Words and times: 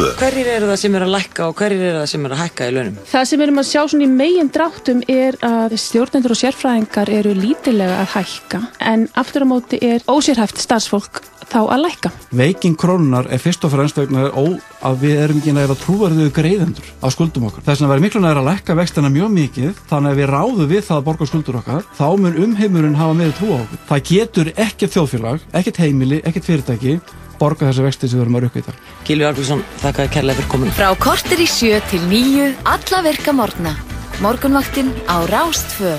Rástvö 0.00 0.20
Hverjir 0.20 0.48
eru 0.48 0.68
það 0.70 0.78
sem 0.80 0.94
er 0.96 1.04
að 1.04 1.10
lækka 1.12 1.46
og 1.50 1.58
hverjir 1.58 1.82
eru 1.84 1.98
það 2.00 2.06
sem 2.10 2.22
er 2.24 2.32
að 2.32 2.40
hækka 2.40 2.68
í 2.68 2.72
launum? 2.72 2.94
Það 3.10 3.24
sem 3.28 3.42
erum 3.44 3.60
að 3.60 3.66
sjá 3.68 3.80
svona 3.82 4.06
í 4.06 4.12
megin 4.12 4.50
dráttum 4.54 5.02
er 5.12 5.36
að 5.44 5.74
stjórnendur 5.82 6.34
og 6.34 6.40
sérfræðingar 6.40 7.12
eru 7.18 7.34
lítilega 7.36 7.98
að 8.00 8.14
hækka 8.14 8.62
en 8.92 9.04
aftur 9.20 9.44
á 9.44 9.48
móti 9.50 9.80
er 9.84 10.06
ósérhæft 10.08 10.62
starfsfólk 10.62 11.20
þá 11.50 11.58
að 11.66 11.82
lækka. 11.84 12.12
Veiking 12.32 12.78
krónunar 12.80 13.28
er 13.28 13.42
fyrst 13.42 13.64
og 13.66 13.74
fremst 13.74 13.98
vegna 13.98 14.28
að 14.30 15.00
við 15.04 15.22
erum 15.26 15.40
ekki 15.42 15.54
næra 15.56 15.76
trúverðuðu 15.82 16.32
greiðendur 16.36 16.92
á 17.02 17.06
skuldum 17.12 17.48
okkar. 17.50 17.66
Þess 17.66 17.84
að 17.84 17.92
vera 17.92 18.04
miklu 18.06 18.22
næra 18.24 18.40
að 18.40 18.52
lækka 18.52 18.76
vextina 18.78 19.10
mjög 19.12 19.32
mikið 19.36 19.80
þannig 19.90 20.14
að 20.14 20.20
við 20.22 20.30
ráðum 20.30 20.70
við 20.70 20.84
það 20.86 21.00
að 21.00 21.08
borga 21.10 21.28
skuldur 21.28 21.58
okkar 21.60 21.88
þá 21.98 22.06
mun 22.22 22.38
umheimurinn 22.46 23.00
hafa 23.00 23.18
meiri 23.18 23.34
trú 23.36 23.50
á 23.50 23.58
okkur. 23.58 23.82
Það 23.90 24.04
getur 24.12 24.52
ekkert 24.54 24.94
þjóðfélag, 24.94 25.48
ekkert 25.58 25.82
heimili, 25.82 26.22
ekkert 26.22 26.46
fyrirtæki 26.46 27.00
borga 27.40 27.70
þessi 27.70 27.86
vexti 27.86 28.10
sem 28.10 28.20
við 28.20 28.26
erum 28.26 28.38
að 28.38 28.46
rukka 28.46 28.60
í 28.60 28.66
dag. 28.68 28.78
Gilvi 29.08 29.26
Argrísson, 29.30 29.64
þakka 29.82 30.04
þér 30.04 30.14
kærlega 30.16 30.38
fyrir 30.40 30.50
komin. 30.52 30.74
Frá 30.76 30.90
kortir 31.00 31.42
í 31.42 31.48
sjö 31.50 31.80
til 31.90 32.02
nýju, 32.10 32.46
alla 32.68 33.02
virka 33.08 33.34
morgna. 33.36 33.74
Morgunvaktin 34.20 34.92
á 35.08 35.24
Rástfö. 35.30 35.96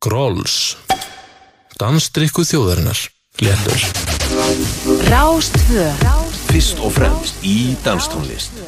Gróls. 0.00 0.76
Danstrykku 1.80 2.46
þjóðarinnar. 2.48 3.04
Léttur. 3.44 3.84
Rástfö. 5.12 5.86
Fyrst 6.50 6.80
og 6.82 6.96
fremst 6.96 7.44
í 7.46 7.76
danstónlist 7.84 8.58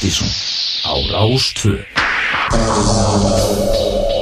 Partíson. 0.00 0.28
Á 0.84 0.94
Rástvö. 1.12 1.99
Allah'a 2.52 3.14
emanet 3.14 3.44
olun. 3.50 4.19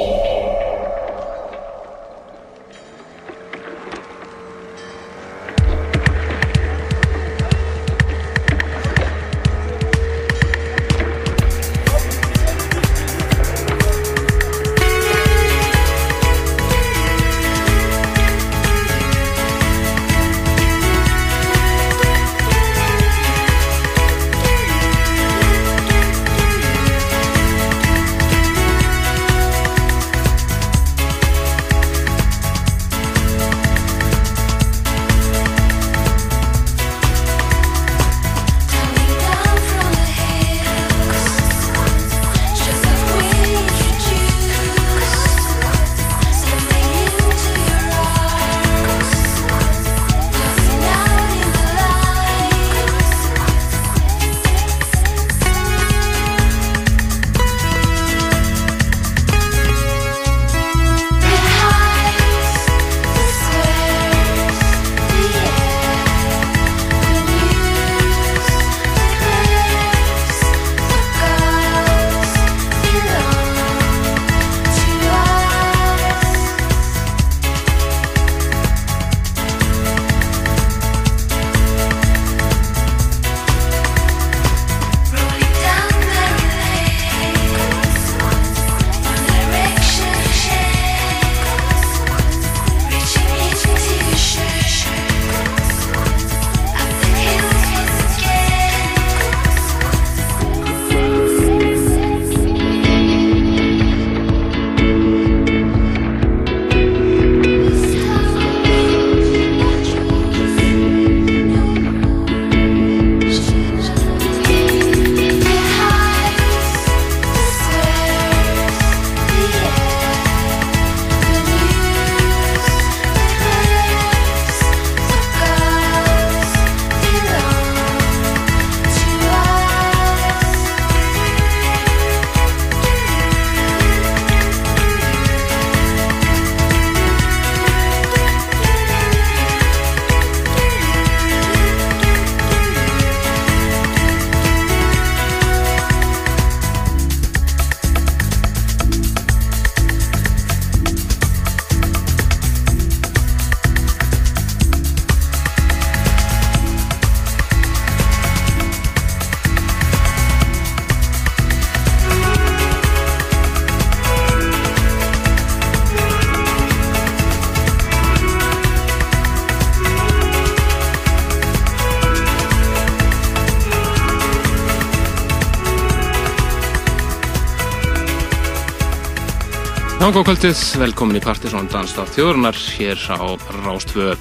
Nángókvöldið, 180.09 180.57
velkomin 180.81 181.19
í 181.19 181.21
Partisón 181.21 181.67
Danstátt 181.69 182.15
þjóðurnar 182.15 182.57
hér 182.79 182.97
á 183.13 183.29
Rástfö. 183.61 184.15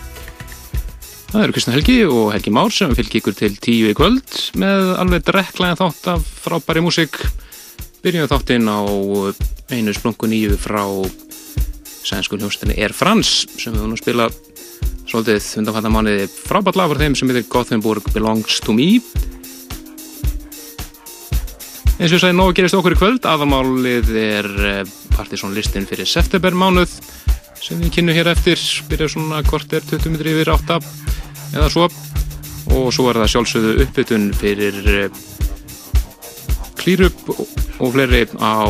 Það 1.31 1.45
eru 1.47 1.55
Kristján 1.57 1.77
Helgi 1.79 1.95
og 2.05 2.27
Helgi 2.35 2.53
Már 2.53 2.75
sem 2.77 2.93
fylgir 2.93 3.23
ykkur 3.23 3.37
til 3.39 3.57
tíu 3.57 3.89
í 3.89 3.95
kvöld 3.97 4.35
með 4.61 4.91
alveg 5.01 5.25
drekklæðin 5.31 5.81
þátt 5.81 6.11
af 6.13 6.29
frábæri 6.45 6.85
músik. 6.85 7.17
Byrjum 8.05 8.29
þáttinn 8.29 8.69
á 8.69 8.85
einu 9.73 9.97
splungu 9.97 10.29
nýju 10.29 10.61
frá 10.61 10.85
sænsku 12.05 12.37
hljómsveitinni 12.37 12.77
Air 12.77 12.93
France 12.93 13.49
sem 13.57 13.73
við 13.73 13.89
að 13.89 13.99
spila 14.05 14.29
svolítið 15.09 15.51
undanfæta 15.63 15.97
mánuði 15.97 16.29
frábært 16.37 16.83
lag 16.83 16.93
fyrir 16.93 17.07
þeim 17.07 17.17
sem 17.17 17.33
heitir 17.33 17.49
Gothenburg 17.49 18.13
Belongs 18.13 18.61
to 18.61 18.77
Me. 18.77 19.01
Eins 21.97 22.13
og 22.13 22.19
ég 22.21 22.27
sagði, 22.29 22.37
nógu 22.37 22.61
gerist 22.61 22.77
okkur 22.77 22.93
í 22.93 23.05
kvöld. 23.07 23.25
Aðamálið 23.25 24.19
er 24.29 24.53
Partisón 25.19 25.55
listin 25.57 25.87
fyrir 25.89 26.07
september 26.07 26.55
mánuð 26.55 26.93
sem 27.59 27.81
við 27.83 27.97
kynum 27.99 28.15
hér 28.15 28.31
eftir. 28.31 28.61
Byrjar 28.89 29.11
svona 29.11 29.43
hvort 29.49 29.73
er 29.75 29.83
20 29.83 30.15
metri 30.15 30.35
yfir 30.37 30.53
8 30.55 30.79
eða 31.57 31.71
svo. 31.73 31.89
Og 32.79 32.93
svo 32.95 33.09
er 33.11 33.19
það 33.19 33.33
sjálfsögðu 33.35 33.73
uppbytun 33.85 34.29
fyrir 34.39 34.77
klýrup 36.79 37.33
og 37.35 37.95
fleiri 37.95 38.27
á 38.39 38.63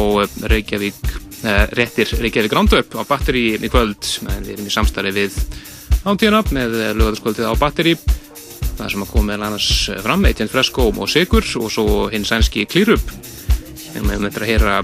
Reykjavík, 0.49 1.03
eh, 1.45 1.67
réttir 1.77 2.15
Reykjavík 2.17 2.55
Roundup 2.57 2.97
á 2.97 3.03
batteri 3.05 3.51
í 3.59 3.69
kvöld. 3.69 4.01
En 4.25 4.43
við 4.43 4.57
erum 4.57 4.71
í 4.71 4.73
samstarfi 4.73 5.13
við 5.13 5.37
átíðana 6.09 6.43
með 6.49 6.79
lögadaskvöldið 6.97 7.53
á 7.53 7.55
batteri 7.61 7.99
það 8.79 8.93
sem 8.93 9.03
að 9.03 9.11
koma 9.11 9.33
meðal 9.33 9.49
annars 9.49 9.69
fram 10.05 10.25
Eitjent 10.29 10.53
Fresco 10.53 10.87
og 10.89 11.11
Sigur 11.11 11.47
og 11.59 11.71
svo 11.73 12.07
hinn 12.13 12.27
sænski 12.27 12.67
Klírup 12.71 13.13
en 13.97 14.07
við 14.07 14.23
möndum 14.23 14.45
að 14.45 14.51
heyra 14.53 14.77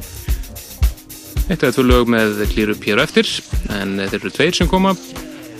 Eitt 1.44 1.61
eða 1.61 1.75
tvö 1.76 1.82
lög 1.85 2.08
með 2.08 2.38
klíru 2.55 2.75
pér 2.81 3.02
eftir 3.02 3.29
en 3.75 3.99
þeir 3.99 4.14
eru 4.17 4.31
tveir 4.32 4.56
sem 4.56 4.69
koma. 4.69 4.94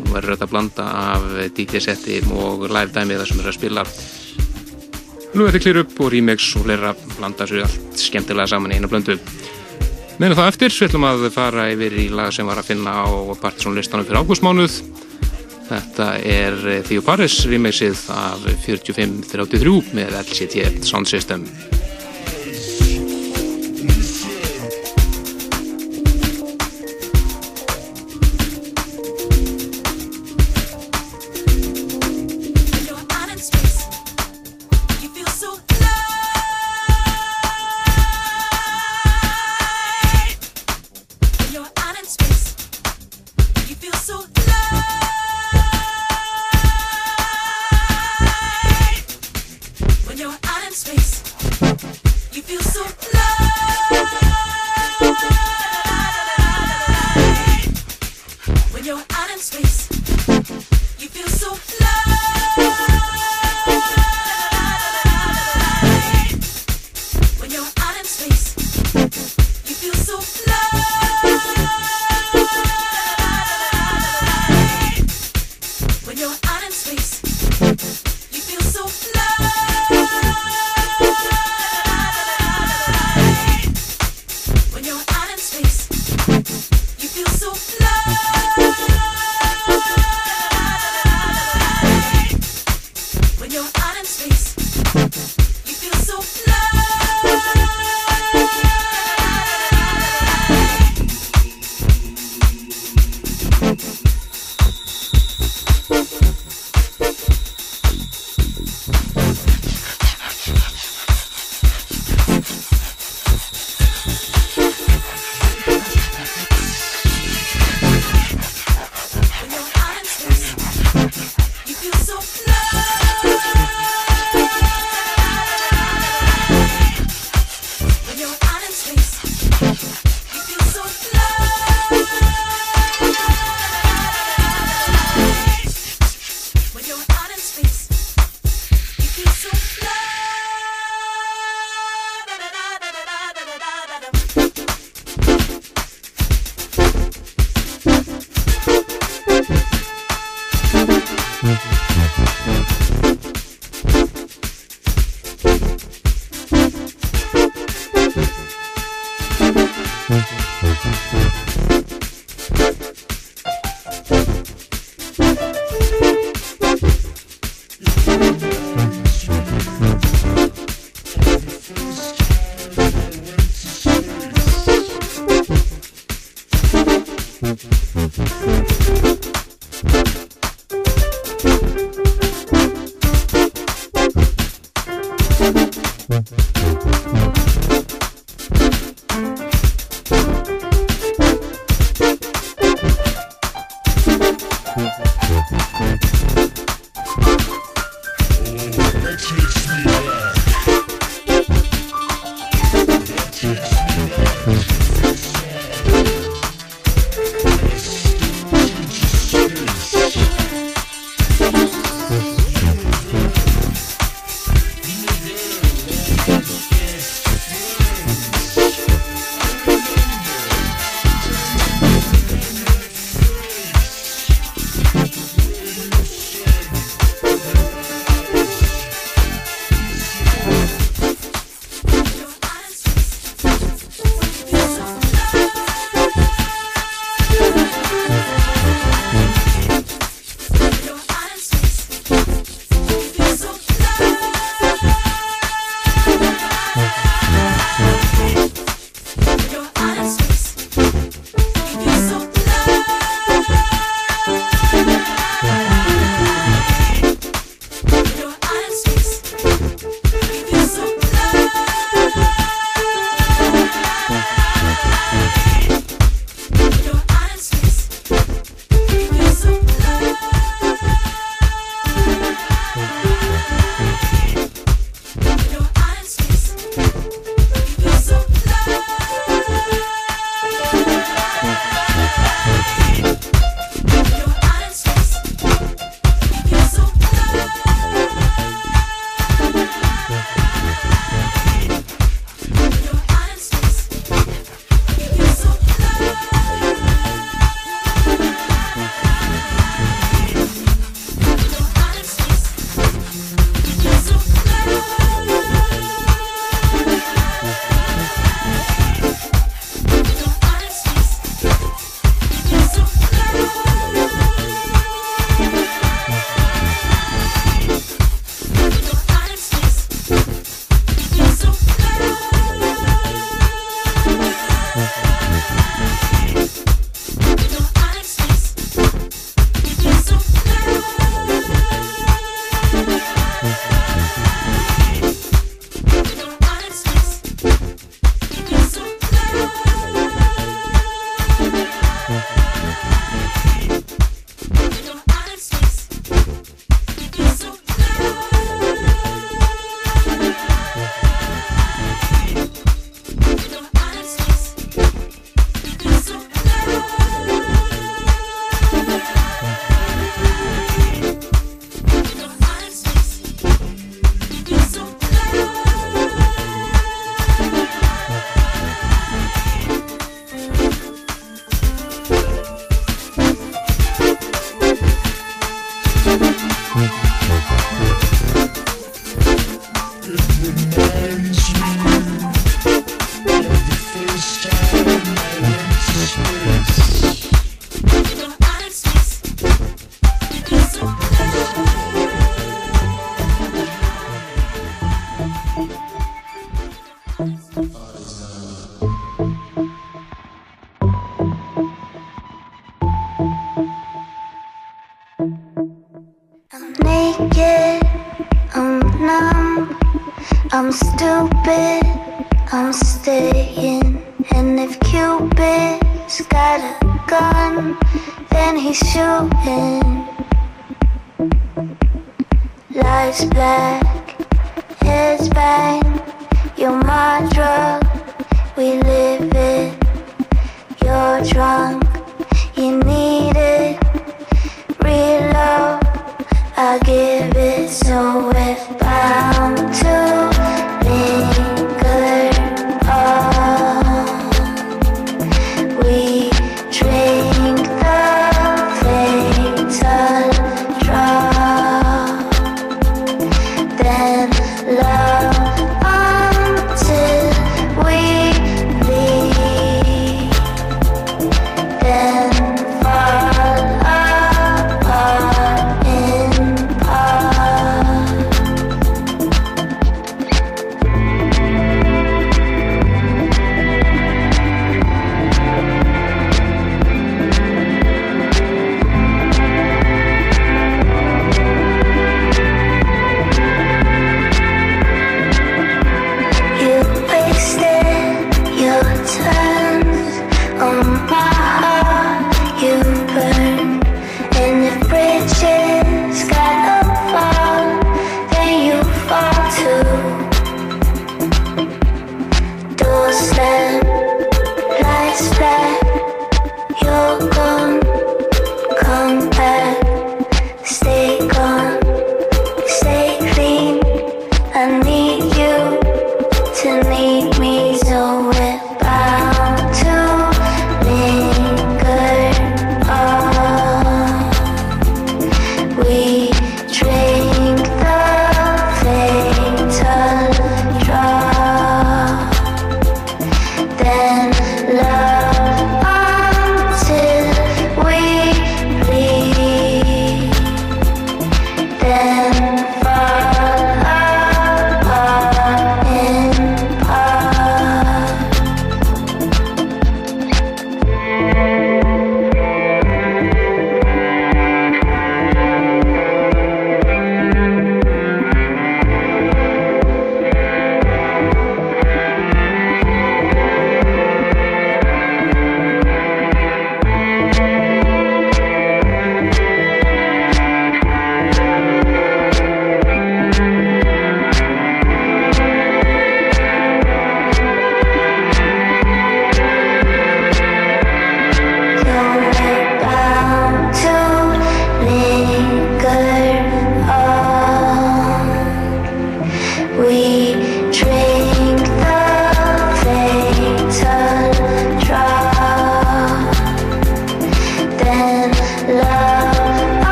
Og 0.00 0.10
verður 0.12 0.34
þetta 0.34 0.48
blanda 0.50 0.88
af 1.14 1.24
DJ-setti 1.56 2.18
og 2.36 2.66
live 2.68 2.92
dæmi 2.92 3.16
þar 3.16 3.30
sem 3.30 3.40
er 3.40 3.48
að 3.48 3.56
spila. 3.56 3.84
Lög 5.32 5.48
eftir 5.48 5.64
klíru 5.64 5.86
og 5.88 6.10
remix 6.12 6.50
og 6.58 6.66
fleira 6.66 6.92
blanda 7.16 7.48
svo 7.48 7.64
allt 7.64 8.02
skemmtilega 8.02 8.52
saman 8.52 8.74
í 8.74 8.80
einu 8.80 8.92
blöndu. 8.92 9.16
Meðan 10.20 10.36
þá 10.36 10.44
eftir 10.50 10.76
við 10.76 10.90
ætlum 10.90 11.08
að 11.08 11.26
fara 11.32 11.68
yfir 11.72 11.96
í 11.96 12.06
lag 12.12 12.34
sem 12.36 12.48
var 12.50 12.60
að 12.60 12.74
finna 12.74 12.98
á 13.00 13.08
partysónlistanum 13.40 14.04
fyrir 14.04 14.20
ágústmánuð. 14.20 14.80
Þetta 15.70 16.12
er 16.28 16.60
Theo 16.90 17.00
Paris 17.06 17.40
remixið 17.48 18.04
af 18.12 18.44
4533 18.66 19.94
með 19.96 20.18
LCT 20.26 20.84
Sound 20.84 21.08
System 21.08 21.48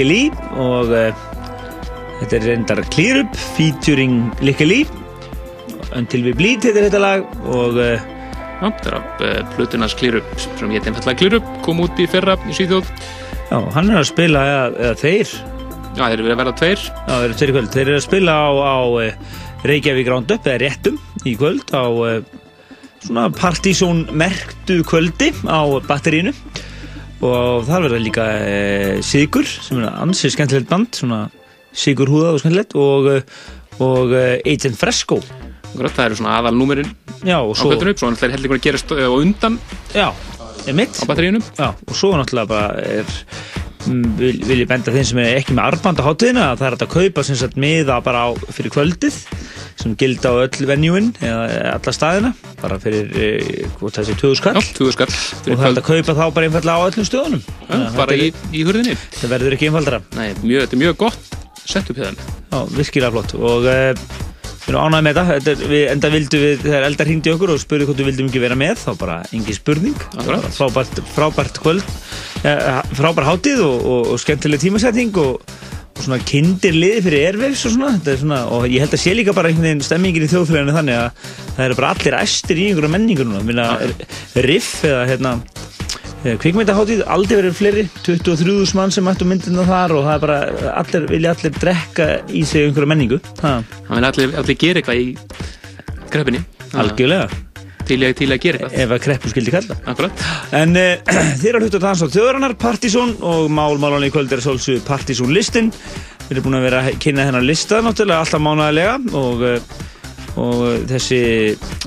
Likki 0.00 0.08
Lý 0.08 0.30
og 0.56 0.88
uh, 0.96 1.10
þetta 2.22 2.36
er 2.38 2.44
reyndar 2.46 2.78
Clear 2.88 3.18
Up 3.20 3.34
featuring 3.58 4.30
Likki 4.40 4.64
Lý 4.64 4.78
Until 5.98 6.24
We 6.24 6.32
Bleed 6.32 6.64
heitir 6.64 6.86
þetta 6.86 7.02
lag 7.02 7.26
og 7.44 7.76
uh, 7.76 8.00
Já, 8.60 8.70
þetta 8.70 8.88
er 8.88 8.96
af 8.96 9.20
uh, 9.26 9.34
Plutunas 9.52 9.96
Clearup 9.98 10.30
sem 10.40 10.72
ég 10.72 10.88
einfallega 10.88 11.18
Clearup 11.20 11.50
kom 11.66 11.84
út 11.84 12.00
í 12.00 12.08
fyrra 12.08 12.38
í 12.48 12.56
Svíþjóð. 12.56 12.88
Já, 13.50 13.58
hann 13.76 13.92
er 13.92 14.00
að 14.00 14.08
spila 14.08 14.46
eða, 14.48 14.64
eða 14.86 14.96
þeir, 15.00 15.36
Já, 15.98 16.02
þeir 16.02 16.16
eru 16.16 16.32
að 16.32 16.40
verða 16.42 16.56
tveir. 16.62 16.84
Já, 16.88 17.12
þeir 17.12 17.28
eru 17.28 17.38
tveir 17.40 17.52
í 17.52 17.56
kvöld. 17.56 17.70
Þeir 17.74 17.86
eru 17.86 17.96
að 17.98 18.04
spila 18.06 18.36
á, 18.40 18.48
á 18.56 18.78
Reykjavík 19.68 20.12
Roundup 20.12 20.48
eða 20.48 20.60
réttum 20.64 21.00
í 21.28 21.36
kvöld 21.40 21.72
á 21.76 21.84
svona 23.04 23.28
partysón 23.32 24.06
merktu 24.16 24.80
kvöldi 24.84 25.32
á 25.48 25.60
batterínu 25.88 26.32
og 27.20 27.66
þar 27.68 27.86
verða 27.86 28.00
líka 28.00 28.26
uh, 28.40 28.98
Sigur 29.04 29.46
sem 29.48 29.80
er 29.80 29.92
ansið 30.00 30.34
skemmtilegt 30.36 30.70
band 30.70 30.96
svona 30.96 31.20
Sigur 31.76 32.10
húða 32.10 32.34
og 32.34 32.42
skemmtilegt 32.42 32.76
og, 32.80 33.10
uh, 33.12 33.46
og 33.84 34.14
uh, 34.14 34.36
Agent 34.42 34.78
Fresco. 34.80 35.20
Það 35.70 36.04
eru 36.08 36.18
svona 36.18 36.38
aðal 36.40 36.56
númerinn 36.58 36.90
á 37.22 37.40
svo 37.54 37.70
kvöldinu 37.70 37.94
Svo 38.00 38.08
hann 38.08 38.18
ætlar 38.18 38.34
heldur 38.34 38.56
að 38.56 38.64
gerast 38.64 38.90
á 38.90 39.06
undan. 39.06 39.60
Já, 39.94 40.08
er 40.66 40.76
mitt 40.76 40.98
já, 40.98 41.68
og 41.70 41.94
svo 41.96 42.12
náttúrulega 42.18 42.50
bara 42.50 42.82
er 42.82 43.06
mm, 43.86 44.16
vil, 44.18 44.40
vil 44.48 44.62
ég 44.64 44.68
benda 44.68 44.92
þeim 44.94 45.06
sem 45.12 45.22
er 45.22 45.38
ekki 45.38 45.54
með 45.56 45.70
armband 45.70 46.02
á 46.02 46.08
hátíðina 46.08 46.48
að 46.50 46.62
það 46.62 46.68
er 46.68 46.76
að 46.76 46.92
kaupa 46.96 47.24
sem 47.26 47.38
sagt 47.38 47.60
miða 47.60 48.00
bara 48.04 48.26
á, 48.26 48.28
fyrir 48.52 48.74
kvöldið 48.74 49.20
sem 49.80 49.96
gilda 49.98 50.32
á 50.32 50.34
öll 50.44 50.68
venjúin 50.68 51.10
eða 51.24 51.74
alla 51.74 51.94
staðina 51.94 52.32
bara 52.60 52.78
fyrir 52.82 53.10
eh, 53.16 53.66
hvort 53.78 53.96
þessi 53.96 54.16
töðu 54.20 54.38
skall 54.38 54.56
Já, 54.60 54.72
túðu 54.76 54.94
skall 54.94 55.10
og 55.10 55.50
það 55.50 55.66
er 55.70 55.80
að 55.80 55.86
kaupa 55.86 56.16
þá 56.16 56.24
bara 56.36 56.48
einfallega 56.48 56.76
á 56.76 56.88
öllum 56.90 57.06
stöðunum. 57.08 57.44
Já, 57.68 57.76
bara 57.96 58.16
í, 58.16 58.30
í 58.52 58.64
hurðinni. 58.66 58.96
það 59.16 59.34
verður 59.34 59.56
ekki 59.56 59.70
einfaldara. 59.70 60.00
Nei, 60.18 60.26
mjög, 60.42 60.66
þetta 60.66 60.76
er 60.76 60.82
mjög 60.84 60.98
gott 61.04 61.38
sett 61.64 61.92
upp 61.92 62.00
þeim. 62.00 62.18
Já, 62.50 62.58
virkilega 62.74 63.14
flott. 63.14 63.34
Og 63.38 63.68
uh, 63.70 64.18
við 64.66 64.72
erum 64.72 64.86
ánægði 64.86 65.06
með 65.06 65.20
þetta, 65.20 65.54
er, 65.54 65.64
við, 65.72 65.84
enda 65.94 66.12
vildu 66.12 66.42
við 66.42 66.64
þegar 66.66 66.86
eldar 66.88 67.10
hringdi 67.10 67.34
okkur 67.34 67.54
og 67.54 67.62
spurði 67.62 67.88
hvort 67.88 68.02
við 68.02 68.10
vildum 68.10 68.30
ekki 68.30 68.44
vera 68.44 68.58
með 68.58 68.84
þá 68.84 68.90
bara 69.00 69.18
engin 69.36 69.58
spurning. 69.58 70.06
Frábært, 70.58 71.02
frábært 71.14 71.62
kvöld. 71.62 71.96
Ja, 72.44 72.80
frábær 72.96 73.28
hátíð 73.28 73.64
og, 73.66 73.76
og, 73.80 74.14
og 74.14 74.22
skemmtileg 74.22 74.62
tímasetting 74.62 75.16
og 75.20 75.40
svona 76.04 76.20
kindir 76.26 76.76
liði 76.76 77.04
fyrir 77.06 77.26
erfefs 77.30 77.64
og 77.68 77.74
svona, 77.76 77.94
þetta 77.98 78.12
er 78.12 78.20
svona 78.22 78.40
og 78.56 78.66
ég 78.68 78.84
held 78.84 78.96
að 78.96 79.02
sé 79.04 79.14
líka 79.16 79.34
bara 79.36 79.50
einhvern 79.50 79.68
veginn 79.68 79.84
stemmingin 79.86 80.26
í 80.26 80.30
þjóðfélaginu 80.32 80.76
þannig 80.76 81.00
að 81.00 81.32
það 81.56 81.64
eru 81.66 81.78
bara 81.80 81.90
allir 81.94 82.18
æstir 82.20 82.60
í 82.60 82.68
einhverja 82.70 82.94
menningu 82.96 83.26
núna. 83.26 83.42
Minna, 83.46 83.66
riff 84.46 84.84
eða 84.88 85.04
hérna 85.10 85.34
kvikmyndaháttíð, 86.20 87.04
aldrei 87.08 87.38
verið 87.38 87.54
fleiri 87.56 87.84
23.000 88.04 88.76
mann 88.76 88.92
sem 88.92 89.06
mættu 89.08 89.24
myndina 89.28 89.64
þar 89.64 89.94
og 89.96 90.04
það 90.04 90.16
er 90.16 90.24
bara, 90.26 90.40
allir, 90.82 91.06
vilja 91.08 91.32
allir 91.32 91.54
drekka 91.56 92.08
í 92.28 92.42
sig 92.44 92.66
einhverja 92.66 92.92
menningu. 92.92 93.20
Ha, 93.40 93.54
Það 93.88 93.94
vil 93.96 94.08
allir, 94.10 94.34
allir 94.42 94.58
gera 94.60 94.82
eitthvað 94.82 95.00
í 95.00 95.14
kreppinni 96.12 96.42
algjörlega, 96.76 97.30
til 97.90 97.98
að, 98.06 98.14
til 98.20 98.30
að 98.30 98.40
gera 98.44 98.60
eitthvað. 98.60 98.78
Ef 98.84 98.94
að 98.94 99.02
kreppu 99.06 99.32
skildi 99.32 99.54
kalla. 99.54 99.76
Akkurat. 99.90 100.24
En 100.56 100.78
uh, 100.78 101.12
þið 101.40 101.50
eru 101.50 101.60
að 101.60 101.66
hluta 101.66 101.80
að 101.80 101.86
dansa 101.86 102.08
á 102.08 102.14
þjóðarannar 102.14 102.56
Partizón 102.60 103.14
og 103.26 103.50
málmálan 103.52 104.06
í 104.06 104.12
kvöld 104.14 104.32
er 104.34 104.42
svolsug 104.44 104.82
Partizón 104.86 105.34
listin 105.34 105.70
Við 106.30 106.36
erum 106.36 106.46
búin 106.46 106.58
að 106.60 106.66
vera 106.68 106.82
að 106.86 106.98
kynna 107.02 107.26
þennan 107.26 107.46
lista 107.48 107.80
náttúrulega 107.82 108.22
alltaf 108.22 108.42
mánaðarlega 108.44 108.92
og, 109.18 109.42
uh, 109.42 110.36
og 110.38 110.60
uh, 110.68 110.76
þessi 110.92 111.20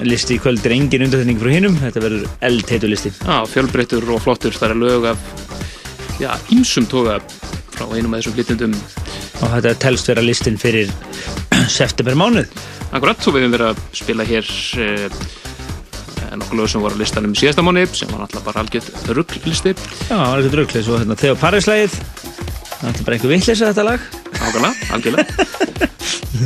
listi 0.03 0.35
í 0.35 0.41
kvöld 0.43 0.65
er 0.67 0.75
engin 0.75 1.05
undarþenning 1.07 1.39
frá 1.39 1.53
hinnum 1.53 1.79
þetta 1.79 2.03
verður 2.03 2.27
eldheitu 2.49 2.91
listi. 2.91 3.13
Fjölbreyttur 3.53 4.09
og 4.11 4.23
flottur. 4.25 4.59
Er 4.63 4.75
lög 4.75 5.13
af 5.13 5.31
Já, 6.21 6.29
ýmsum 6.53 6.85
toga 6.85 7.17
frá 7.73 7.87
einum 7.95 8.13
af 8.13 8.21
þessum 8.21 8.35
flytjendum. 8.37 8.75
Og 9.41 9.49
þetta 9.55 9.73
telst 9.81 10.11
vera 10.11 10.21
listin 10.23 10.59
fyrir 10.61 10.91
september 11.79 12.15
mánuð 12.19 12.51
Akkurat, 12.93 13.17
og 13.25 13.33
við 13.33 13.47
höfum 13.47 13.53
verið 13.55 13.69
að 13.71 13.79
spila 13.97 14.25
hér 14.27 14.49
eh, 14.83 15.21
nokkuð 16.39 16.61
lög 16.61 16.71
sem 16.73 16.83
voru 16.83 16.97
á 16.97 17.01
listanum 17.01 17.35
í 17.35 17.39
síðasta 17.39 17.65
mánu 17.65 17.85
sem 17.91 18.09
var 18.11 18.23
náttúrulega 18.23 18.47
bara 18.47 18.63
algjört 18.63 19.11
rugglisti. 19.17 19.75
Já, 20.09 20.17
eitthvað 20.17 20.53
drauglis 20.57 20.89
og 20.89 21.03
hérna, 21.03 21.19
þegar 21.19 21.41
Paríslægið 21.43 21.99
það 22.83 22.89
er 22.89 22.91
alltaf 22.91 23.05
bara 23.07 23.15
einhver 23.17 23.31
vittleysa 23.31 23.69
þetta 23.71 23.85
lag. 23.87 24.07
Ákvæmlega, 24.43 24.87
algjörlega. 24.95 25.47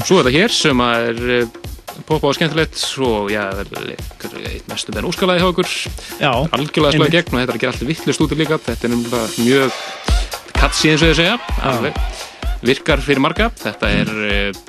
Svo 0.05 0.19
er 0.19 0.27
þetta 0.27 0.33
hér 0.35 0.53
sem 0.53 0.83
að 0.85 1.05
er 1.07 1.21
eh, 1.33 1.55
poppa 2.05 2.29
og 2.29 2.37
skemmtilegt. 2.37 2.81
Og 3.07 3.31
já, 3.33 3.41
það 3.57 3.77
er 3.87 4.59
mestu 4.69 4.93
benn 4.93 5.09
óskalaði 5.09 5.41
hjá 5.41 5.49
okkur. 5.49 5.71
Já, 6.21 6.29
algjörlega 6.29 6.93
einmitt. 6.93 7.15
gegn 7.15 7.33
og 7.33 7.41
þetta 7.41 7.55
er 7.55 7.57
að 7.57 7.63
gera 7.63 7.73
allir 7.73 7.91
vittlust 7.93 8.25
út 8.25 8.35
líka. 8.37 8.59
Þetta 8.67 8.87
er 8.87 8.93
nefnilega 8.93 9.47
mjög 9.47 9.81
katsi 10.57 10.93
eins 10.93 11.01
og 11.01 11.11
þið 11.11 11.21
segja. 11.23 12.05
Virkar 12.67 13.03
fyrir 13.05 13.23
marga. 13.23 13.49
Þetta 13.63 13.93
er 14.03 14.13
uh, 14.13 14.63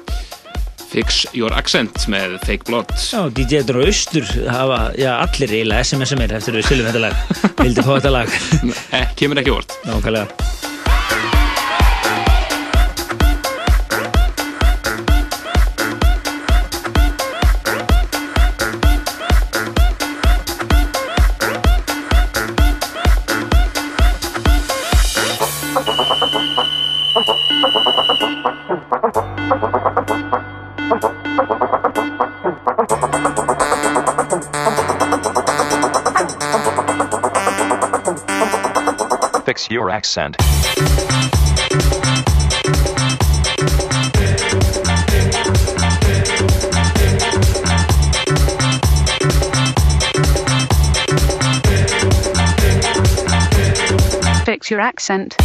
Fix 0.88 1.24
Your 1.36 1.52
Accent 1.56 2.06
með 2.10 2.38
Fake 2.46 2.68
Blood. 2.68 2.94
Já, 2.96 3.26
DJ 3.36 3.64
Dró 3.68 3.84
Austur 3.84 4.24
hafa, 4.48 4.80
já, 4.98 5.12
allir 5.20 5.52
eiginlega 5.60 5.84
SMS 5.84 6.14
sem 6.14 6.24
er 6.24 6.36
eftir 6.40 6.56
við 6.56 6.68
spilum 6.70 6.88
þetta 6.88 7.04
lag. 7.08 7.22
Vildi 7.62 7.84
fá 7.84 7.92
þetta 7.98 8.14
lag. 8.14 8.40
Eh, 8.96 9.12
kemur 9.18 9.42
ekki 9.42 9.54
vort 9.54 9.78
Nákvæmlega 9.84 10.76
Your 39.70 39.90
accent. 39.90 40.36
Fix 54.46 54.70
your 54.70 54.80
accent. 54.80 55.36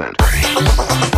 Accent. 0.00 1.17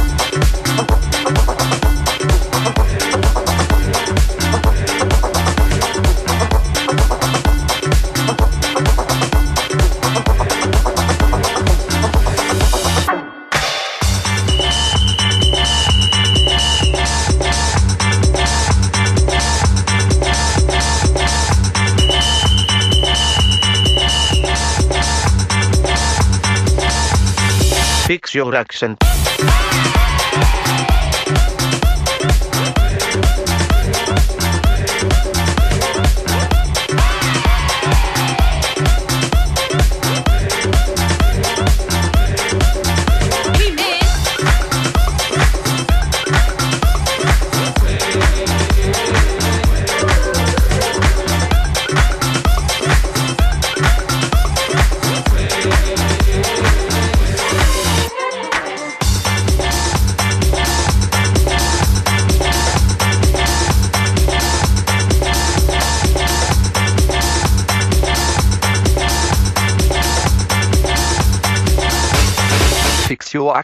Fix 28.31 28.37
your 28.37 28.53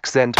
accent. 0.06 0.36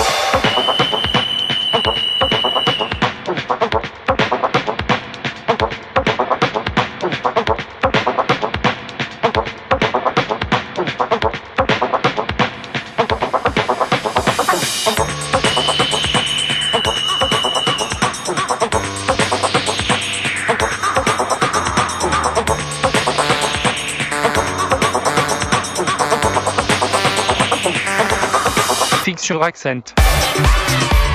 Fix 29.37 29.38
your 29.38 29.44
accent. 29.44 31.05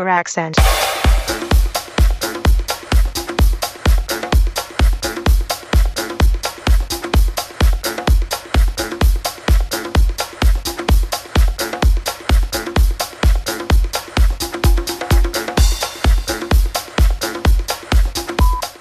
Your 0.00 0.08
accent. 0.08 0.56
Fix 0.56 0.64
your 0.64 0.72
accent. 0.72 0.86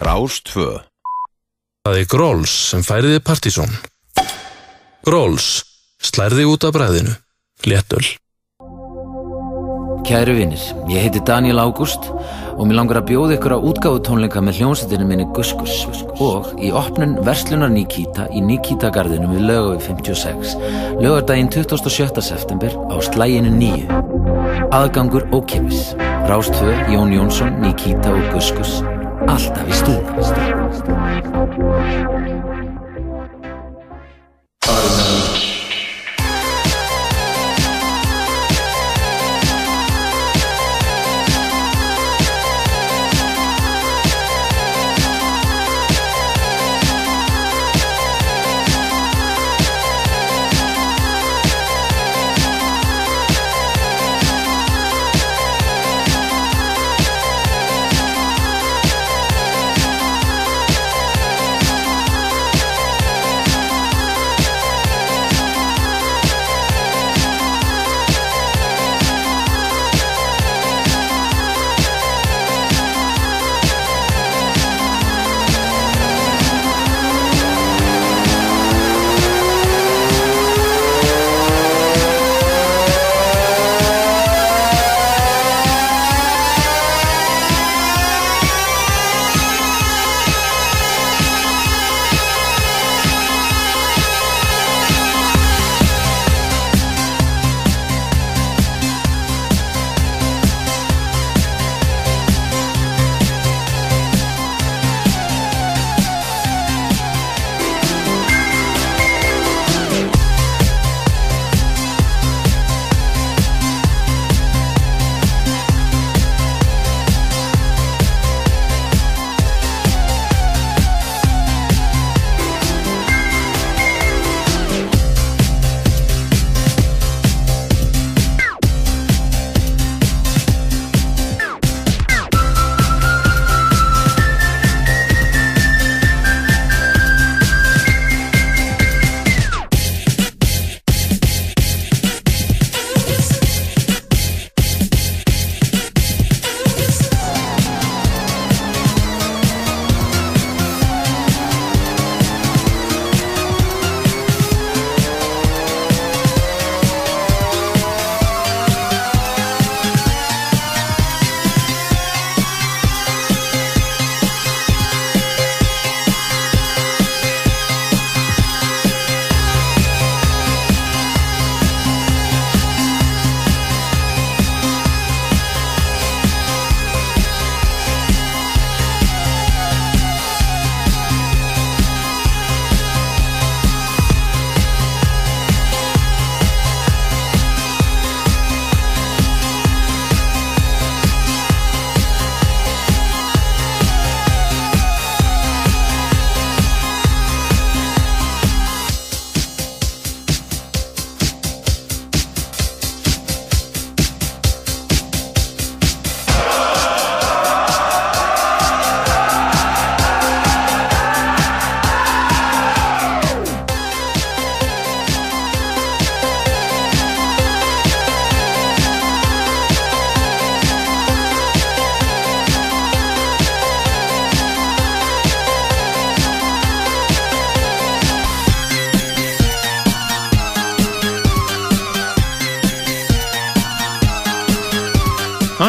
Rás 0.06 0.42
2 0.42 0.80
Það 1.86 1.98
er 2.00 2.06
Gróls 2.10 2.54
sem 2.72 2.82
færiði 2.82 3.20
Partíson. 3.22 3.70
Gróls, 5.06 5.50
slærði 6.02 6.48
út 6.50 6.66
af 6.66 6.74
bræðinu. 6.74 7.14
Léttöl. 7.70 8.16
Kæru 10.16 10.32
vinnir, 10.32 10.62
ég 10.88 11.02
heiti 11.04 11.20
Daniel 11.28 11.58
Ágúst 11.60 12.06
og 12.56 12.62
mér 12.64 12.78
langar 12.78 13.02
að 13.02 13.10
bjóða 13.10 13.36
ykkur 13.36 13.56
á 13.60 13.60
útgáfu 13.68 14.00
tónleika 14.08 14.40
með 14.40 14.62
hljómsveitinu 14.62 15.08
minni 15.10 15.26
Guskus 15.36 15.74
og 16.24 16.54
í 16.56 16.70
opnun 16.72 17.18
Verslunar 17.28 17.74
Nikita 17.74 18.30
í 18.32 18.40
Nikita 18.40 18.94
gardinu 18.96 19.28
við 19.34 19.44
lögavi 19.50 19.84
56 19.84 20.56
lögardaginn 21.04 21.52
27. 21.52 22.24
september 22.24 22.72
á 22.88 22.96
slæginu 23.04 23.52
9 23.60 24.72
Aðgangur 24.72 25.28
ókipis 25.36 25.92
Rástvö, 26.32 26.72
Jón 26.96 27.12
Jónsson, 27.12 27.60
Nikita 27.60 28.16
og 28.16 28.32
Guskus 28.32 28.80
Alltaf 29.28 29.68
í 29.68 29.82
stúð 29.84 30.45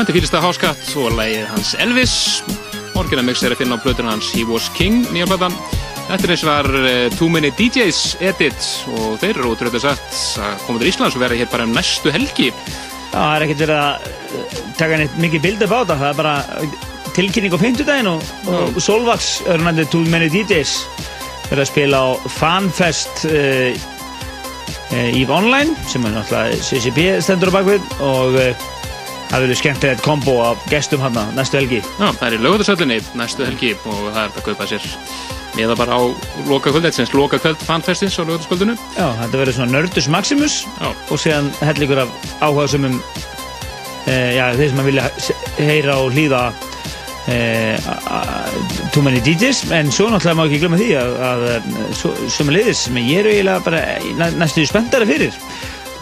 Það 0.07 0.12
þetta 0.12 0.21
fýlista 0.21 0.40
háskatt 0.45 0.90
og 1.03 1.14
lægið 1.19 1.47
hans 1.51 1.71
Elvis. 1.83 2.12
Orginal 2.95 3.25
mix 3.27 3.40
er 3.42 3.51
að 3.51 3.59
finna 3.59 3.75
á 3.75 3.83
plötun 3.83 4.07
hans 4.07 4.29
He 4.31 4.45
Was 4.47 4.69
King, 4.77 5.01
nýja 5.11 5.27
platan. 5.27 5.57
Þetta 6.07 6.29
er 6.29 6.33
eins 6.37 6.45
og 6.45 6.51
var 6.53 6.69
uh, 6.79 6.90
Too 7.16 7.27
Many 7.35 7.49
DJs 7.59 8.03
edit 8.23 8.69
og 8.92 9.16
þeir 9.19 9.33
eru 9.33 9.51
ótrúlega 9.51 9.81
sagt 9.83 10.21
að 10.38 10.62
koma 10.62 10.79
til 10.79 10.90
Íslands 10.92 11.16
og 11.19 11.25
vera 11.25 11.38
hér 11.40 11.51
bara 11.51 11.66
um 11.66 11.75
næstu 11.75 12.12
helgi. 12.14 12.53
Já, 12.53 13.16
það 13.16 13.33
er 13.33 13.47
ekkert 13.49 13.64
verið 13.64 13.81
að 13.81 14.07
uh, 14.12 14.61
taka 14.79 15.01
neitt 15.03 15.19
mikið 15.25 15.45
bildi 15.49 15.66
upp 15.66 15.75
á 15.75 15.79
þetta, 15.81 15.99
það 16.05 16.12
er 16.12 16.21
bara 16.23 16.37
tilkynning 17.19 17.59
á 17.59 17.64
50 17.64 17.90
daginn 17.90 18.12
og, 18.12 18.31
og 18.61 18.81
Solvax, 18.87 19.33
örnandi 19.57 19.88
Too 19.90 20.07
Many 20.07 20.31
DJs 20.31 20.77
verið 21.49 21.64
að 21.64 21.71
spila 21.73 22.05
á 22.07 22.09
Fanfest 22.37 23.27
uh, 23.27 23.75
uh, 23.75 25.11
EVE 25.11 25.35
Online 25.35 25.75
sem 25.90 26.07
er 26.07 26.14
náttúrulega 26.14 26.62
CCP 26.71 27.11
stendur 27.27 27.51
á 27.51 27.59
bakvið 27.59 27.92
og 28.07 28.38
uh, 28.38 28.73
það 29.31 29.41
verður 29.47 29.59
skemmtilegt 29.61 30.03
kombo 30.07 30.35
af 30.47 30.67
gestum 30.71 31.01
hann 31.03 31.17
næstu 31.37 31.59
helgi. 31.59 31.81
Já, 31.99 32.09
það 32.19 32.27
er 32.29 32.37
í 32.37 32.43
lögutarsöllinni 32.45 32.99
næstu 33.19 33.47
helgi 33.49 33.73
og 33.85 34.05
það 34.15 34.21
er 34.23 34.31
að 34.37 34.47
kaupa 34.51 34.69
sér 34.71 34.87
meða 35.57 35.77
bara 35.81 35.97
á 35.97 36.03
loka 36.51 36.69
kvöld, 36.71 36.85
þetta 36.85 37.03
er 37.07 37.15
loka 37.17 37.39
kvöld 37.41 37.62
fanfestins 37.65 38.19
á 38.21 38.23
lögutarsköldinu 38.29 38.75
Já, 38.97 39.07
þetta 39.23 39.41
verður 39.41 39.57
svona 39.57 39.73
Nördus 39.79 40.09
Maximus 40.12 40.57
Já. 40.79 40.91
og 41.11 41.19
síðan 41.23 41.49
hellingur 41.65 42.03
af 42.05 42.11
áhuga 42.45 42.67
sumum 42.75 42.99
uh, 43.01 44.31
já, 44.37 44.51
þeir 44.59 44.69
sem 44.75 44.83
að 44.85 44.91
vilja 44.91 45.07
heyra 45.57 45.97
og 46.05 46.12
hlýða 46.12 46.43
uh, 47.33 48.91
Too 48.93 49.03
Many 49.07 49.21
DJs 49.25 49.65
en 49.73 49.89
svo 49.93 50.11
náttúrulega 50.12 50.37
má 50.39 50.45
ekki 50.47 50.61
glemma 50.62 50.79
því 50.81 50.91
að, 51.01 51.17
að 51.31 51.47
sömulegðis 52.37 52.85
sem 52.87 53.01
ég 53.03 53.23
er 53.25 53.31
eiginlega 53.33 53.65
bara 53.67 53.81
næ- 54.21 54.37
næstu 54.41 54.61
því 54.62 54.69
spenntari 54.71 55.09
fyrir 55.09 55.41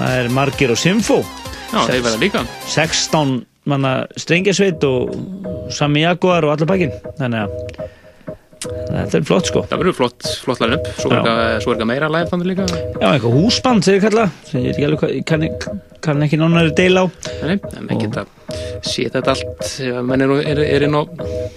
það 0.01 0.19
er 0.19 0.33
Margir 0.35 0.75
og 0.75 0.81
Simfó 0.83 1.23
Já, 1.75 1.83
þeir 1.91 2.05
verða 2.07 2.21
líka. 2.23 2.45
16 2.71 3.35
manna 3.71 3.93
strengjasveit 4.21 4.85
og 4.87 5.15
Sami 5.75 6.05
Jaguar 6.05 6.45
og 6.47 6.55
allar 6.55 6.69
bakinn 6.69 6.93
þannig 7.19 7.47
að 7.47 7.93
þetta 8.65 9.19
er 9.19 9.25
flott 9.29 9.49
sko. 9.51 9.63
Það 9.69 9.81
verður 9.83 9.97
flott, 9.99 10.29
flott 10.45 10.63
line 10.63 10.79
up 10.79 10.87
Svo 11.01 11.11
er 11.13 11.19
eitthvað- 11.59 11.87
meira 11.89 12.09
live 12.13 12.31
þannig 12.31 12.51
líka. 12.53 12.67
Já, 13.01 13.09
eitthvað 13.13 13.37
húsband 13.39 13.85
segir 13.85 14.01
kalla 14.01 14.31
sem 14.45 14.63
ég 14.63 14.79
ekki 14.79 15.25
kann, 15.27 15.49
kann 16.01 16.23
ekki 16.23 16.39
nánari 16.39 16.75
deila 16.75 17.05
á. 17.05 17.07
Nei, 17.43 17.59
en 17.77 17.87
menn 17.87 18.01
geta 18.01 18.27
séð 18.85 19.13
þetta 19.17 19.35
allt. 19.35 19.81
Ef 19.81 20.03
menn 20.05 20.23
er, 20.23 20.31
er, 20.45 20.59
er 20.65 20.83
inn 20.87 20.95
á 20.97 21.03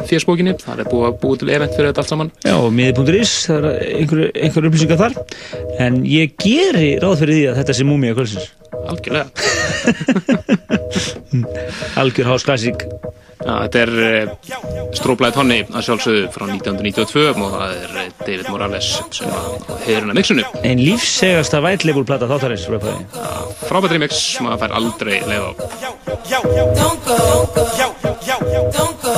fjörsbókinni 0.07 0.57
það 0.59 0.79
er 0.79 0.91
búið 0.91 1.07
að 1.07 1.19
búið 1.21 1.39
til 1.39 1.49
event 1.49 1.75
fyrir 1.75 1.91
þetta 1.91 2.03
allt 2.03 2.13
saman. 2.13 2.31
Já, 2.43 2.57
miði.is, 2.71 3.47
það 3.47 3.57
er 3.57 3.97
einhver, 4.01 4.31
einhver 4.35 4.69
upplýsingar 4.69 4.97
þar. 4.97 5.13
En 5.79 6.03
ég 6.03 6.35
geri 6.39 6.97
ráð 6.99 7.19
fyrir 7.23 7.35
því 7.35 7.45
að 7.51 7.59
þetta 7.61 7.77
sé 7.77 7.87
múmia 7.87 8.15
kvöldsins 8.17 8.51
Algjörlega. 8.87 9.27
Algjör 12.01 12.25
House 12.31 12.45
Classic. 12.45 12.87
Ja, 13.37 13.59
Þetta 13.63 13.81
er 13.83 13.91
eh, 14.01 14.29
stróplæði 14.97 15.35
tónni 15.35 15.57
að 15.69 15.83
sjálfsögðu 15.85 16.23
frá 16.33 16.45
1992 16.49 17.25
og 17.29 17.51
það 17.53 17.75
er 17.75 17.93
eh, 18.01 18.07
David 18.23 18.49
Morales 18.49 18.89
sem 19.13 19.29
hefur 19.29 20.01
hennar 20.01 20.17
mixinu. 20.17 20.45
Einn 20.63 20.81
lífsegasta 20.81 21.61
vætleifúlplata 21.63 22.29
þáttarins 22.31 22.65
ja, 22.65 23.37
Frábært 23.67 23.93
remix, 23.93 24.23
maður 24.41 24.65
fær 24.65 24.75
aldrei 24.81 25.21
leið 25.29 25.45
á. 25.45 25.51
Don't 26.27 26.49
go, 26.49 26.63
don't 26.75 27.01
go 27.05 27.63
Don't 27.77 29.01
go, 29.01 29.13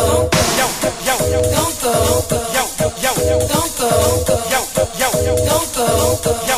don't 5.47 6.45
go. 6.45 6.48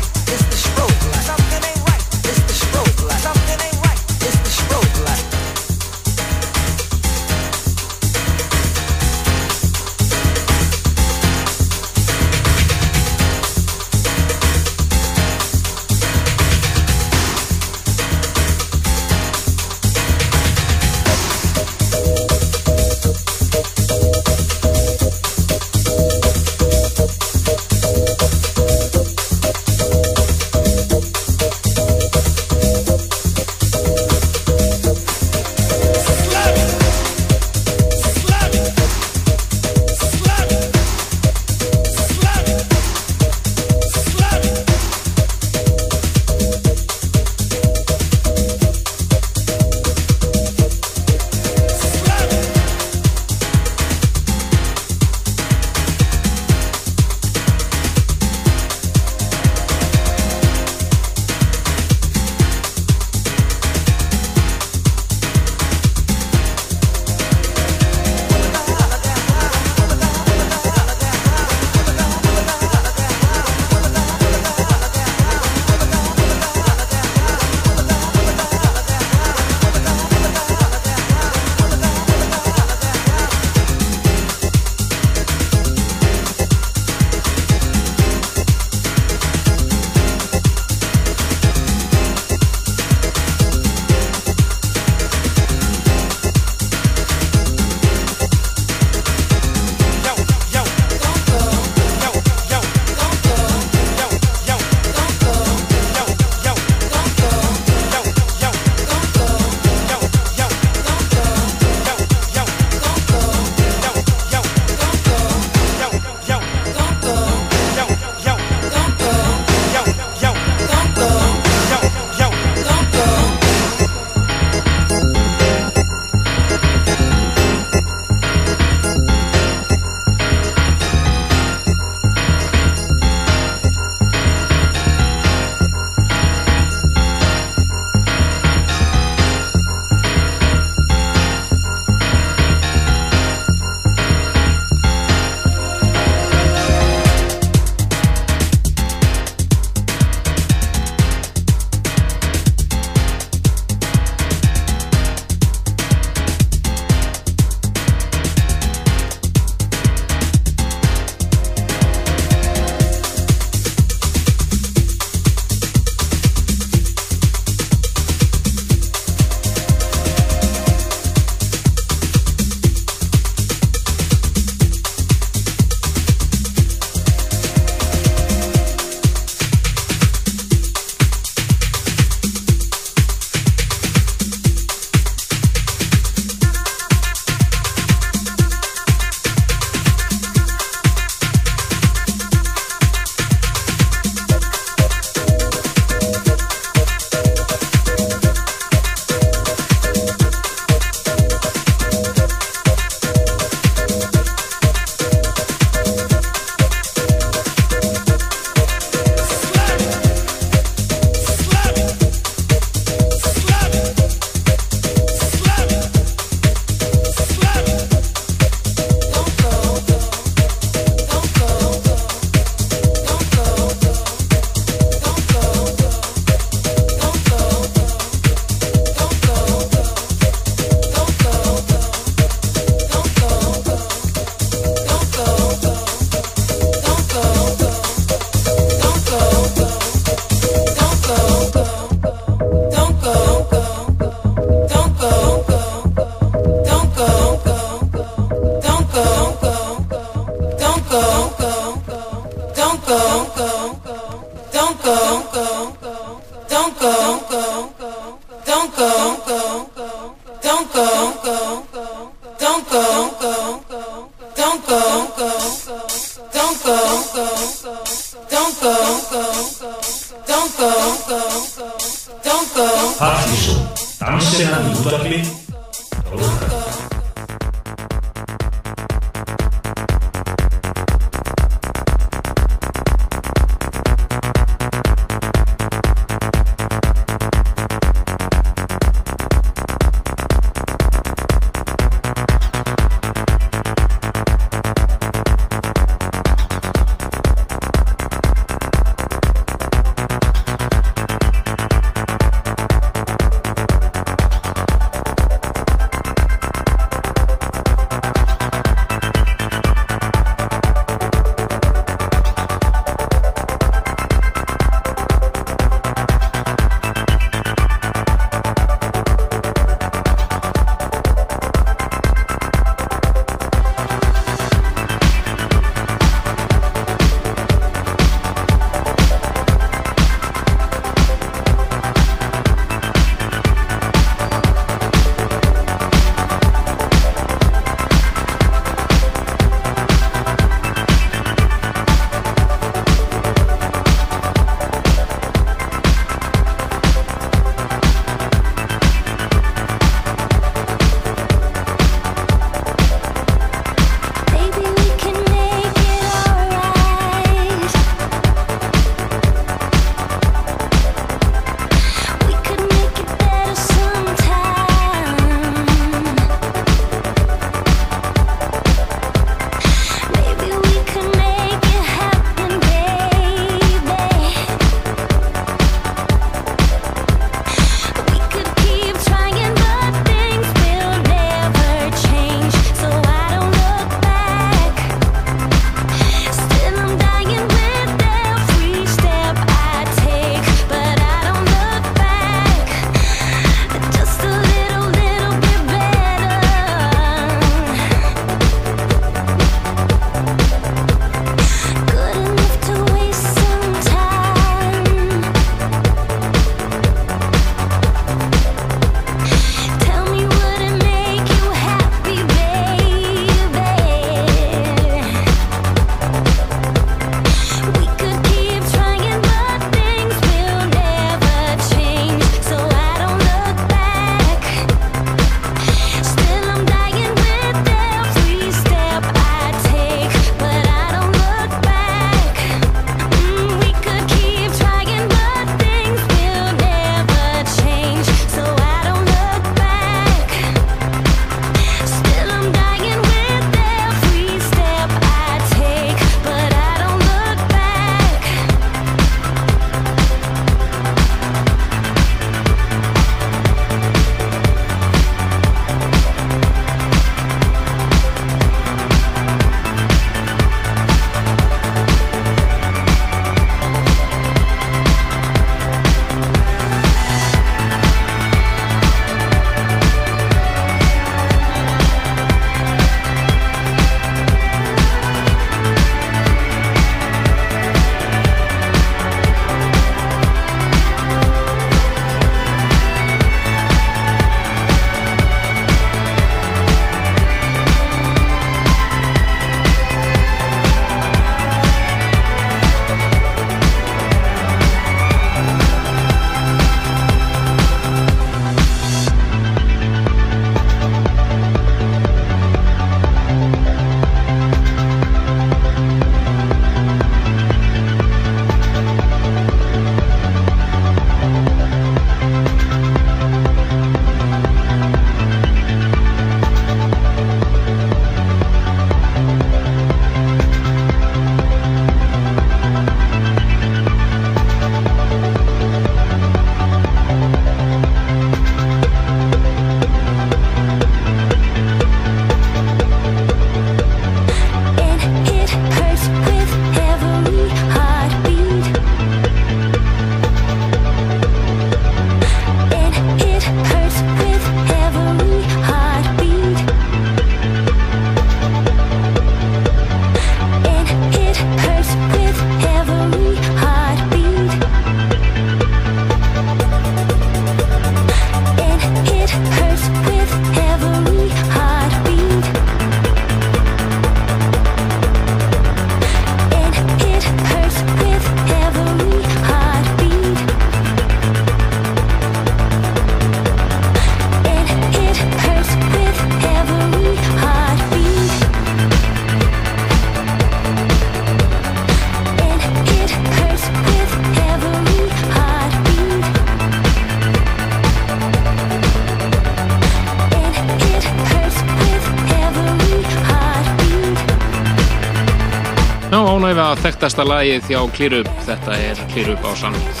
Þekktasta 597.16 597.32
lagið 597.32 597.68
hjá 597.70 597.80
Clearup. 597.96 598.28
Þetta 598.44 598.74
er 598.76 598.98
Clearup 599.08 599.44
á 599.48 599.52
samt 599.56 600.00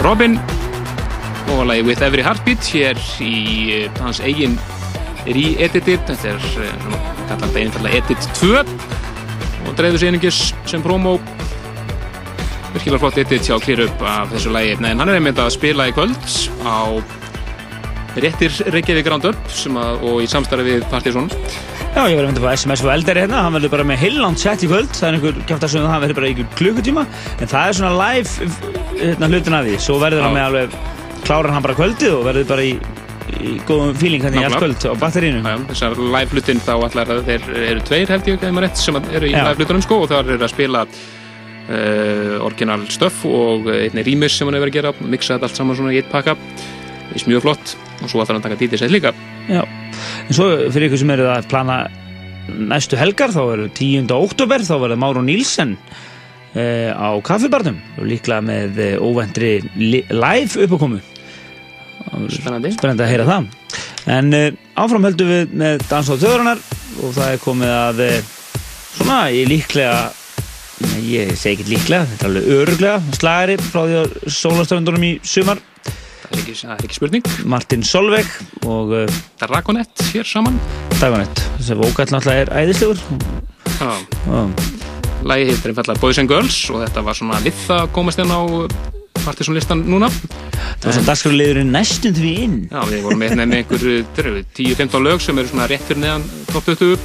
Robin 0.00 0.38
og 1.52 1.66
lagið 1.68 1.88
With 1.90 2.04
Every 2.06 2.22
Heartbeat 2.24 2.64
hér 2.72 2.96
í 3.20 3.84
uh, 3.84 3.98
hans 4.00 4.22
eigin 4.24 4.56
re-edited. 5.26 6.00
Þetta 6.08 6.30
er 6.30 6.40
uh, 6.40 6.96
kallar 7.28 7.44
þetta 7.44 7.60
einfallega 7.60 8.00
Edit 8.00 8.28
2 8.40 8.62
og 9.66 9.76
dreifðu 9.76 10.00
sig 10.00 10.08
einingis 10.08 10.40
sem 10.64 10.84
promo. 10.84 11.18
Virkilega 12.72 13.02
flott 13.02 13.20
edit 13.20 13.44
hjá 13.44 13.58
Clearup 13.60 14.00
af 14.00 14.32
þessu 14.32 14.54
lagi. 14.54 14.78
En 14.80 14.96
hann 14.96 15.12
er 15.12 15.20
einmitt 15.20 15.42
að 15.42 15.52
spila 15.58 15.90
í 15.90 15.92
kvöld 15.92 16.16
á 16.64 16.96
réttir 18.16 18.56
Reykjavík 18.72 19.12
Roundup 19.12 19.52
og 19.76 20.24
í 20.24 20.30
samstarfi 20.30 20.78
við 20.78 20.88
Partizón. 20.88 21.28
Já, 21.92 22.06
ég 22.08 22.16
var 22.16 22.24
að 22.24 22.30
mynda 22.30 22.48
á 22.48 22.56
SMS 22.56 22.82
og 22.86 22.88
eldari 22.88 23.20
hérna, 23.20 23.40
hann 23.44 23.52
verður 23.52 23.70
bara 23.74 23.84
með 23.84 23.98
heiland 24.00 24.40
sett 24.40 24.62
í 24.64 24.68
kvöld, 24.70 24.88
það 24.96 25.06
er 25.10 25.16
einhver 25.18 25.40
kæft 25.44 25.64
að 25.66 25.74
það 25.76 26.04
verður 26.06 26.16
bara 26.16 26.28
í 26.30 26.44
klukkutíma, 26.56 27.02
en 27.36 27.50
það 27.50 27.64
er 27.68 27.76
svona 27.76 27.90
live 27.98 28.46
hérna, 29.02 29.28
hlutin 29.28 29.56
af 29.58 29.66
því, 29.66 29.74
svo 29.84 29.96
verður 30.00 30.24
hann 30.24 30.32
með 30.32 30.46
alveg, 30.46 30.76
klárar 31.26 31.52
hann 31.52 31.66
bara 31.66 31.76
kvöldið 31.76 32.14
og 32.16 32.22
verður 32.30 32.46
bara 32.48 32.64
í, 32.64 32.70
í 33.36 33.52
góðum 33.68 33.92
feeling 34.00 34.24
hann 34.24 34.38
í 34.40 34.44
allt 34.46 34.56
kvöld 34.56 34.86
á 34.88 34.92
batterínu. 35.02 35.42
Já, 35.44 35.58
þessar 35.68 35.98
live 36.00 36.32
hlutin 36.38 36.62
þá 36.64 36.72
allar 36.78 37.12
þeir 37.28 37.44
eru 37.60 37.84
tveir 37.90 38.14
held 38.14 38.32
ég, 38.32 38.40
eða 38.40 38.54
maður 38.56 38.66
rétt, 38.70 38.80
sem 38.86 39.00
eru 39.02 39.28
í 39.28 39.34
Já. 39.34 39.42
live 39.50 39.60
hlutunum 39.60 39.84
sko 39.84 40.00
og 40.06 40.08
það 40.14 40.32
eru 40.38 40.48
að 40.48 40.54
spila 40.54 40.86
uh, 40.88 42.38
orginal 42.48 42.80
stöff 42.88 43.28
og 43.28 43.68
einni 43.68 44.06
rýmis 44.08 44.40
sem 44.40 44.48
hann 44.48 44.56
hefur 44.56 44.70
verið 44.70 44.80
að 44.80 44.80
gera, 44.80 45.12
mixa 45.12 45.36
þetta 45.36 45.52
allt 45.52 45.60
saman 45.60 45.76
svona 45.82 45.92
í 45.92 46.00
eitt 46.00 46.10
pakka, 46.14 46.38
það 47.12 47.20
er 47.20 47.30
mjög 47.34 47.46
flott 47.50 47.76
og 48.00 48.08
svo 48.08 48.24
ætlar 48.24 48.40
hann 48.40 48.46
að 48.46 48.48
taka 48.48 48.60
DJ 48.64 48.80
set 48.80 48.96
líka. 48.96 49.12
En 50.32 50.36
svo 50.38 50.46
fyrir 50.72 50.86
ykkur 50.88 50.96
sem 51.02 51.10
eru 51.12 51.26
að 51.28 51.44
plana 51.50 51.74
næstu 52.48 52.96
helgar, 52.96 53.28
þá 53.34 53.40
eru 53.52 53.66
10. 53.76 54.06
oktober, 54.16 54.62
þá 54.64 54.70
verður 54.80 55.00
Máru 55.02 55.20
Nílsen 55.26 55.74
uh, 55.76 56.88
á 56.96 57.12
kaffibarnum 57.20 57.76
og 58.00 58.06
líklega 58.08 58.40
með 58.40 58.78
uh, 58.80 59.04
óvendri 59.04 59.50
li- 59.76 60.06
live 60.08 60.64
uppákomu. 60.64 61.02
Spennandi. 62.32 62.72
Spennandi 62.78 63.04
að 63.04 63.12
heyra 63.12 63.26
það. 63.28 63.50
En 64.16 64.32
uh, 64.38 64.46
áfram 64.80 65.04
höldum 65.10 65.34
við 65.34 65.52
með 65.66 65.84
Dans 65.90 66.08
á 66.08 66.16
þjóðurinnar 66.16 66.64
og 67.04 67.12
það 67.18 67.28
er 67.34 67.44
komið 67.44 67.74
að 67.76 68.02
uh, 68.06 68.32
svona, 68.96 69.18
ég 69.36 69.52
líklega 69.52 69.98
ég 71.12 71.36
segi 71.36 71.58
ekki 71.60 71.74
líklega, 71.74 72.08
þetta 72.14 72.24
er 72.24 72.32
alveg 72.32 72.48
öruglega 72.56 73.18
slagari 73.20 73.60
frá 73.68 73.82
því 73.84 74.00
að 74.00 74.16
sólastöfundunum 74.40 75.06
í 75.10 75.12
sumar 75.28 75.60
ekki, 76.52 76.86
ekki 76.86 76.98
spurning. 76.98 77.32
Martin 77.48 77.84
Solveig 77.86 78.28
og 78.68 78.94
uh, 79.02 79.20
Dragonett 79.40 80.04
hér 80.12 80.28
saman. 80.28 80.58
Dragonett, 80.98 81.42
þessi 81.58 81.78
vókall 81.80 82.12
náttúrulega 82.12 82.46
er 82.46 82.54
æðislegur 82.62 83.02
Já. 83.82 83.92
Lagi 85.26 85.46
heitir 85.48 85.72
einfallega 85.72 86.02
Boys 86.02 86.18
and 86.22 86.30
Girls 86.30 86.58
og 86.70 86.82
þetta 86.82 87.04
var 87.06 87.18
svona 87.18 87.40
við 87.42 87.56
það 87.66 87.86
komast 87.94 88.22
inn 88.22 88.32
á 88.34 88.42
Partizón 89.22 89.54
listan 89.54 89.84
núna. 89.86 90.08
Það 90.10 90.86
var 90.88 90.96
svona 90.96 91.08
dagskrarliðurinn 91.12 91.70
næstum 91.70 92.14
því 92.16 92.32
inn 92.42 92.56
Já, 92.66 92.80
við 92.90 93.04
vorum 93.04 93.20
með, 93.22 93.36
með 93.38 93.56
einhver 93.60 93.84
þeir 94.16 94.28
eru 94.32 94.42
10-15 94.58 95.06
lög 95.06 95.22
sem 95.22 95.38
eru 95.38 95.52
svona 95.52 95.68
rétt 95.70 95.84
fyrir 95.86 96.02
neðan 96.02 96.26
top 96.50 96.66
20 96.66 96.96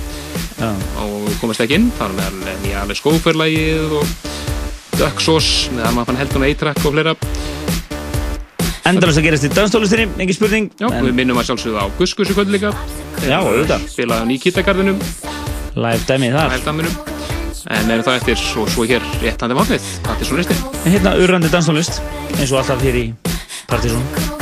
Já. 0.58 0.72
og 1.04 1.28
komast 1.42 1.62
ekki 1.62 1.78
inn, 1.78 1.92
það 2.00 2.16
er 2.24 2.40
meðal 2.42 2.58
nýja 2.64 2.82
alveg 2.82 3.02
skóferlægið 3.04 3.98
og 4.00 4.18
með 4.98 5.84
að 5.86 5.94
maður 5.94 6.08
fann 6.10 6.22
heldun 6.24 6.48
A-track 6.48 6.86
og 6.88 6.96
fleira 6.96 7.14
Endalast 8.88 9.20
að 9.20 9.28
gerast 9.28 9.48
í 9.48 9.52
danstólistinni, 9.52 10.08
engin 10.22 10.38
spurning. 10.38 10.70
Já, 10.80 10.88
við 11.04 11.14
minnum 11.18 11.42
að 11.42 11.50
sjálfsögðu 11.50 11.84
á 11.84 11.86
Guskus 12.00 12.32
í 12.32 12.38
kvöld 12.38 12.54
líka. 12.56 12.72
Já, 13.26 13.38
auðvitað. 13.42 13.86
Spilaði 13.92 14.24
á 14.24 14.30
Nikita-garðinum 14.32 15.04
Live 15.78 16.08
dæmið 16.10 16.38
þar. 16.38 16.56
Live-dæminum 16.56 17.16
En 17.68 17.90
meðan 17.90 18.06
það 18.08 18.20
eftir 18.22 18.44
og 18.62 18.72
svo 18.72 18.88
hér 18.88 19.08
réttandi 19.24 19.58
málið? 19.58 19.92
Það 20.08 20.24
er 20.24 20.32
svo 20.32 20.40
listi 20.40 20.58
En 20.86 20.96
hérna 20.96 21.16
urrandi 21.20 21.52
danstólist 21.52 22.02
eins 22.38 22.50
og 22.54 22.64
alltaf 22.64 22.84
hér 22.88 23.02
í 23.04 23.06
Partizón 23.68 24.37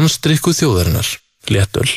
Dansdrykku 0.00 0.54
þjóðarinnar 0.56 1.04
Léttöl 1.52 1.90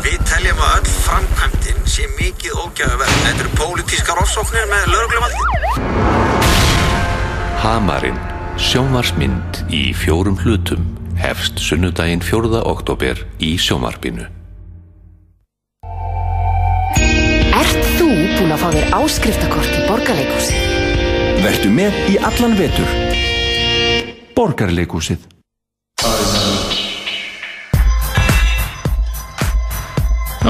Við 0.00 0.20
teljum 0.24 0.60
að 0.64 0.76
öll 0.78 0.92
framkvæmdin 1.04 1.80
sé 1.84 2.06
mikið 2.14 2.54
ógæðuverð. 2.62 3.16
Þetta 3.26 3.42
eru 3.42 3.50
pólitískar 3.58 4.20
ofsóknir 4.22 4.70
með 4.70 4.86
lögreglumaldi. 4.88 5.42
Hamarinn, 7.60 8.16
sjónvarsmynd 8.56 9.58
í 9.68 9.82
fjórum 9.92 10.38
hlutum, 10.40 10.86
hefst 11.20 11.60
sunnudaginn 11.60 12.24
4. 12.24 12.62
oktober 12.70 13.20
í 13.36 13.50
sjónvarpinu. 13.60 14.24
Ert 17.60 17.82
þú 17.98 18.08
búinn 18.38 18.54
að 18.56 18.62
fá 18.62 18.70
þér 18.78 18.96
áskriftakort 19.02 19.76
í 19.76 19.84
borgarleikúsi? 19.90 20.64
Vertu 21.44 21.74
með 21.74 22.00
í 22.14 22.16
allan 22.30 22.56
vetur. 22.56 22.96
Borgarleikúsið. 24.40 25.28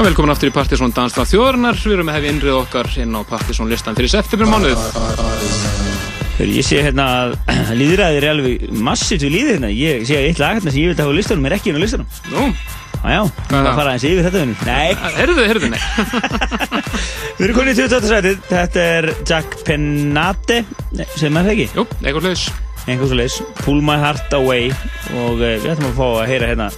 Velkomin 0.05 0.31
aftur 0.33 0.49
í 0.49 0.53
Partisón 0.55 0.93
Dansstað 0.95 1.27
þjóðarinnar. 1.29 1.77
Við 1.77 1.93
erum 1.93 2.09
að 2.09 2.15
hefja 2.17 2.29
innrið 2.33 2.55
okkar 2.57 2.87
inn 3.03 3.13
á 3.13 3.21
Partisón 3.27 3.69
listan 3.69 3.97
fyrir 3.97 4.09
september 4.09 4.49
mánuð. 4.49 4.79
Þegar 6.37 6.51
ég 6.55 6.65
sé 6.65 6.79
hérna 6.87 7.05
að 7.19 7.33
líðræðir 7.81 8.25
er 8.25 8.31
alveg 8.31 8.63
massivt 8.87 9.25
við 9.27 9.35
líðið 9.35 9.51
hérna. 9.51 9.69
Ég 9.75 10.05
sé 10.09 10.17
að 10.17 10.27
eitt 10.29 10.41
lag 10.41 10.55
hérna 10.57 10.73
sem 10.73 10.81
ég 10.81 10.93
vil 10.93 10.97
hafa 11.03 11.13
á 11.13 11.19
listanum 11.19 11.45
er 11.49 11.55
ekki 11.57 11.69
inn 11.69 11.77
á 11.77 11.83
listanum. 11.83 12.09
Nú? 12.31 12.47
Já, 13.01 13.11
já, 13.13 13.21
við 13.51 13.57
erum 13.59 13.69
að 13.69 13.79
fara 13.81 13.93
eins 13.93 14.07
yfir 14.09 14.27
þetta 14.27 14.41
vinnur. 14.41 14.65
Nei. 14.71 15.13
Herðu, 15.19 15.45
herðu, 15.51 15.69
nei. 15.75 15.81
Við 17.37 17.45
erum 17.45 17.59
konið 17.59 17.71
í 17.71 17.85
28. 17.85 18.11
sætið. 18.15 18.43
Þetta 18.49 18.85
er 18.97 19.09
Jack 19.21 19.57
Pennate, 19.67 20.61
sem 21.13 21.29
er 21.29 21.49
það 21.49 21.53
ekki? 21.55 21.67
Jú, 21.77 21.85
eitthvað 22.01 22.29
hlutis. 22.29 22.47
Eitthvað 22.87 23.11
svo 23.11 23.19
leiðis. 23.19 23.41
Pull 23.61 23.83
My 23.85 23.99
Heart 24.01 24.33
Away 24.39 24.71
og 25.13 25.37
uh, 25.37 25.59
við 25.61 25.69
ætlum 25.75 25.91
að 25.91 25.99
fá 25.99 26.07
að 26.09 26.31
heyra 26.31 26.49
hérna 26.55 26.71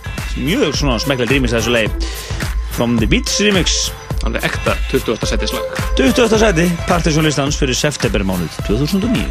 mjög 0.43 0.75
svona 0.75 0.97
smekla 0.99 1.29
drýmis 1.29 1.55
að 1.55 1.61
þessu 1.61 1.77
leið. 1.77 2.51
From 2.73 2.97
the 2.97 3.07
Beats 3.07 3.39
remix. 3.39 3.91
Alveg 4.25 4.47
ekta 4.47 4.73
28. 4.89 5.27
sætið 5.29 5.51
slag. 5.51 5.81
28. 5.99 6.39
sæti, 6.41 6.65
Partiðsson 6.87 7.27
listans 7.27 7.59
fyrir 7.59 7.77
september 7.77 8.25
mánuð 8.25 8.55
2009. 8.65 9.27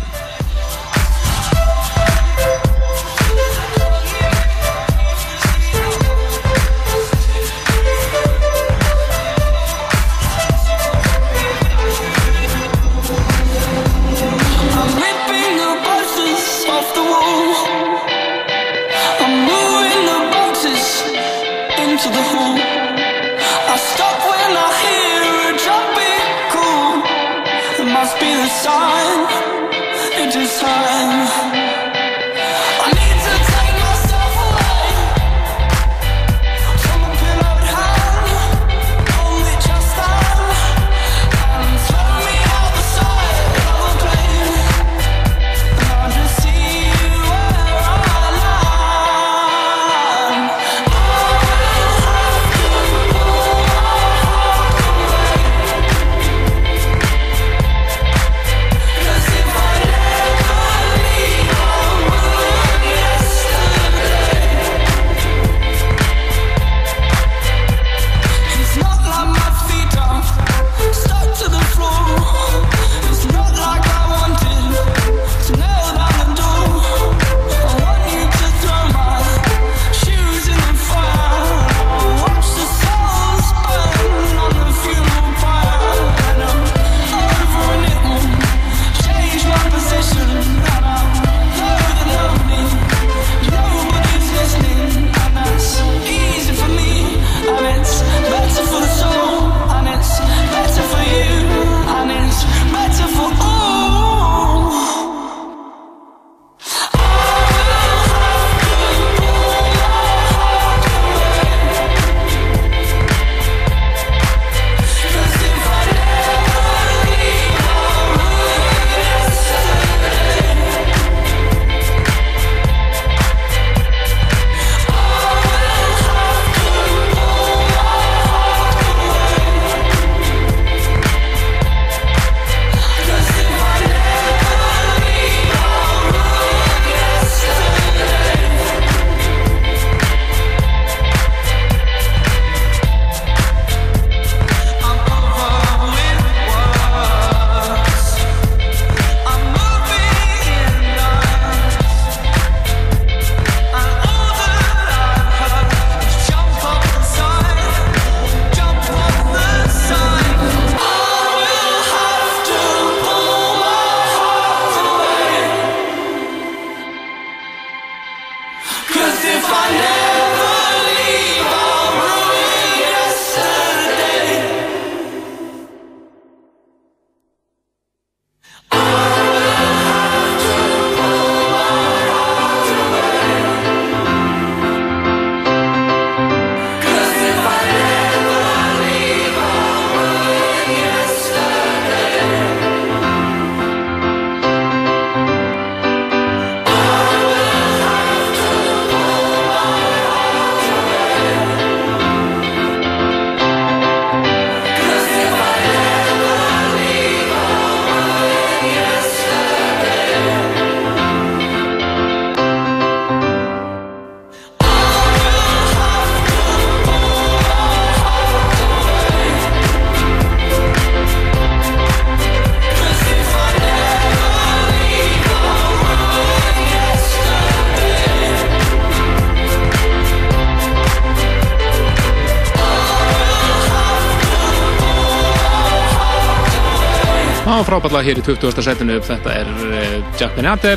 frábært 237.72 237.94
lag 237.94 238.04
hér 238.04 238.18
í 238.20 238.22
20. 238.26 238.58
setinu. 238.60 238.98
Þetta 239.00 239.32
er 239.32 239.48
uh, 239.64 239.92
Jack 240.20 240.34
Benate, 240.36 240.74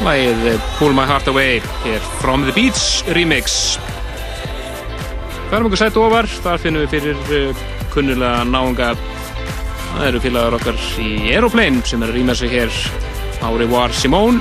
lagið 0.00 0.46
eh, 0.48 0.70
Pull 0.78 0.96
My 0.96 1.04
Heart 1.04 1.28
Away, 1.28 1.58
hér 1.82 2.06
From 2.22 2.46
the 2.46 2.54
Beach 2.56 3.04
remix. 3.12 3.76
Færum 5.50 5.68
okkur 5.68 5.82
sætt 5.82 5.98
ofar, 6.00 6.28
þar 6.40 6.62
finnum 6.62 6.86
við 6.86 6.94
fyrir 6.96 7.20
uh, 7.36 7.60
kunnulega 7.92 8.46
náunga. 8.48 8.94
Það 9.90 10.08
eru 10.08 10.24
félagar 10.24 10.56
okkar 10.56 10.80
í 11.04 11.10
Aeroplane 11.34 11.84
sem 11.84 12.00
er 12.00 12.14
að 12.14 12.20
rýma 12.22 12.38
sig 12.40 12.56
hér 12.56 12.80
á 13.44 13.48
Revoir 13.52 13.92
Simone 13.92 14.40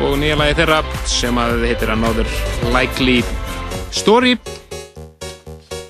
og 0.00 0.16
nýja 0.20 0.40
lagi 0.40 0.56
þeirra 0.62 0.82
sem 1.08 1.44
að 1.44 1.68
heitir 1.68 1.92
Another 1.92 2.36
Likely 2.72 3.20
Story. 3.92 4.38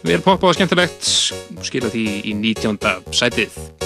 Vel 0.02 0.22
poppa 0.26 0.50
og 0.50 0.58
skemmtilegt, 0.58 1.06
skila 1.62 1.90
því 1.94 2.08
í 2.32 2.38
19. 2.42 3.12
sætið. 3.14 3.77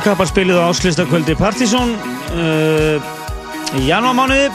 Já, 0.00 0.04
þessi 0.06 0.14
kappar 0.16 0.28
spilið 0.30 0.56
á 0.56 0.64
áslistakvöldi 0.64 1.34
Partizón 1.36 1.90
uh, 1.92 3.08
í 3.76 3.82
janúarmánuði. 3.84 4.46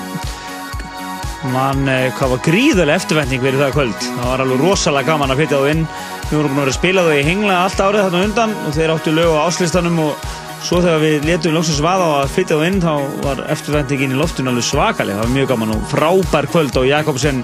Man, 1.53 1.83
uh, 1.85 2.07
hvað 2.17 2.31
var 2.31 2.39
gríðarlega 2.47 2.97
eftirvænting 2.97 3.43
verið 3.43 3.61
það 3.61 3.75
kvöld. 3.75 3.99
Það 4.07 4.31
var 4.31 4.41
alveg 4.41 4.63
rosalega 4.63 5.07
gaman 5.11 5.33
að 5.35 5.43
flytja 5.43 5.59
þá 5.61 5.67
inn. 5.75 5.83
Við 6.31 6.33
vorum 6.39 6.55
búin 6.57 6.71
að 6.71 6.77
spila 6.79 7.03
þau 7.05 7.11
í 7.13 7.25
hengla 7.27 7.57
allt 7.59 7.83
árið 7.85 8.01
þarna 8.07 8.21
undan 8.25 8.55
og 8.57 8.73
þeir 8.73 8.93
áttu 8.95 9.13
lög 9.13 9.35
á 9.37 9.45
áslistanum 9.45 9.99
og 10.01 10.25
svo 10.65 10.79
þegar 10.81 11.03
við 11.03 11.27
letum 11.29 11.53
lóksins 11.59 11.83
vaða 11.85 12.07
á 12.09 12.13
að 12.23 12.33
flytja 12.39 12.57
þá 12.57 12.65
inn 12.71 12.81
þá 12.81 12.93
var 13.27 13.43
eftirvæntingin 13.53 14.15
í 14.15 14.19
loftinu 14.23 14.49
alveg 14.49 14.65
svakalega. 14.65 15.19
Það 15.19 15.27
var 15.27 15.35
mjög 15.35 15.51
gaman 15.53 15.75
og 15.75 15.85
frábær 15.91 16.49
kvöld 16.55 16.79
á 16.81 16.89
Jakobsen 16.89 17.43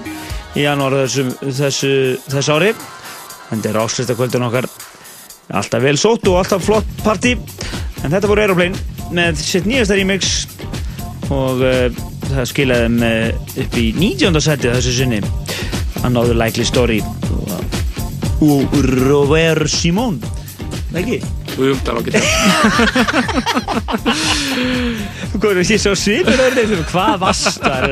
í 0.56 0.64
janúar 0.66 1.04
þessu, 1.04 1.28
þessu, 1.44 1.94
þessu 2.26 2.58
ári. 2.58 2.74
Þetta 3.52 3.70
er 3.70 3.80
áslistakvöldin 3.84 4.48
okkar 4.48 4.66
alltaf 5.52 5.86
vel 5.86 5.98
sótt 6.00 6.26
og 6.32 6.40
alltaf 6.42 6.66
flott 6.66 6.98
partí 7.04 7.36
en 8.02 8.10
þetta 8.10 8.30
voru 8.30 8.44
Aeroplane 8.44 8.76
með 9.14 9.40
sitt 9.42 9.68
nýjasta 9.68 9.98
remix 9.98 10.32
og 11.32 11.62
uh, 11.64 11.88
það 12.28 12.48
skilaði 12.50 12.88
þeim 12.88 12.98
uh, 13.06 13.28
upp 13.64 13.78
í 13.78 13.86
19. 13.98 14.40
seti 14.44 14.72
þessu 14.72 14.92
sinni. 14.96 15.20
Another 16.02 16.34
Likely 16.34 16.64
Story. 16.66 17.00
Og 18.42 18.72
Robert 19.06 19.70
Simon. 19.70 20.18
Ekki? 20.98 21.20
Jú, 21.52 21.74
það 21.84 21.92
er 21.92 21.96
ágætt. 22.00 22.16
Hvað 25.36 25.50
er 25.52 25.58
þessi 25.60 25.78
svo 25.80 25.92
svipur 25.98 26.38
hvað 26.90 27.14
vastar 27.22 27.86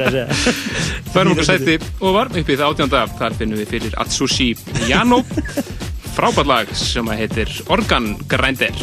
Færum 1.12 1.32
okkur 1.34 1.46
sæti 1.46 1.76
ofar 1.98 2.30
upp 2.32 2.48
í 2.50 2.56
það 2.56 2.66
átjönda 2.68 3.04
þar 3.20 3.38
finnum 3.38 3.60
við 3.60 3.72
fyrir 3.76 3.96
Atsushi 4.00 4.50
Yano 4.88 5.22
frábært 6.16 6.50
lag 6.50 6.74
sem 6.76 7.08
að 7.10 7.24
heitir 7.24 7.48
Organ 7.72 8.12
Grinder 8.30 8.76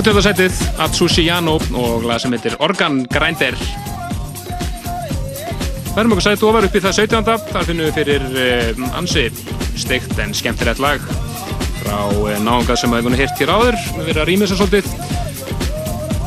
Átjóðarsætið 0.00 0.60
Atsushi 0.80 1.26
Yano 1.26 1.58
og 1.76 2.04
lag 2.08 2.22
sem 2.22 2.32
heitir 2.32 2.54
Organ 2.64 3.02
Grinder 3.12 3.52
Verðum 5.92 6.14
okkur 6.14 6.24
sætið 6.24 6.44
ofar 6.48 6.66
upp 6.70 6.78
í 6.78 6.80
það 6.80 6.94
17. 7.02 7.28
Þar 7.50 7.66
finnum 7.68 7.84
við 7.84 7.98
fyrir 7.98 8.24
uh, 8.30 8.96
ansi 8.96 9.26
steikt 9.76 10.14
en 10.24 10.32
skemmtilegt 10.38 10.80
lag 10.80 11.04
frá 11.82 11.98
uh, 12.14 12.32
náunga 12.40 12.78
sem 12.80 12.88
við 12.88 13.02
hefum 13.02 13.18
hirt 13.20 13.44
hér 13.44 13.52
áður 13.52 13.78
við 13.98 14.08
verðum 14.08 14.22
að 14.24 14.30
rýma 14.30 14.48
þess 14.48 14.56
að 14.56 14.62
svolítið 14.62 14.88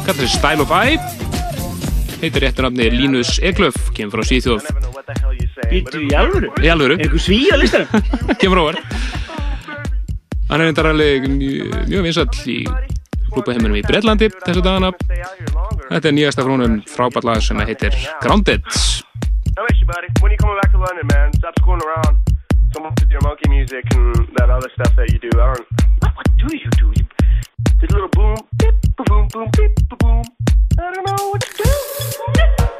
kallar 0.05 0.21
þessi 0.21 0.31
Style 0.35 0.67
of 0.67 0.77
Eye 0.77 1.01
heitir 2.21 2.45
réttur 2.45 2.69
nafni 2.69 2.93
Linus 2.93 3.35
Eglöf 3.41 3.89
kemur 3.97 4.19
frá 4.19 4.29
Svíþjóð 4.29 4.69
Býttu 5.73 6.05
í 6.05 6.13
alvöru? 6.13 6.53
í 6.61 6.69
alvöru 6.69 6.99
Er 6.99 7.07
eitthvað 7.07 7.25
sví 7.25 7.41
á 7.49 7.57
listanum? 7.57 8.09
kemur 8.43 8.67
óvar 8.67 8.83
hann 10.51 10.61
er 10.61 10.67
reyndar 10.67 10.93
alveg 10.93 11.31
mjög, 11.39 11.79
mjög 11.89 12.11
vinsall 12.11 12.43
í 12.45 12.59
klúpaheiminum 13.35 13.79
í 13.79 13.83
Breitlandi 13.85 14.29
þessu 14.45 14.61
dagana 14.65 14.93
þetta 15.89 16.07
er 16.09 16.15
nýjasta 16.17 16.45
frá 16.45 16.53
honum 16.55 16.79
frábært 16.89 17.27
lag 17.27 17.41
sem 17.43 17.59
heitir 17.65 17.93
Grounded 18.21 18.61
you, 26.43 26.59
you 26.59 26.69
and 26.69 26.93
you. 26.93 27.05
I 27.71 27.87
you? 27.87 28.09
You. 30.03 30.23
I 30.79 30.91
don't 30.91 31.05
know 31.05 31.29
what 31.29 31.41
to 31.41 31.63
do. 31.63 32.72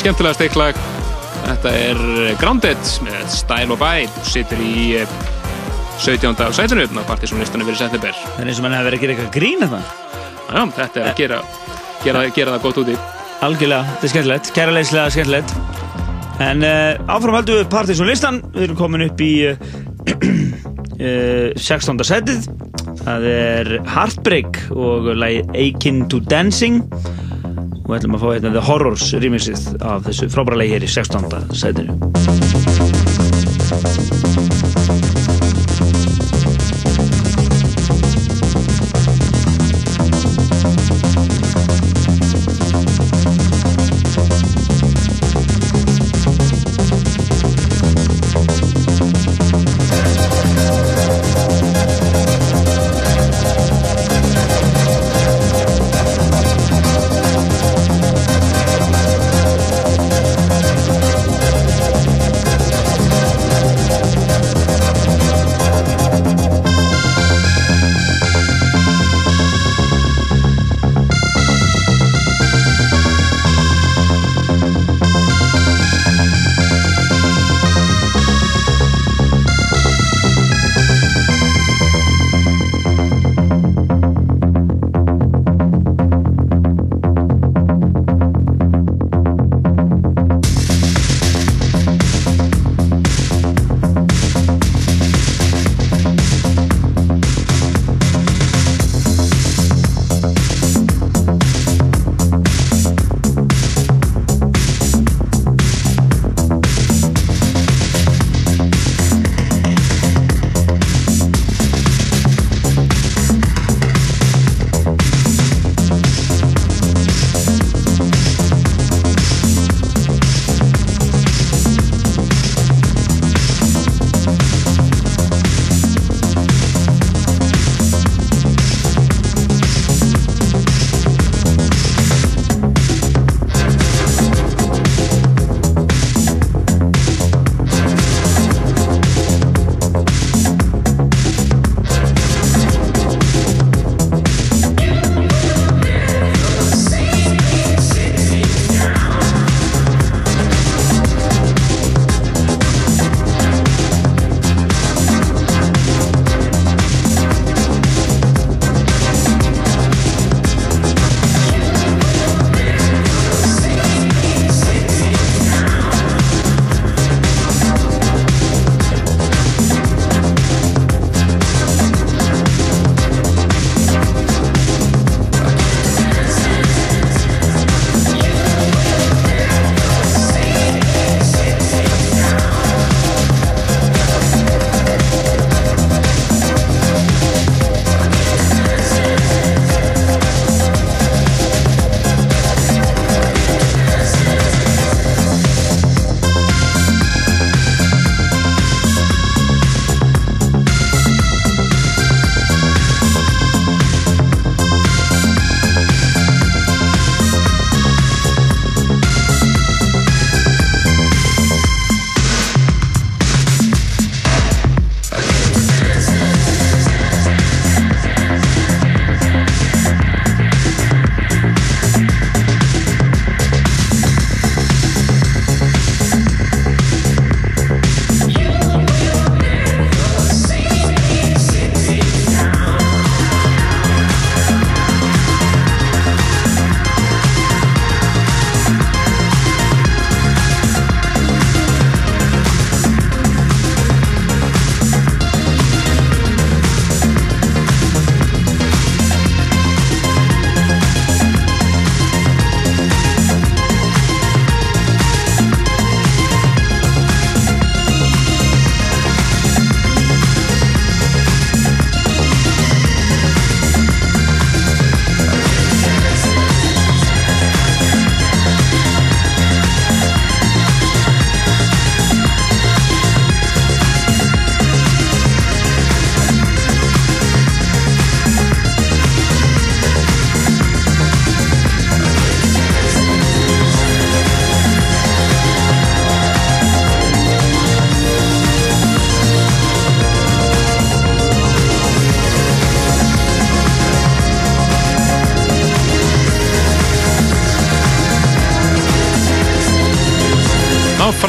Það 0.00 0.06
var 0.06 0.14
skemmtilega 0.14 0.36
steiklag. 0.38 0.78
Þetta 1.44 1.70
er 1.76 1.98
Grounded 2.40 2.86
með 3.04 3.24
Style 3.34 3.74
of 3.74 3.82
Eye. 3.84 4.06
Sittur 4.24 4.62
í 4.64 4.84
eh, 4.96 5.10
17. 6.00 6.40
sætinu 6.56 6.86
á 6.88 7.04
partysónlistanum 7.04 7.68
fyrir 7.68 7.76
September. 7.82 8.16
Það 8.16 8.40
er 8.40 8.48
eins 8.48 8.60
og 8.62 8.64
mann 8.64 8.76
hefur 8.78 8.88
verið 8.88 8.96
að 8.96 9.02
gera 9.04 9.12
eitthvað 9.12 9.34
grín 9.34 9.60
þetta. 9.60 9.82
Já, 10.40 10.62
þetta 10.78 11.02
er 11.02 11.10
að 11.10 11.20
gera, 11.20 11.42
gera, 12.06 12.24
gera 12.38 12.54
það 12.54 12.64
gott 12.64 12.80
úti. 12.80 12.96
Algjörlega, 13.44 13.90
þetta 13.90 14.08
er 14.08 14.14
skemmtilegt. 14.14 14.50
Kæra 14.56 14.76
leyslega 14.78 15.12
skemmtilegt. 15.18 15.54
En 16.48 16.64
uh, 16.64 17.12
áfram 17.18 17.36
heldum 17.36 17.60
við 17.60 17.70
partysónlistan. 17.76 18.40
Við 18.56 18.68
erum 18.70 18.80
komin 18.80 19.04
upp 19.10 19.20
í 19.20 19.30
uh, 19.50 19.68
uh, 20.96 21.60
16. 21.60 22.06
setið. 22.08 22.48
Það 23.04 23.32
er 23.36 23.74
Heartbreak 23.92 24.64
og 24.72 25.12
lagi 25.12 25.44
Akin 25.68 26.06
to 26.08 26.24
Dancing. 26.24 26.86
Og 27.90 27.96
ætlum 27.96 28.12
að 28.14 28.20
fá 28.22 28.28
hérna 28.36 28.50
The 28.54 28.60
Horrors 28.68 29.08
remixið 29.18 29.64
af 29.82 30.04
þessu 30.06 30.30
frábæra 30.30 30.60
lagi 30.60 30.76
hér 30.76 30.86
í 30.86 30.92
16. 30.94 31.50
setinu. 31.58 32.59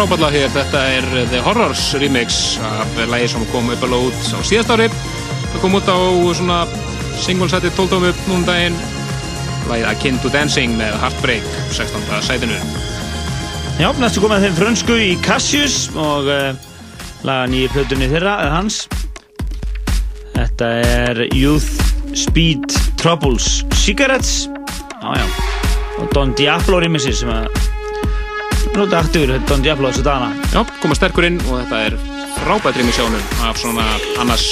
Frábæðla 0.02 0.30
hér, 0.34 0.48
þetta 0.50 0.80
er 0.96 1.06
The 1.30 1.40
Horrors 1.46 1.82
remix 2.02 2.56
af 2.66 2.96
lægi 3.12 3.28
sem 3.30 3.44
kom 3.52 3.68
upp 3.70 3.84
að 3.86 3.92
lót 3.94 4.24
á 4.34 4.42
síðast 4.42 4.72
ári. 4.74 4.88
Það 5.52 5.60
kom 5.62 5.78
út 5.78 5.92
á 5.94 5.98
svona 6.40 6.58
singlesæti 7.22 7.70
12 7.78 8.08
upp 8.10 8.24
núna 8.32 8.48
daginn. 8.48 8.80
Lægið 9.70 9.86
Akin 9.92 10.18
to 10.24 10.32
Dancing 10.34 10.74
með 10.80 10.98
Heartbreak, 11.04 11.46
16. 11.78 12.10
sætinu. 12.26 12.58
Já, 13.78 13.92
næstu 14.02 14.24
komið 14.26 14.48
þeim 14.48 14.58
frönsku 14.58 14.98
í 14.98 15.12
Cassius 15.22 15.92
og 15.94 16.32
uh, 16.34 16.50
laga 17.28 17.46
nýju 17.54 17.70
plötunni 17.76 18.10
þeirra, 18.10 18.40
eða 18.48 18.58
hans. 18.58 18.82
Þetta 20.34 20.72
er 20.82 21.26
Youth 21.30 22.18
Speed 22.18 22.74
Troubles 22.98 23.60
Cigarettes. 23.84 24.48
Já, 24.98 25.14
já. 25.14 25.28
Og 26.02 26.10
Don 26.18 26.34
Diablo 26.34 26.82
remixi 26.82 27.14
sem 27.22 27.30
að 27.30 27.61
nota 28.82 28.98
aktífur 28.98 29.38
Don 29.46 29.62
Diablo 29.62 29.92
þessu 29.92 30.02
dana. 30.06 30.32
Já, 30.50 30.64
koma 30.82 30.96
sterkur 30.98 31.28
inn 31.28 31.38
og 31.44 31.60
þetta 31.60 31.82
er 31.86 31.98
frábært 32.40 32.80
remixjónum 32.82 33.22
af 33.46 33.60
svona 33.62 33.86
annars 34.22 34.48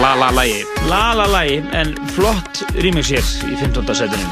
la-la-lægi. 0.00 0.64
La-la-lægi, 0.90 1.60
en 1.78 1.94
flott 2.16 2.64
remix 2.82 3.12
hér 3.14 3.30
í 3.46 3.60
15. 3.60 3.94
setinu. 3.94 4.26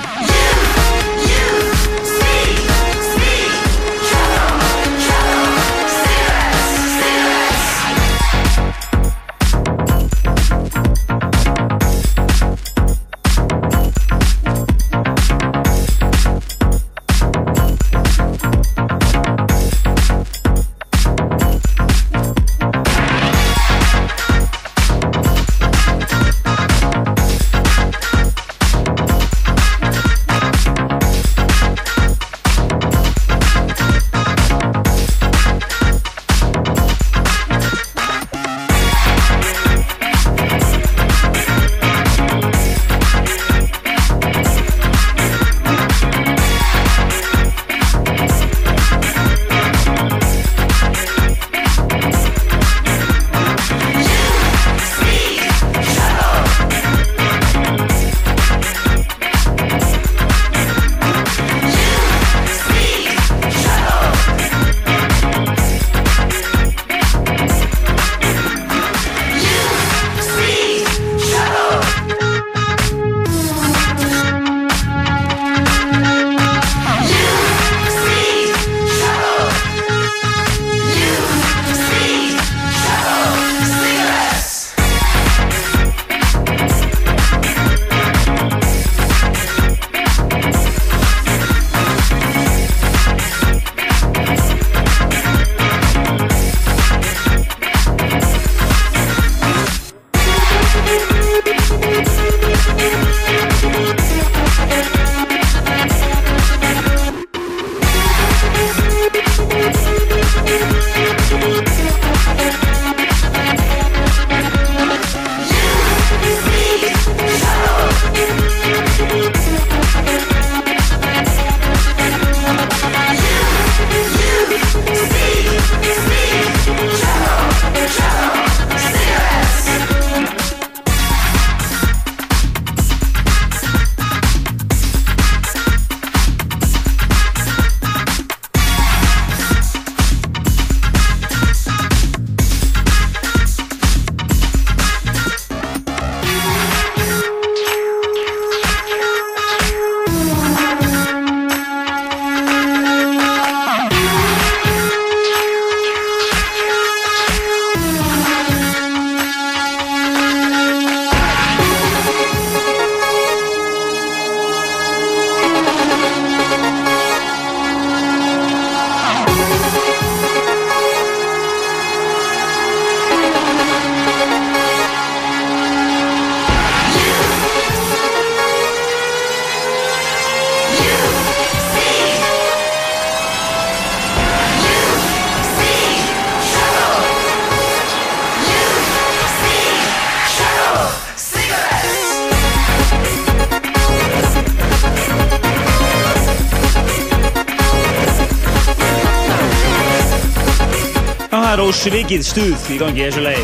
Ósvikið 201.79 202.25
stuð 202.27 202.63
í 202.75 202.77
gangi 202.81 203.05
í 203.05 203.07
þessu 203.07 203.21
lagi. 203.23 203.43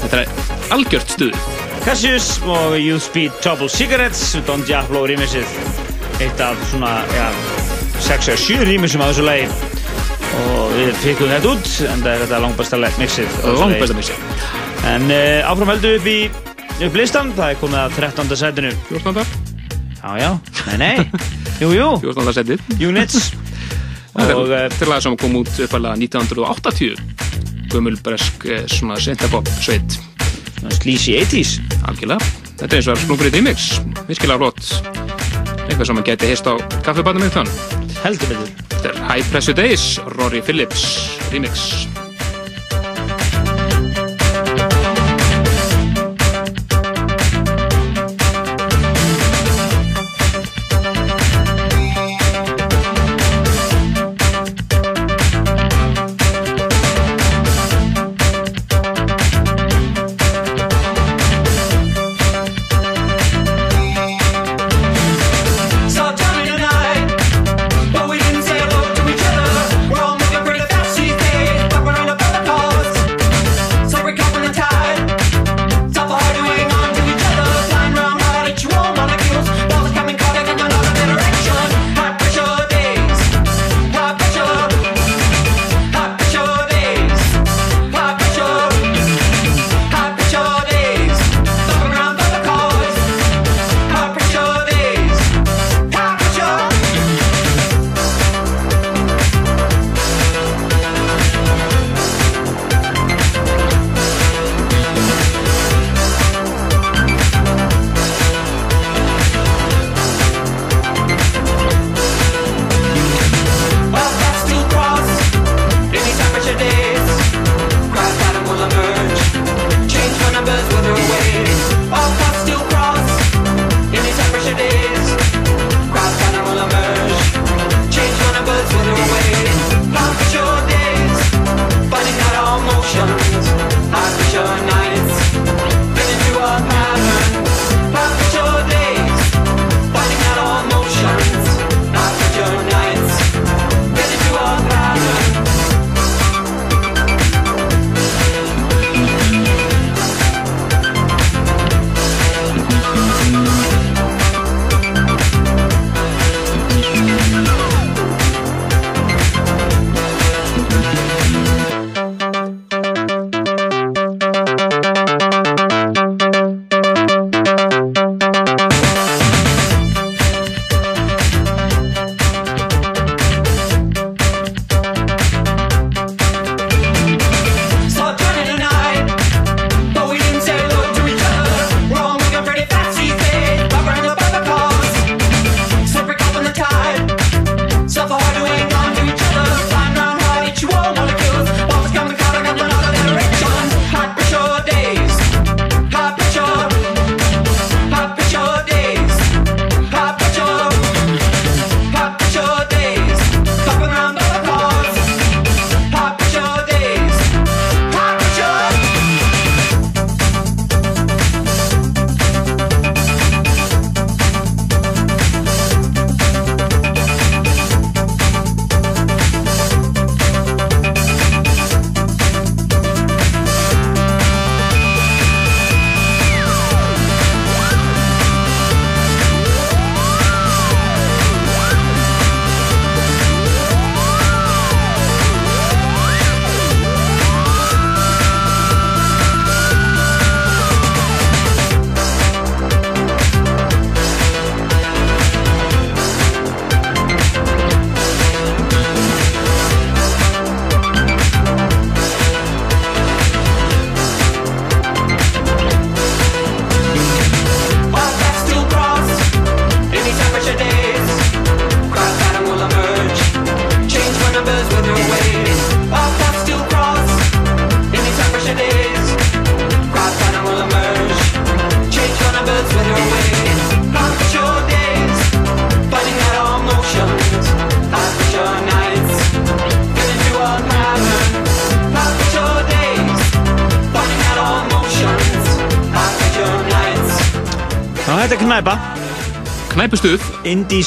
Þetta 0.00 0.20
er 0.22 0.52
algjört 0.72 1.10
stuð. 1.12 1.34
Cassius 1.84 2.28
og 2.48 2.76
Youth 2.80 3.04
Speed 3.04 3.34
Trouble 3.44 3.68
Cigarettes, 3.68 4.38
Don 4.46 4.62
Diablo 4.64 5.02
rýmisið. 5.10 5.44
Eitt 6.24 6.40
af 6.40 6.56
svona, 6.70 6.94
já, 7.12 7.26
6-7 8.06 8.64
rýmisum 8.64 9.04
á 9.04 9.10
þessu 9.10 9.26
lagi. 9.26 9.50
Og 10.38 10.72
við 10.78 10.96
fikkum 11.02 11.28
þetta 11.34 11.52
út, 11.52 11.68
en 11.90 12.06
það 12.06 12.10
er 12.14 12.24
þetta 12.24 12.40
langbæsta 12.46 12.80
mixið. 13.02 13.36
Langbæsta 13.60 13.98
mixið. 13.98 14.24
En 14.94 15.04
uh, 15.12 15.50
áfram 15.52 15.74
heldur 15.74 15.98
upp 15.98 16.08
í 16.08 16.18
upp 16.88 16.96
listan, 16.96 17.34
það 17.36 17.52
er 17.52 17.60
komið 17.60 17.80
að 17.82 17.98
13. 18.00 18.36
setinu. 18.46 18.72
14. 18.94 19.26
Já, 20.00 20.14
já, 20.24 20.30
nei, 20.70 20.78
nei. 20.80 21.26
Jú, 21.60 21.74
jú. 21.76 21.90
14. 22.00 22.32
setið. 22.40 22.64
Units. 22.80 23.28
Þetta 24.14 24.40
Og, 24.40 24.56
er 24.56 24.72
til 24.78 24.88
lag 24.88 25.04
sem 25.04 25.20
kom 25.20 25.36
út 25.42 25.52
uppalega 25.66 25.98
1980 26.00 27.13
Gömul 27.74 27.96
bresk 28.06 28.44
eh, 28.46 28.66
svona 28.70 29.00
synthpop 29.02 29.48
sveit. 29.58 29.96
Sleazy 30.78 31.16
80s 31.18 31.56
Algjörlega. 31.90 32.22
Þetta 32.54 32.68
er 32.68 32.76
eins 32.78 32.86
og 32.86 32.94
að 32.94 33.00
splungur 33.02 33.28
í 33.28 33.32
remix. 33.34 33.66
Virkilega 34.06 34.38
flott. 34.44 34.62
Eitthvað 35.64 35.88
sem 35.90 36.00
að 36.04 36.06
geti 36.12 36.30
heist 36.30 36.46
á 36.46 36.54
kaffibarnum 36.86 37.26
eitt 37.26 37.34
þann 37.34 37.50
Heldur 38.04 38.30
betur. 38.30 38.54
Þetta 38.76 38.92
er 38.92 39.02
High 39.08 39.32
Pressure 39.32 39.58
Days 39.58 39.88
Rory 40.14 40.44
Phillips 40.44 40.86
remix 41.32 41.84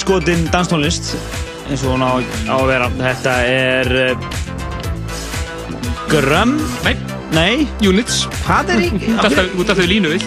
Indie 0.07 0.23
skotin 0.23 0.45
danstónlist. 0.53 1.17
Eins 1.67 1.81
og 1.83 1.97
hún 1.97 2.03
á, 2.05 2.15
á 2.47 2.55
að 2.55 2.69
vera. 2.69 2.85
Þetta 2.95 3.31
er 3.43 3.89
uh, 3.91 4.15
Grömm? 6.07 6.53
Nei. 6.85 6.93
Nei. 7.35 7.67
Units. 7.83 8.21
Hvað 8.45 8.71
er 8.71 8.85
í? 8.85 8.89
Út 9.59 9.67
af 9.67 9.75
þau 9.75 9.83
línu 9.83 10.13
við 10.13 10.23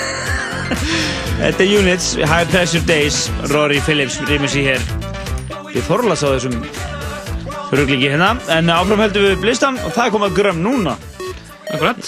Þetta 1.44 1.62
er 1.62 1.70
Units, 1.78 2.16
High 2.18 2.50
Pressure 2.50 2.82
Days 2.90 3.28
Rory 3.54 3.78
Phillips 3.86 4.18
rýmur 4.26 4.50
sér 4.50 4.72
hér. 4.72 4.82
Við 5.70 5.86
forlas 5.86 6.26
á 6.26 6.34
þessum 6.34 6.58
ruglingi 7.70 8.10
hérna. 8.10 8.34
En 8.50 8.66
áfram 8.74 9.04
heldum 9.06 9.30
við 9.30 9.44
blistan 9.46 9.78
og 9.84 9.94
það 9.94 10.08
er 10.08 10.16
komað 10.16 10.40
grömm 10.40 10.64
núna. 10.66 10.98
Akkurat 11.70 12.02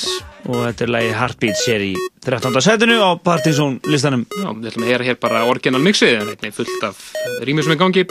Og 0.50 0.66
þetta 0.66 0.88
er 0.88 0.98
lagi 0.98 1.14
Heartbeats 1.20 1.70
hér 1.70 1.86
í 1.92 1.94
13. 2.24 2.60
setinu 2.62 3.02
á 3.02 3.18
Partisan 3.18 3.80
listanum 3.90 4.22
Já, 4.30 4.50
við 4.54 4.68
ætlum 4.70 4.84
að 4.86 4.90
heyra 4.92 5.06
hér 5.08 5.18
bara 5.22 5.42
orginal 5.50 5.82
mixið 5.82 6.20
en 6.20 6.30
einnig 6.30 6.54
fullt 6.54 6.86
af 6.86 7.00
rýmur 7.42 7.66
sem 7.66 7.74
er 7.74 7.80
gangi 7.80 8.04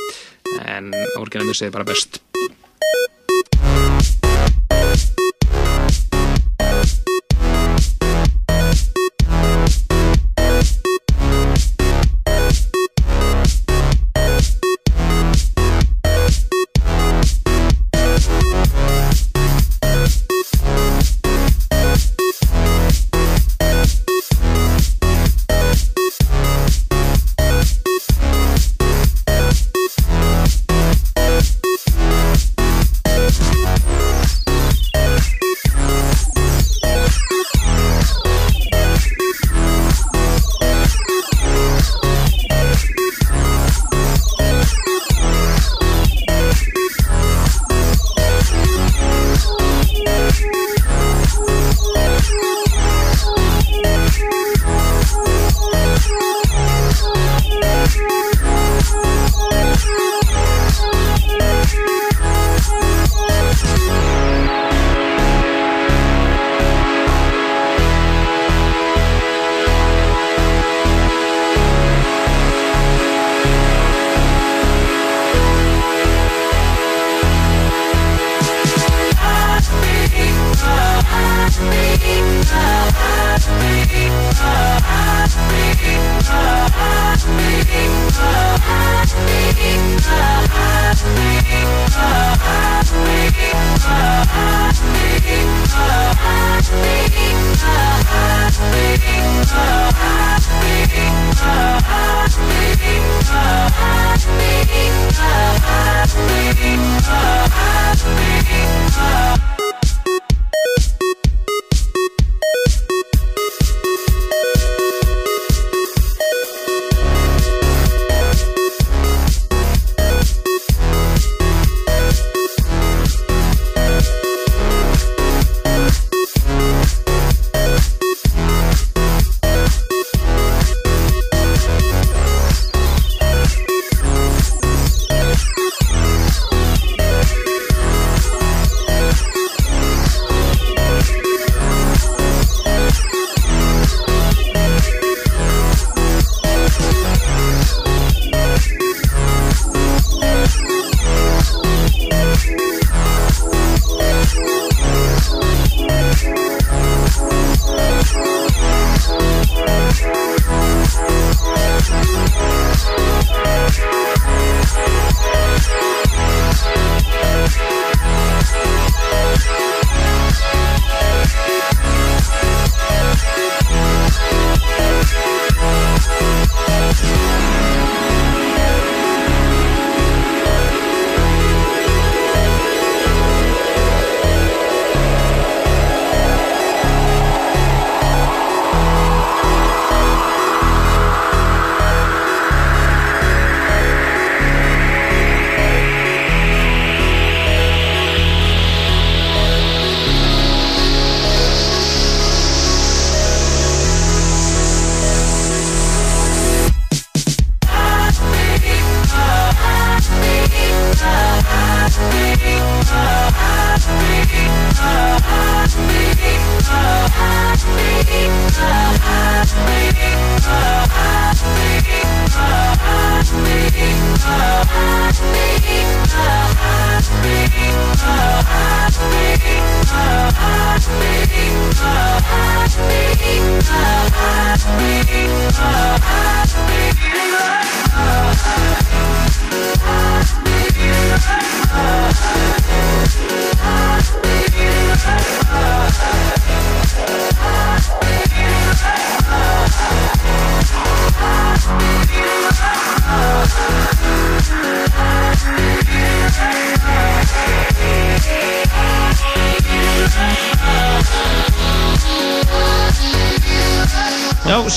en 0.68 0.92
orginal 1.22 1.48
mixið 1.48 1.70
er 1.70 1.76
bara 1.78 1.88
best 1.88 2.21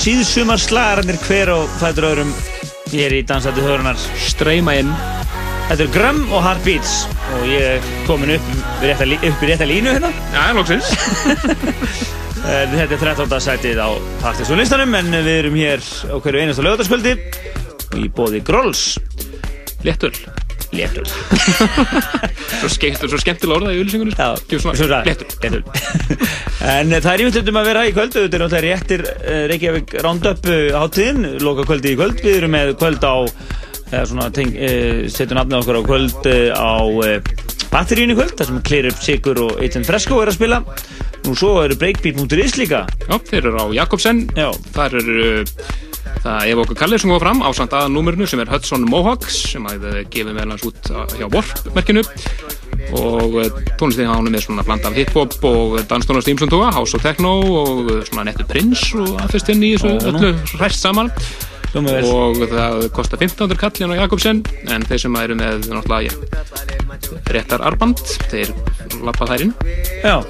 síðsumar 0.05 0.59
slagararnir 0.61 1.17
hver 1.25 1.49
og 1.49 1.69
fætur 1.79 2.05
öðrum 2.11 2.33
hér 2.91 3.13
í 3.17 3.23
Dansandi 3.25 3.63
Þjóðrunar 3.63 3.97
Streyma 4.21 4.75
inn. 4.77 4.91
Þetta 5.65 5.81
er 5.81 5.89
Grömm 5.95 6.19
og 6.29 6.43
Heartbeats 6.45 6.91
og 7.33 7.47
ég 7.49 7.65
er 7.71 7.87
komin 8.05 8.35
upp, 8.35 8.51
rétta, 8.83 9.07
upp 9.15 9.41
í 9.41 9.49
rétta 9.49 9.65
línu 9.65 9.95
hérna. 9.95 10.11
Já, 10.35 10.43
loksins. 10.57 10.91
En 12.45 12.75
Þetta 12.75 12.93
er 12.93 12.99
13. 13.01 13.31
sætið 13.41 13.79
á 13.81 13.89
Partiðsson 14.21 14.59
listanum 14.61 14.91
en 14.93 15.07
við 15.15 15.31
erum 15.39 15.55
hér 15.57 15.81
á 15.81 16.13
hverju 16.21 16.43
einasta 16.43 16.61
lögataskvöldi 16.61 17.15
og 17.87 17.97
í 17.97 18.11
bóði 18.13 18.43
Grolls. 18.45 18.83
Léttul 19.81 20.13
Léttul 20.75 21.07
Svo, 22.59 22.69
skemmt, 22.69 23.01
svo 23.01 23.17
skemmtilega 23.17 23.57
orðað 23.57 23.81
í 23.81 24.59
Svona, 24.61 25.01
léttul 25.09 25.33
léttul 25.41 25.63
En 26.65 26.89
eh, 26.89 26.97
það 26.97 27.11
er 27.11 27.21
ímyndið 27.23 27.49
um 27.51 27.59
að 27.59 27.67
vera 27.69 27.83
í 27.85 27.93
kvöld. 27.93 28.15
Þetta 28.15 28.37
er 28.37 28.41
náttúrulega 28.41 28.65
réttir 28.65 29.03
uh, 29.05 29.41
Reykjavík 29.51 29.95
Roundup 30.01 30.47
uh, 30.49 30.61
hátíðin, 30.73 31.27
loka 31.43 31.65
kvöldi 31.67 31.93
í 31.93 31.97
kvöld. 31.99 32.21
Við 32.25 32.39
erum 32.39 32.55
með 32.55 32.71
kvöld 32.81 33.05
á 33.05 33.15
eða 33.93 34.05
svona, 34.09 34.29
setjum 35.13 35.37
nafnið 35.37 35.59
okkur 35.59 35.77
á 35.77 35.81
kvöld 35.85 36.29
á 36.57 36.73
batterínu 37.69 38.15
kvöld 38.17 38.33
þar 38.39 38.49
sem 38.49 38.63
Clear 38.65 38.87
Up 38.89 38.97
Sigur 39.05 39.41
og 39.45 39.61
Eitan 39.61 39.85
Fresco 39.85 40.17
er 40.23 40.31
að 40.31 40.39
spila. 40.39 40.61
Nú 41.27 41.35
svo 41.37 41.53
eru 41.61 41.77
Breakbeat.is 41.77 42.57
líka. 42.57 42.81
Já, 43.05 43.15
þeir 43.29 43.51
eru 43.51 43.61
á 43.61 43.65
Jakobsen. 43.77 44.25
Já. 44.33 44.49
Þar 44.73 44.97
eru 45.03 45.29
það 46.25 46.49
Eva 46.49 46.65
okkur 46.65 46.79
Kallir 46.81 47.01
sem 47.01 47.13
kom 47.13 47.21
fram 47.21 47.45
á 47.45 47.49
samt 47.53 47.77
aðanúmerinu 47.77 48.27
sem 48.29 48.41
er 48.41 48.49
Hudson 48.49 48.89
Mohawks 48.89 49.37
sem 49.53 49.69
að 49.69 49.85
gefið 50.09 50.33
meðal 50.33 50.55
hans 50.55 50.65
út 50.65 50.93
hjá 51.13 51.27
Warp-merkinu 51.29 52.05
og 52.93 53.39
uh, 53.39 53.63
tónlistin 53.79 54.09
hann 54.09 54.29
er 54.35 54.43
svona 54.43 54.65
blanda 54.65 54.91
af 54.91 54.99
hip-hop 54.99 55.37
og 55.47 55.79
danstónast 55.89 56.29
ímsum 56.31 56.51
tóa, 56.51 56.71
house 56.75 56.97
og 56.97 57.03
techno 57.03 57.33
og 57.63 57.83
uh, 57.89 57.99
svona 58.05 58.27
nettu 58.29 58.45
prins 58.49 58.87
og 58.93 59.17
aðfyrst 59.23 59.51
inn 59.53 59.65
í 59.65 59.75
þessu 59.75 60.11
öllu 60.11 60.33
hræst 60.59 60.85
saman. 60.85 61.11
Og 61.75 62.37
það 62.39 62.85
kostar 62.95 63.19
1500 63.19 63.59
kallin 63.59 63.91
á 63.91 63.99
Jakobsen 64.05 64.45
en 64.71 64.85
þeir 64.87 65.01
sem 65.03 65.17
eru 65.19 65.35
með 65.35 65.67
náttúrulega 65.73 67.25
réttar 67.35 67.65
arband 67.67 67.99
þeir 68.31 68.53
lappa 69.03 69.27
þær 69.27 69.49
inn. 69.49 69.55
Já, 69.99 70.21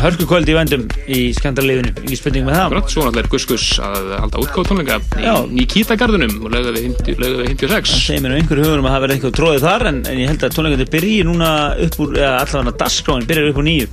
hörku 0.00 0.26
kvöld 0.28 0.48
í 0.50 0.54
vendum 0.54 0.86
í 1.10 1.20
skandalífinu, 1.36 1.92
ekki 2.04 2.18
spurning 2.18 2.46
með 2.46 2.58
það. 2.58 2.76
Svo 2.92 3.04
náttúrulega 3.06 3.24
er 3.24 3.30
Guskus 3.34 3.66
að 3.84 4.10
halda 4.16 4.42
útgáð 4.44 4.68
tónleika 4.70 4.98
Já. 5.20 5.32
í 5.44 5.58
Nikita-garðunum 5.58 6.36
og 6.44 6.54
lögðu 6.54 6.74
við 6.76 6.88
50 6.88 7.22
lögðu 7.24 7.40
við 7.40 7.50
56 7.54 7.94
Þeim 8.08 8.26
er 8.26 8.32
nú 8.32 8.40
einhverju 8.40 8.66
hugur 8.66 8.82
um 8.82 8.88
að 8.90 8.94
það 8.94 9.04
verði 9.04 9.16
eitthvað 9.18 9.36
tróðið 9.38 9.66
þar 9.66 9.86
en, 9.90 10.02
en 10.10 10.20
ég 10.20 10.30
held 10.30 10.44
að 10.46 10.56
tónleikandi 10.56 10.90
byrji 10.94 11.22
núna 11.28 11.54
upp 11.86 11.98
úr, 12.04 12.14
eða 12.18 12.34
allavega 12.44 12.76
dagskráin 12.84 13.26
byrjar 13.30 13.50
upp 13.50 13.60
úr 13.60 13.68
nýju 13.70 13.90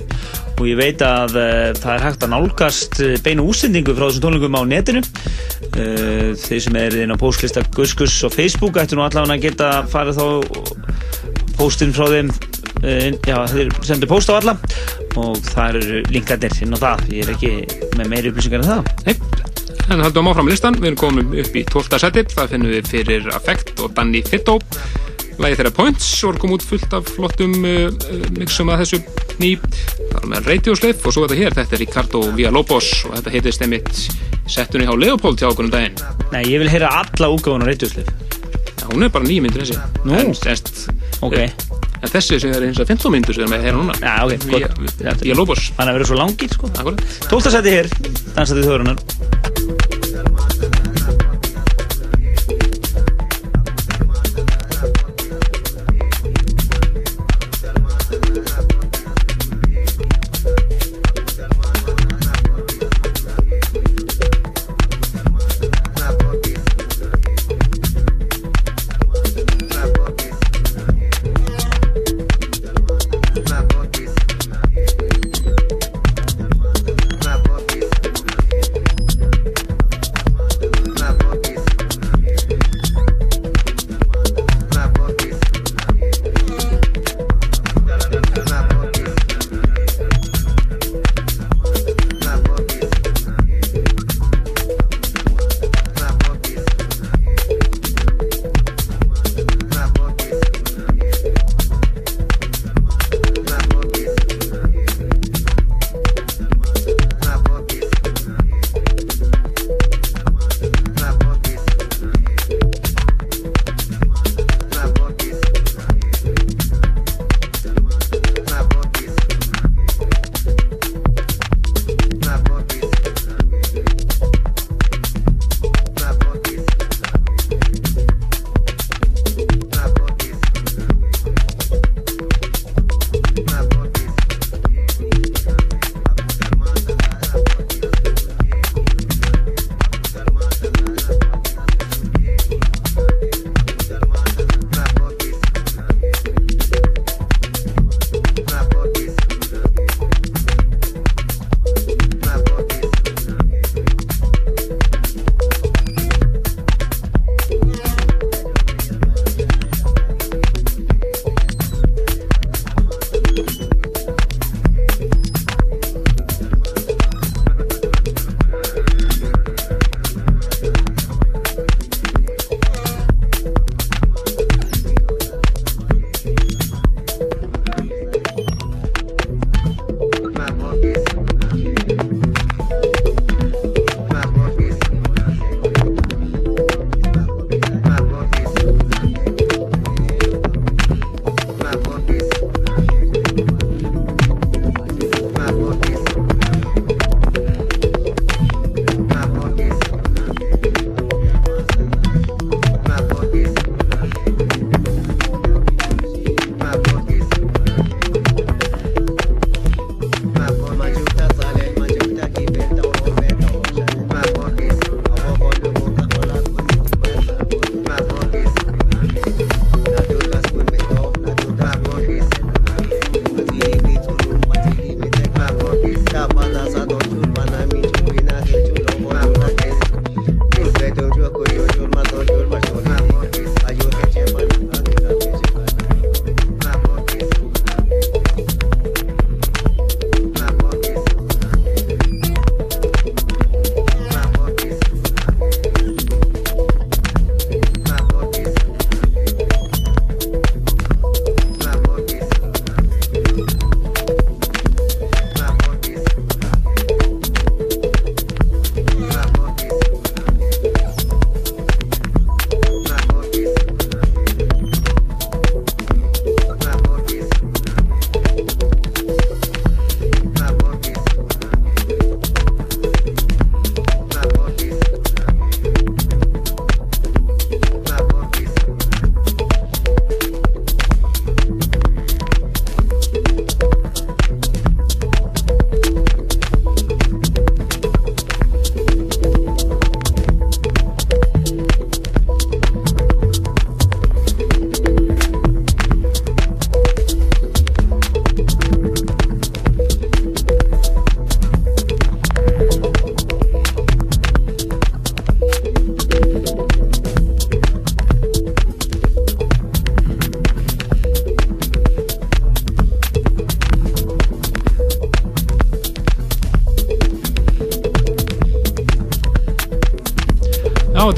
og 0.58 0.66
ég 0.66 0.78
veit 0.78 1.02
að 1.06 1.36
uh, 1.38 1.70
það 1.78 1.92
er 1.92 2.04
hægt 2.04 2.24
að 2.26 2.32
nálgast 2.32 3.00
uh, 3.04 3.14
beinu 3.22 3.46
útsendingu 3.46 3.94
frá 3.94 4.08
þessum 4.08 4.24
tónleikum 4.24 4.58
á 4.58 4.62
netinu. 4.66 5.02
Uh, 5.68 6.34
þeir 6.42 6.62
sem 6.64 6.78
er 6.80 6.96
inn 7.04 7.14
á 7.14 7.20
postlista 7.20 7.62
Guskus 7.76 8.16
og 8.26 8.34
Facebook 8.34 8.80
ættu 8.80 8.98
nú 8.98 9.04
allavega 9.06 9.36
að 9.36 9.44
geta 9.46 9.70
farið 9.92 10.18
þá 10.18 10.26
póstinn 11.58 11.94
frá 11.94 12.08
þeim 12.10 12.32
uh, 12.32 13.06
já, 13.22 13.36
þeir 13.54 13.70
sendu 13.86 14.10
póst 14.10 14.34
á 14.34 14.38
alla 14.38 14.58
og 15.18 15.38
það 15.50 15.78
eru 15.80 16.00
linkarnir 16.14 16.56
inn 16.64 16.76
á 16.76 16.78
það. 16.84 17.04
Ég 17.14 17.26
er 17.26 17.34
ekki 17.34 17.52
með 17.98 18.10
meiri 18.12 18.32
upplýsingar 18.32 18.64
en 18.64 18.70
það. 18.70 18.90
Nei, 19.06 19.14
en 19.88 20.04
haldum 20.04 20.30
áfram 20.30 20.50
listan 20.50 20.78
við 20.78 20.92
erum 20.92 21.00
komin 21.02 21.36
upp 21.42 21.58
í 21.58 21.64
12. 21.68 22.00
seti 22.04 22.24
það 22.34 22.54
finnum 22.54 22.74
við 22.74 22.90
fyrir 22.92 23.28
Affect 23.34 23.74
og 23.82 23.94
Danny 23.96 24.22
Fitto. 24.26 24.58
Lægi 25.38 25.60
þeirra 25.60 25.74
Points. 25.74 26.06
Og 26.26 26.38
kom 26.42 26.54
út 26.56 26.64
fullt 26.66 26.94
af 26.98 27.10
flottum 27.14 27.54
uh, 27.62 27.88
uh, 27.88 28.24
mixum 28.38 28.72
að 28.74 28.84
þessu 28.84 29.02
ný. 29.38 29.52
Það 30.08 30.18
er 30.22 30.30
með 30.32 30.50
Radio 30.50 30.74
Slave 30.78 31.04
og 31.04 31.14
svo 31.14 31.26
þetta 31.26 31.38
hér. 31.42 31.58
Þetta 31.60 31.78
er 31.78 31.84
Ricardo 31.84 32.24
Villalobos 32.34 32.90
og 33.08 33.18
þetta 33.18 33.34
heitist 33.36 33.66
einmitt 33.66 34.02
settunni 34.48 34.88
á 34.88 34.94
Leopold 34.96 35.40
hjá 35.40 35.50
okkur 35.50 35.68
um 35.68 35.72
daginn. 35.72 35.98
Nei, 36.32 36.42
ég 36.48 36.62
vil 36.62 36.72
heyra 36.72 36.90
alla 37.02 37.30
útgáfun 37.34 37.64
á 37.64 37.68
Radioslif 37.68 38.08
Já, 38.78 38.86
hún 38.92 39.04
er 39.04 39.12
bara 39.12 39.26
nýjum 39.26 39.48
myndir 39.48 39.64
þessi. 39.64 39.78
Nú. 40.04 40.16
en, 40.16 40.34
semst, 40.38 40.88
Ok. 41.20 41.87
En 41.98 42.12
þessi 42.12 42.40
sem 42.42 42.54
er 42.54 42.68
eins 42.68 42.80
og 42.82 42.88
15 42.88 43.14
myndir 43.14 43.38
sem 43.38 43.46
er 43.46 43.52
með 43.54 43.66
heyra 43.68 43.78
núna 43.80 43.98
Já, 43.98 44.14
ok, 44.24 44.48
gott. 44.52 45.22
Villalobos 45.24 45.68
Þannig 45.78 45.92
að 45.92 45.98
vera 45.98 46.10
svo 46.12 46.20
langir, 46.20 46.54
sko 46.54 46.72
Akkurat 46.74 47.04
12. 47.28 47.52
seti 47.56 47.76
hér, 47.78 47.90
dansaði 48.36 48.66
þjóðrunar 48.68 49.37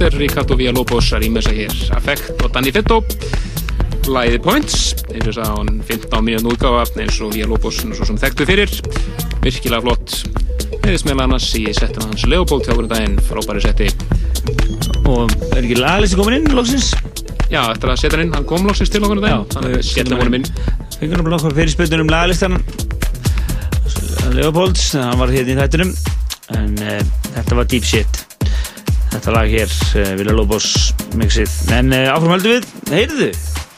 er 0.07 0.17
Ricardo 0.17 0.57
Villalobos 0.57 1.11
að 1.15 1.25
rýma 1.25 1.41
þess 1.41 1.51
að 1.51 1.59
hér. 1.61 1.75
Affect 1.97 2.45
og 2.45 2.53
Danny 2.55 2.73
Fetto 2.75 3.01
Læði 4.11 4.39
Points 4.43 4.77
eins 5.11 5.27
og 5.27 5.29
þess 5.29 5.41
að 5.45 5.51
hann 5.53 5.81
15 5.89 6.25
mínúti 6.27 6.55
útgáfa 6.55 7.03
eins 7.03 7.19
og 7.21 7.35
Villalobos 7.35 7.81
svo 7.83 8.09
sem 8.09 8.21
þekktu 8.21 8.47
fyrir. 8.49 8.73
Virkilega 9.45 9.83
flott. 9.85 10.17
Eða 10.81 11.01
smel 11.03 11.25
annars 11.25 11.49
í 11.59 11.67
settum 11.77 12.07
hans 12.09 12.25
Leopold 12.31 12.67
hjá 12.67 12.75
hverju 12.75 12.91
daginn 12.91 13.19
frábæri 13.29 13.65
setti. 13.65 13.91
Og 15.11 15.33
er 15.51 15.63
ekki 15.63 15.79
lagalisti 15.81 16.19
komin 16.21 16.41
inn, 16.41 16.55
loksins? 16.57 16.93
Já, 17.51 17.65
eftir 17.67 17.91
að 17.91 18.01
setja 18.03 18.17
hann 18.17 18.29
inn, 18.29 18.35
hann 18.37 18.49
kom 18.49 18.67
loksins 18.69 18.93
til 18.93 19.03
okkur 19.05 19.21
daginn. 19.25 19.47
Þannig 19.53 19.79
að 19.81 19.87
skellum 19.91 20.23
honum 20.23 20.41
inn. 20.41 20.49
Fengum 20.97 21.27
við 21.27 21.35
nokkuð 21.35 21.61
fyrir 21.61 21.75
spöldunum 21.75 22.09
um 22.09 22.15
lagalistan 22.15 22.61
Leopolds, 24.35 24.93
hann 24.95 25.19
var 25.19 25.33
hérna 25.35 25.57
í 25.57 25.61
þættinum 25.61 25.95
en 26.59 26.75
uh, 26.85 27.01
þetta 27.35 27.59
var 27.59 27.71
deep 27.71 27.87
shit 27.87 28.30
þetta 29.21 29.37
lag 29.37 29.53
hér, 29.53 29.73
uh, 30.01 30.13
Vila 30.17 30.35
Lobos 30.35 30.69
mixið, 31.21 31.57
en 31.77 31.93
uh, 31.93 32.07
áfram 32.15 32.39
höldum 32.39 32.57
við. 32.57 32.71
Heyrðu. 32.91 33.31
Þið? 33.31 33.69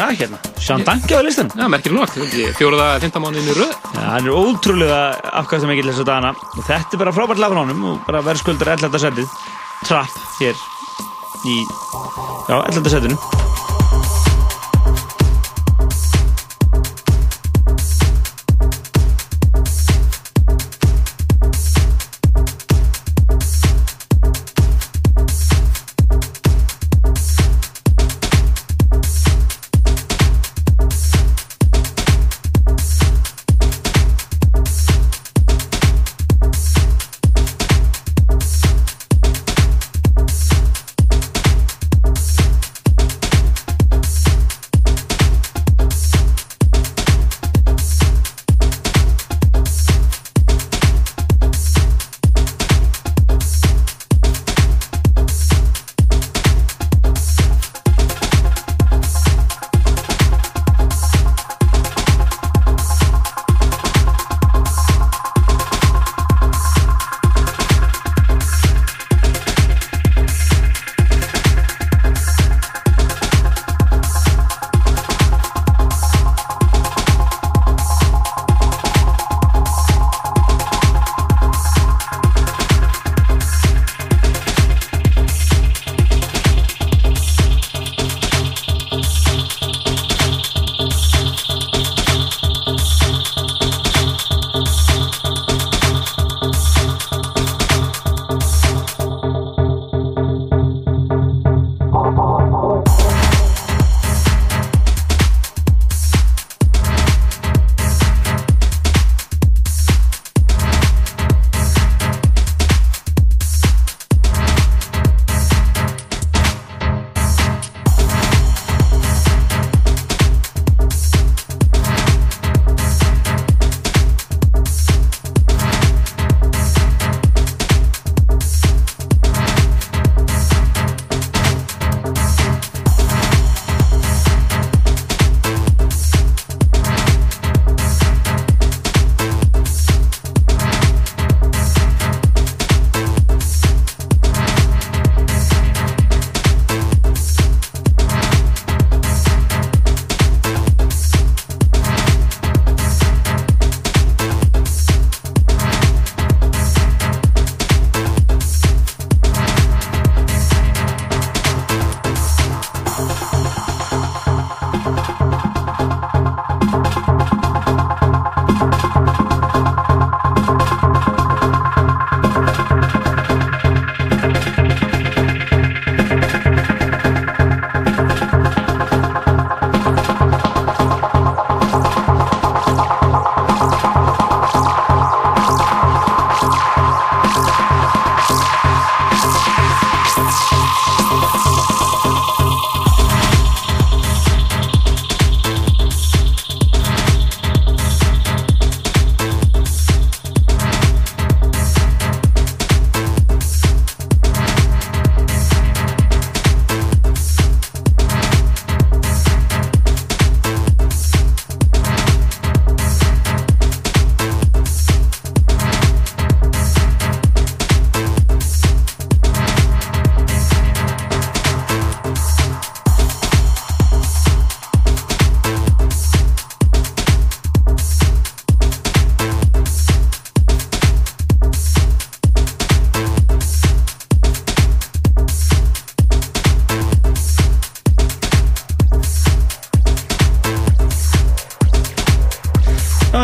Já, 0.00 0.04
hérna, 0.16 0.38
Sean 0.58 0.84
Danke 0.86 1.18
á 1.18 1.22
listanum. 1.22 1.52
Já, 1.58 1.66
merkilega 1.70 2.06
nokk, 2.06 2.14
fjóruða, 2.58 2.86
í 3.02 3.56
röð. 3.58 3.74
Já, 3.94 4.04
hann 4.06 4.30
er 4.30 4.38
ótrúlega 4.38 5.00
afkvæmst 5.42 5.68
mikill 5.68 5.90
þess 5.90 6.04
að 6.04 6.10
dana 6.12 6.32
og 6.32 6.62
þetta 6.62 6.96
er 6.96 7.02
bara 7.04 7.14
frábært 7.14 7.42
lag 7.42 7.52
frá 7.52 7.62
honum 7.64 7.84
og 7.92 8.00
bara 8.06 8.24
verðskuldur 8.24 8.72
11. 8.78 9.02
setið. 9.02 9.36
Trapp 9.84 10.16
hér 10.40 10.56
í 11.50 11.60
já, 12.48 12.56
11. 12.56 12.90
setinu 12.96 13.39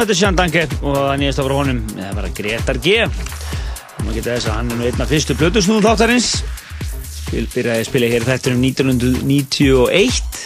þetta 0.07 0.15
er 0.15 0.21
Sean 0.21 0.37
Danke 0.39 0.63
og 0.87 0.95
það 0.95 1.17
nýjast 1.21 1.41
frá 1.43 1.55
honum, 1.59 1.81
það 1.97 2.13
var 2.21 2.27
að 2.29 2.35
Gretar 2.39 2.79
G. 2.85 2.93
Má 4.07 4.11
geta 4.15 4.37
þess 4.37 4.47
að 4.51 4.55
hann 4.61 4.69
er 4.71 4.79
nú 4.79 4.85
einn 4.87 5.03
af 5.03 5.11
fyrstu 5.11 5.35
blötusnúðum 5.41 5.83
þáttarins. 5.89 6.29
Byrjaði 7.33 7.81
að 7.83 7.89
spila 7.89 8.11
hér 8.13 8.27
þetta 8.29 8.53
um 8.55 8.61
1991 8.63 10.45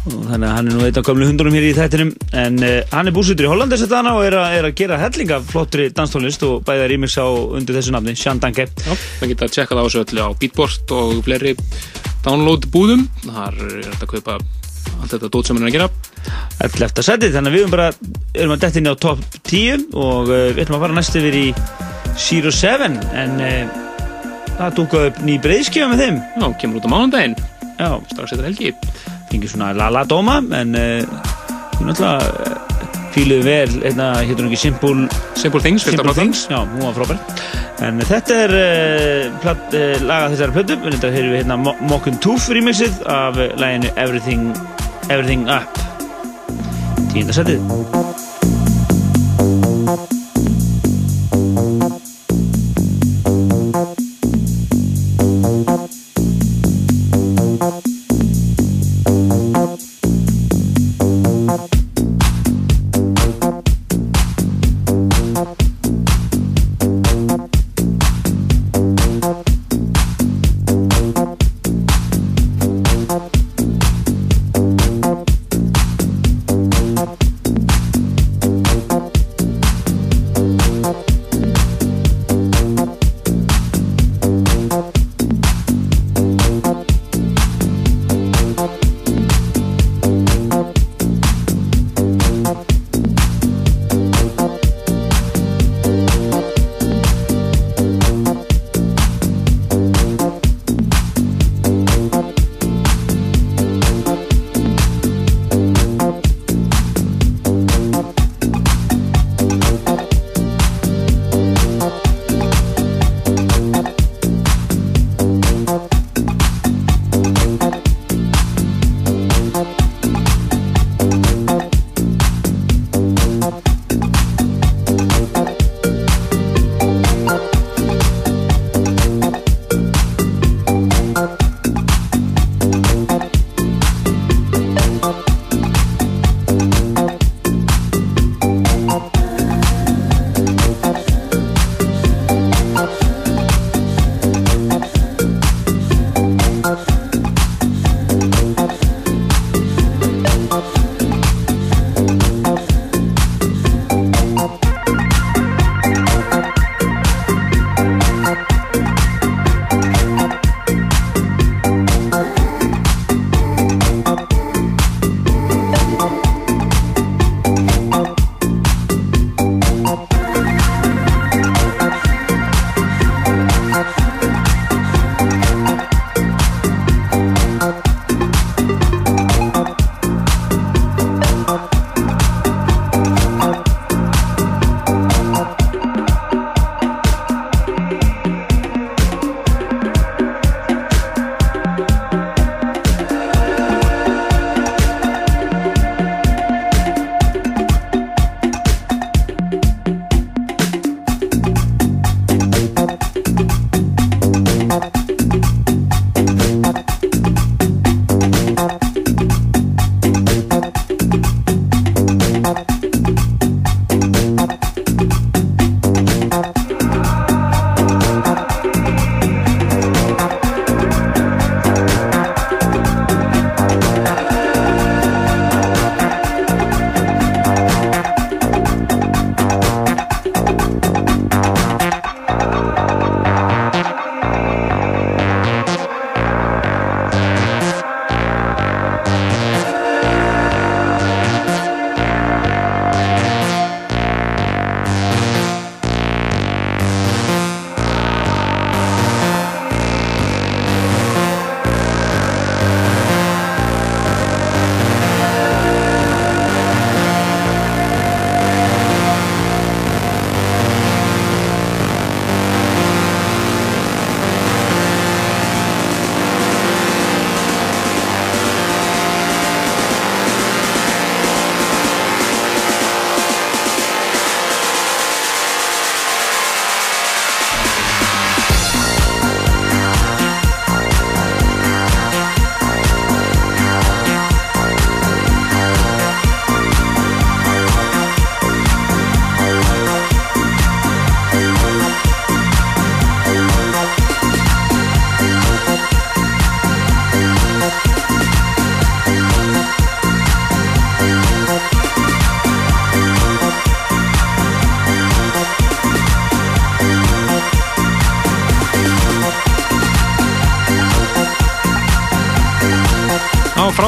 og 0.00 0.22
þannig 0.30 0.46
að 0.48 0.54
hann 0.56 0.68
er 0.70 0.74
nú 0.74 0.84
eitt 0.88 0.96
af 0.98 1.04
gömlu 1.06 1.26
hundunum 1.28 1.54
hér 1.54 1.66
í 1.68 1.72
þættinum. 1.76 2.10
En 2.40 2.56
uh, 2.64 2.70
hann 2.90 3.10
er 3.10 3.14
búsittur 3.14 3.46
í 3.46 3.50
Hollandi 3.52 3.76
þess 3.76 3.86
að 3.86 3.92
dana 3.94 4.14
og 4.16 4.24
er, 4.26 4.36
að- 4.40 4.54
er 4.58 4.68
að 4.70 4.76
gera 4.80 4.98
helling 5.04 5.32
af 5.36 5.46
flottri 5.52 5.86
danstónlist 5.94 6.42
og 6.48 6.64
bæða 6.66 6.88
rýmix 6.90 7.14
á 7.20 7.26
undir 7.30 7.76
þessu 7.78 7.94
nafni 7.94 8.16
Sean 8.18 8.40
Danke 8.42 8.66
það 8.80 9.26
geta 9.34 9.46
að 9.46 9.54
tjekka 9.58 9.76
það 9.76 9.82
á 9.84 9.86
þessu 9.86 10.02
öllu 10.06 10.24
á 10.24 10.30
Beatport 10.40 10.94
og 10.98 11.20
fleiri 11.28 11.52
download 12.24 12.66
búðum 12.72 13.06
þar 13.28 13.60
er 13.60 13.76
þetta 13.92 14.08
að 14.08 14.14
kaupa 14.16 14.38
allt 14.40 15.12
þetta 15.14 15.30
dót 15.36 15.46
sem 15.52 15.60
hann 15.60 15.68
er 15.68 15.70
að 15.70 15.76
gera 15.78 15.90
11. 16.60 17.02
seti 17.04 17.30
þannig 17.32 17.50
að 17.50 17.54
við 17.56 17.62
erum 17.64 17.72
bara 17.72 17.86
erum 18.36 18.54
að 18.54 18.64
detta 18.64 18.80
inn 18.80 18.90
á 18.92 18.94
top 19.00 19.20
10 19.48 19.86
og 19.96 20.28
uh, 20.28 20.40
við 20.52 20.60
ætlum 20.64 20.76
að 20.76 20.84
fara 20.84 20.96
næst 20.98 21.16
yfir 21.16 21.38
í 21.40 21.46
Zero 22.20 22.52
Seven. 22.52 22.98
En 23.16 23.38
uh, 23.40 23.78
það 24.58 24.76
dúka 24.76 25.04
upp 25.08 25.20
ný 25.24 25.38
breyðskjöfa 25.40 25.92
með 25.94 26.02
þeim. 26.04 26.18
Já, 26.36 26.46
kemur 26.60 26.80
út 26.82 26.88
á 26.88 26.92
mánundaginn 26.92 27.36
Já, 27.80 27.88
strax 28.12 28.34
eftir 28.36 28.44
helgi. 28.44 28.74
Fengið 29.30 29.54
svona 29.54 29.70
lala 29.78 30.04
dóma 30.04 30.40
en 30.58 30.76
uh, 30.76 31.22
við 31.78 31.88
náttúrulega 31.88 32.58
fíluðu 33.14 33.46
vel. 33.48 33.72
Hérna, 33.80 34.10
hérna 34.20 34.50
ekki 34.50 34.60
Simple 34.60 35.08
Simple 35.40 35.64
Things, 35.64 35.86
Simple. 35.88 36.12
Things, 36.14 36.44
já, 36.52 36.60
hún 36.60 36.84
var 36.84 36.98
frábær. 37.00 37.22
En 37.80 38.02
þetta 38.04 38.36
er 38.44 38.52
plat, 39.40 39.72
laga 40.04 40.28
þessari 40.34 40.58
plötu. 40.58 40.76
Við 40.84 40.98
þetta 40.98 41.14
heyrum 41.16 41.32
við 41.32 41.40
hérna 41.40 41.56
Mo- 41.64 41.78
Mock 41.88 42.10
and 42.12 42.20
Tooth 42.20 42.52
remixið 42.52 43.00
af 43.08 43.40
laginu 43.56 43.88
Everything, 43.96 44.50
Everything 45.08 45.48
Up 45.48 45.89
tíunda 47.14 47.36
setið 47.36 47.64
Thank 47.90 48.29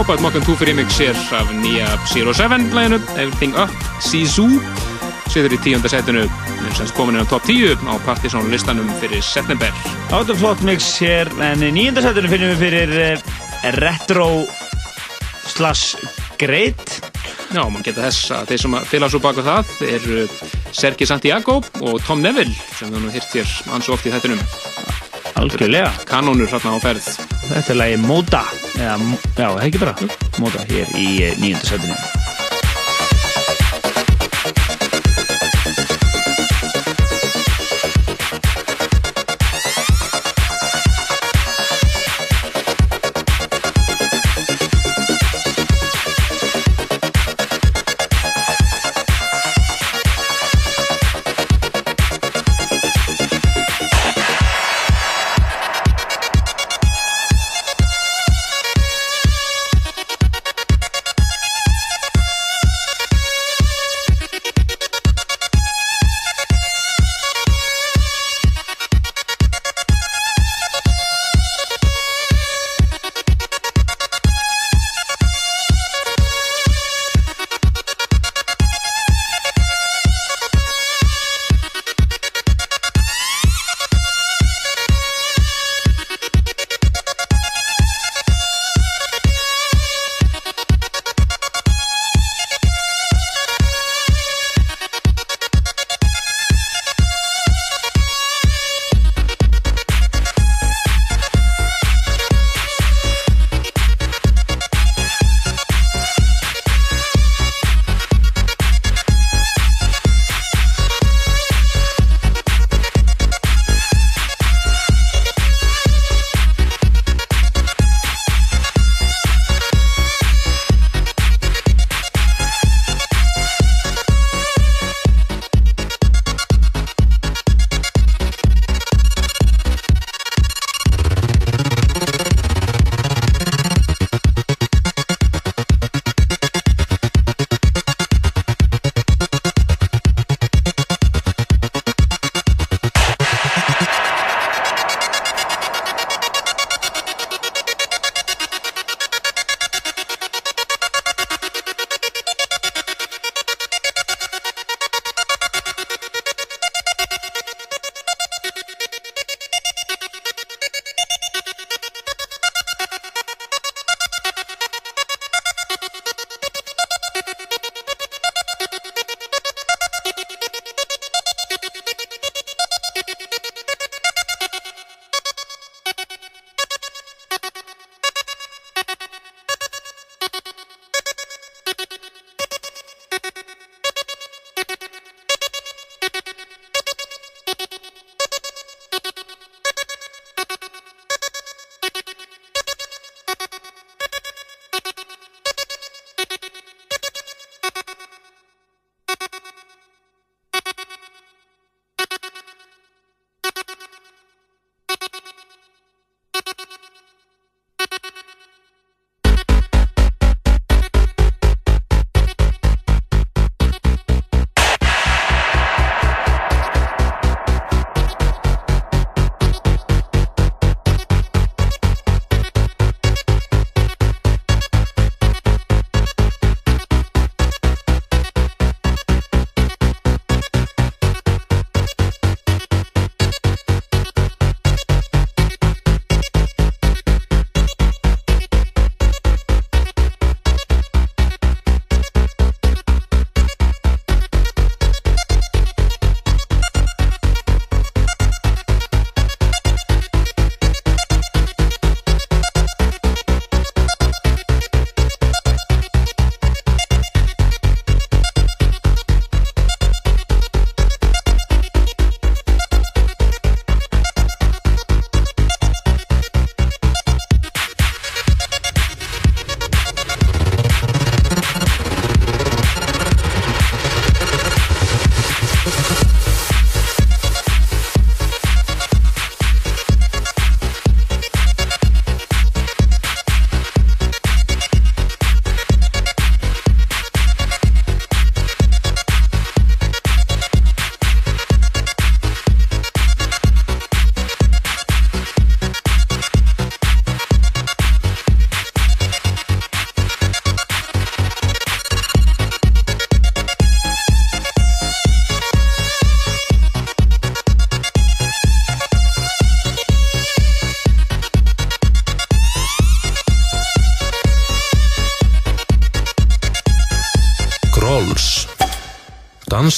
frábært 0.02 0.22
Mock 0.22 0.34
and 0.34 0.44
Two 0.44 0.56
remix 0.66 0.98
er 1.00 1.16
af 1.30 1.50
nýja 1.62 1.86
Zero 2.10 2.32
Seven 2.32 2.70
læginu 2.74 2.98
Everything 3.14 3.54
Up, 3.54 3.70
Sisu. 4.02 4.48
Siður 5.30 5.54
í 5.54 5.58
tíunda 5.62 5.90
setinu 5.90 6.24
en 6.26 6.72
semst 6.74 6.94
komin 6.96 7.14
inn 7.14 7.22
á 7.22 7.30
top 7.30 7.44
10 7.46 7.84
á 7.86 7.94
Partizón 8.02 8.50
listanum 8.50 8.88
fyrir 8.98 9.22
september. 9.22 9.70
Autoflott 10.10 10.64
mix 10.66 10.88
hér, 10.98 11.30
en 11.38 11.62
í 11.62 11.70
nýjunda 11.70 12.02
sætunum 12.02 12.32
finnum 12.32 12.50
við 12.54 12.64
fyrir 12.64 12.94
eh, 12.98 13.22
Retro 13.78 14.26
slash 15.52 15.94
Great. 16.40 16.98
Já, 17.52 17.62
mann 17.62 17.84
geta 17.86 18.08
þess 18.08 18.32
að 18.34 18.50
þeir 18.50 18.64
sem 18.64 18.76
að 18.80 18.90
fylga 18.90 19.12
svo 19.12 19.22
baka 19.22 19.46
það 19.46 19.72
eru 19.86 20.26
Sergi 20.72 21.06
Santiago 21.06 21.60
og 21.60 22.02
Tom 22.08 22.24
Neville 22.24 22.56
sem 22.74 22.90
við 22.90 23.06
nú 23.06 23.14
hirt 23.14 23.38
hér 23.38 23.54
ansu 23.76 23.94
oft 23.94 24.08
í 24.08 24.14
þettinum 24.16 24.42
Algjörlega. 25.38 25.94
Kanónur 26.10 26.50
hérna 26.50 26.74
á 26.74 26.78
ferð. 26.82 27.14
Þetta 27.52 27.74
er 27.76 27.82
lagi 27.84 28.02
Móta 28.02 28.42
eða, 28.78 28.98
Já, 29.38 29.48
ekki 29.66 29.82
bara 29.82 29.96
Móta 30.40 30.66
hér 30.70 30.92
í 30.96 31.08
eh, 31.22 31.38
nýjunda 31.42 32.21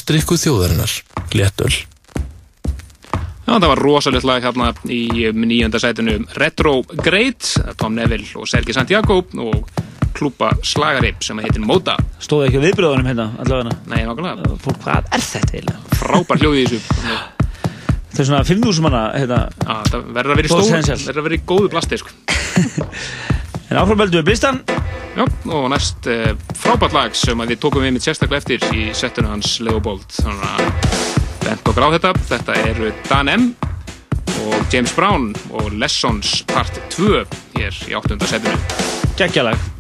Dansdrykku 0.05 0.37
þjóðarinnar 0.37 0.91
Léttöl 1.33 1.71
Já, 1.73 3.53
það 3.55 3.65
var 3.71 3.81
rosalegt 3.81 4.27
lag 4.29 4.45
hérna 4.45 4.67
í 4.93 4.99
um, 5.31 5.39
nýjönda 5.49 5.81
sætinu 5.81 6.19
Retro 6.37 6.75
Great, 6.99 7.55
Tom 7.81 7.97
Neville 7.97 8.29
og 8.37 8.45
Sergi 8.51 8.77
Santiago 8.77 9.23
og 9.41 9.71
klúpa 10.13 10.51
slagarip 10.61 11.25
sem 11.25 11.41
heitir 11.41 11.65
Móta. 11.65 11.97
Stóði 12.21 12.51
ekki 12.51 12.61
á 12.61 12.65
viðbröðunum 12.67 13.09
hérna 13.09 13.27
allavega 13.41 13.73
Nei, 13.89 14.03
nákvæmlega. 14.05 14.53
Fólk, 14.67 14.83
hvað 14.85 15.09
er 15.09 15.25
þetta 15.25 15.57
eiginlega? 15.57 15.97
Frábær 16.03 16.45
hljóð 16.45 16.61
í 16.61 16.67
þessu. 16.69 16.99
Þetta 18.05 18.25
er 18.27 18.29
svona 18.29 18.45
5.000 18.51 18.85
manna 18.85 19.05
hérna, 19.17 19.43
Já, 19.57 19.75
það 19.89 20.11
verður 20.19 20.35
að 20.37 20.43
vera 20.43 20.51
í 20.51 20.69
sensjál. 20.75 20.99
verður 21.07 21.23
að 21.25 21.31
vera 21.31 21.41
í 21.41 21.45
góðu 21.55 21.73
plasti, 21.73 22.03
sko. 22.05 22.13
En 23.73 23.81
áframöldu 23.81 24.21
við 24.21 24.29
blistan 24.29 24.61
Já, 25.17 25.25
og 25.49 25.71
næst 25.73 26.13
uh, 26.13 26.35
frábært 26.65 26.97
lag 26.97 27.17
sem 27.19 27.41
að 27.41 27.53
við 27.53 27.61
tókum 27.65 27.85
við 27.85 27.95
mitt 27.97 28.07
sérstaklega 28.07 28.43
eftir 28.43 28.65
í 28.77 28.89
settinu 28.97 29.31
hans 29.33 29.59
Leopold. 29.65 30.07
Þannig 30.17 30.49
að 30.49 30.97
bent 31.45 31.71
okkur 31.71 31.87
á 31.87 31.95
þetta. 31.97 32.15
Þetta 32.33 32.59
eru 32.71 32.91
Dan 33.11 33.33
M 33.35 33.47
og 34.45 34.73
James 34.73 34.97
Brown 34.97 35.31
og 35.53 35.71
Lessons 35.77 36.41
part 36.51 36.81
2 36.97 37.25
hér 37.59 37.85
í 37.89 37.97
áttunda 37.97 38.29
settinu. 38.31 38.59
Gekkjalag 39.21 39.74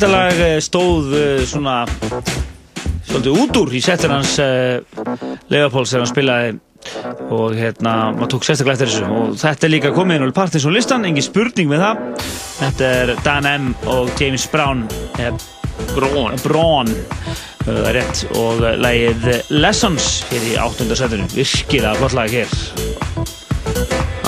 Þetta 0.00 0.16
lag 0.16 0.38
eh, 0.40 0.54
stóð 0.64 1.10
eh, 1.12 1.40
svona 1.44 1.82
svolítið 3.04 3.34
út 3.36 3.56
úr 3.60 3.72
í 3.76 3.80
settur 3.84 4.14
hans 4.14 4.30
uh, 4.40 4.78
Leopolds 5.52 5.90
þegar 5.92 6.00
hann 6.00 6.08
spilaði 6.08 6.54
og 7.36 7.58
hérna, 7.58 7.92
maður 8.14 8.30
tók 8.32 8.46
sérstaklega 8.48 8.78
eftir 8.78 8.88
þessu. 8.94 9.10
Og 9.12 9.34
þetta 9.42 9.66
er 9.68 9.72
líka 9.74 9.90
komið 9.92 10.16
inn 10.16 10.32
á 10.32 10.38
Partisan 10.38 10.72
listan, 10.72 11.04
engin 11.04 11.26
spurning 11.26 11.68
með 11.68 11.84
það. 11.84 12.00
Þetta 12.62 12.88
er 13.02 13.12
Dan 13.26 13.48
M 13.50 13.66
og 13.92 14.08
James 14.16 14.46
Brown 14.48 14.86
eh, 15.20 15.28
Braun. 15.92 16.38
Braun 16.46 16.94
það 17.66 17.82
er 17.90 17.98
rétt. 17.98 18.22
Og 18.40 18.64
eh, 18.70 18.78
lagið 18.80 19.28
Lessons 19.52 20.08
hér 20.30 20.48
í 20.48 20.56
áttunda 20.64 20.96
setinu 20.96 21.28
virkilega 21.34 21.92
gott 22.00 22.16
lag 22.16 22.32
hér. 22.32 22.56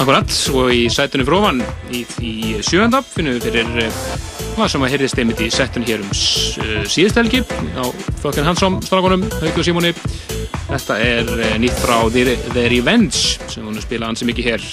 Akkurat, 0.02 0.36
og 0.52 0.76
í 0.76 0.84
sætunum 0.92 1.32
frófan 1.32 1.64
í, 1.88 2.04
í 2.20 2.36
sjöndab 2.60 3.08
finnum 3.08 3.40
við 3.40 3.48
fyrir 3.48 3.86
eh, 3.86 4.04
sem 4.52 4.84
að 4.84 4.92
heyrðist 4.92 5.18
einmitt 5.18 5.40
í 5.42 5.48
settun 5.52 5.86
hér 5.86 6.02
um 6.04 6.12
eh, 6.12 6.84
síðust 6.86 7.18
helgi 7.18 7.40
á 7.74 7.84
Fökken 8.22 8.46
Hansson 8.46 8.78
strákunum, 8.84 9.24
Hauki 9.40 9.62
og 9.62 9.66
Simoni 9.66 9.92
Þetta 10.72 10.96
er 11.04 11.30
eh, 11.36 11.54
nýtt 11.60 11.80
frá 11.82 11.98
The, 12.12 12.36
The 12.54 12.64
Revenge 12.72 13.36
sem 13.52 13.64
hún 13.66 13.76
spila 13.82 14.08
ansi 14.08 14.24
mikið 14.28 14.46
hér. 14.48 14.64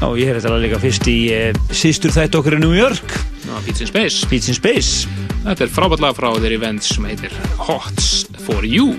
Já, 0.00 0.06
ég 0.18 0.26
heyrði 0.26 0.40
þetta 0.42 0.62
líka 0.64 0.80
fyrst 0.82 1.06
í 1.08 1.18
uh, 1.30 1.60
sístur 1.70 2.14
þætt 2.14 2.34
okkur 2.40 2.56
í 2.58 2.62
New 2.64 2.74
York. 2.74 3.14
Á 3.54 3.62
Beats 3.62 3.84
in 3.84 3.90
Space. 3.90 4.26
Beats 4.30 4.50
in 4.50 4.58
Space. 4.58 5.06
Þetta 5.44 5.68
er 5.68 5.74
frábært 5.76 6.02
lag 6.02 6.18
frá 6.18 6.32
The 6.40 6.50
Revenge 6.50 6.82
sem 6.88 7.06
heitir 7.06 7.34
Hot 7.68 8.02
for 8.48 8.66
You 8.66 8.96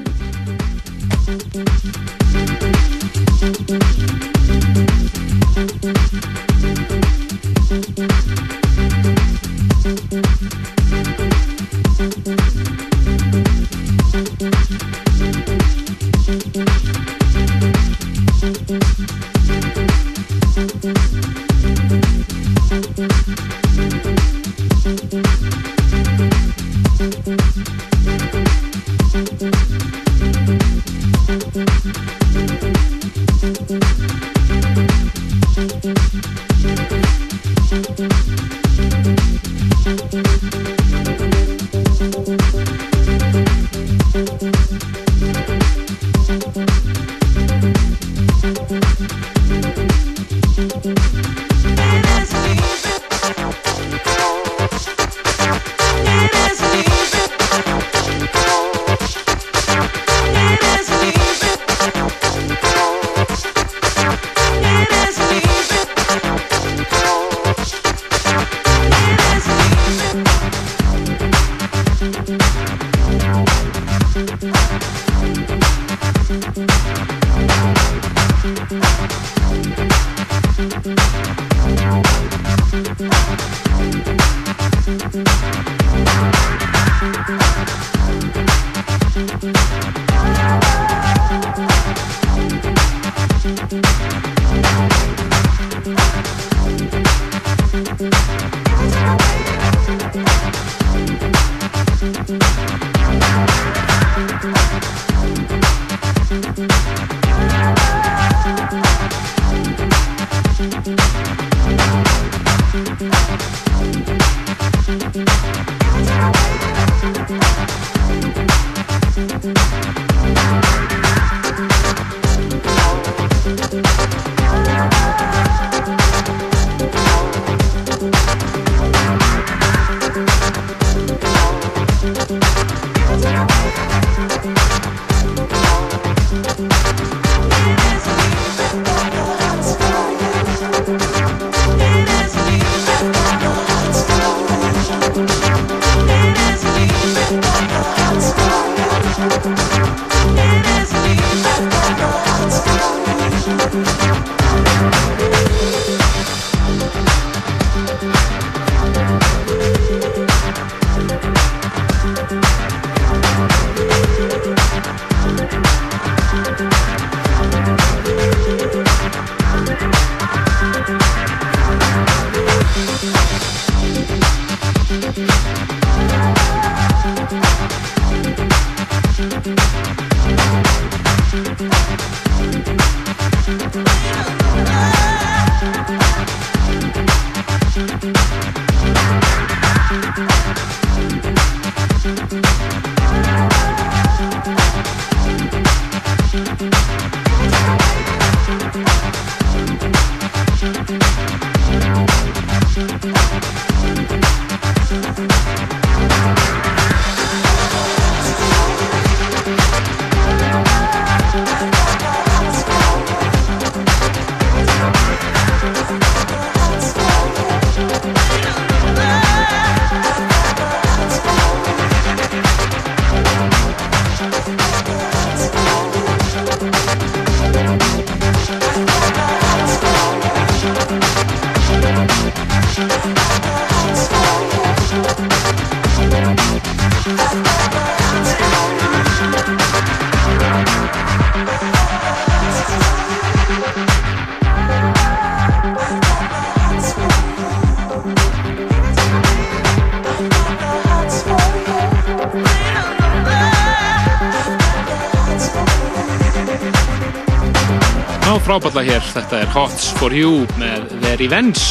hér, 258.85 259.03
þetta 259.13 259.41
er 259.41 259.51
Hots 259.53 259.89
for 259.99 260.13
You 260.13 260.45
með 260.59 260.87
The 261.01 261.15
Revenge. 261.21 261.63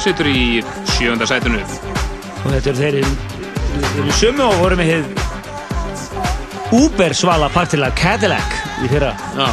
Sittur 0.00 0.28
í 0.30 0.62
sjönda 0.96 1.28
sætinu. 1.28 1.60
Og 2.44 2.50
þetta 2.54 2.72
eru 2.72 2.78
þeir 2.80 2.98
þeir 3.76 4.02
eru 4.02 4.16
sömu 4.16 4.44
og 4.46 4.60
voru 4.62 4.78
með 4.78 4.92
hér 4.92 5.04
Uber 6.76 7.14
svala 7.16 7.48
partilag 7.54 7.94
Cadillac 7.98 8.56
í 8.84 8.90
fyrra. 8.90 9.12
Já, 9.36 9.48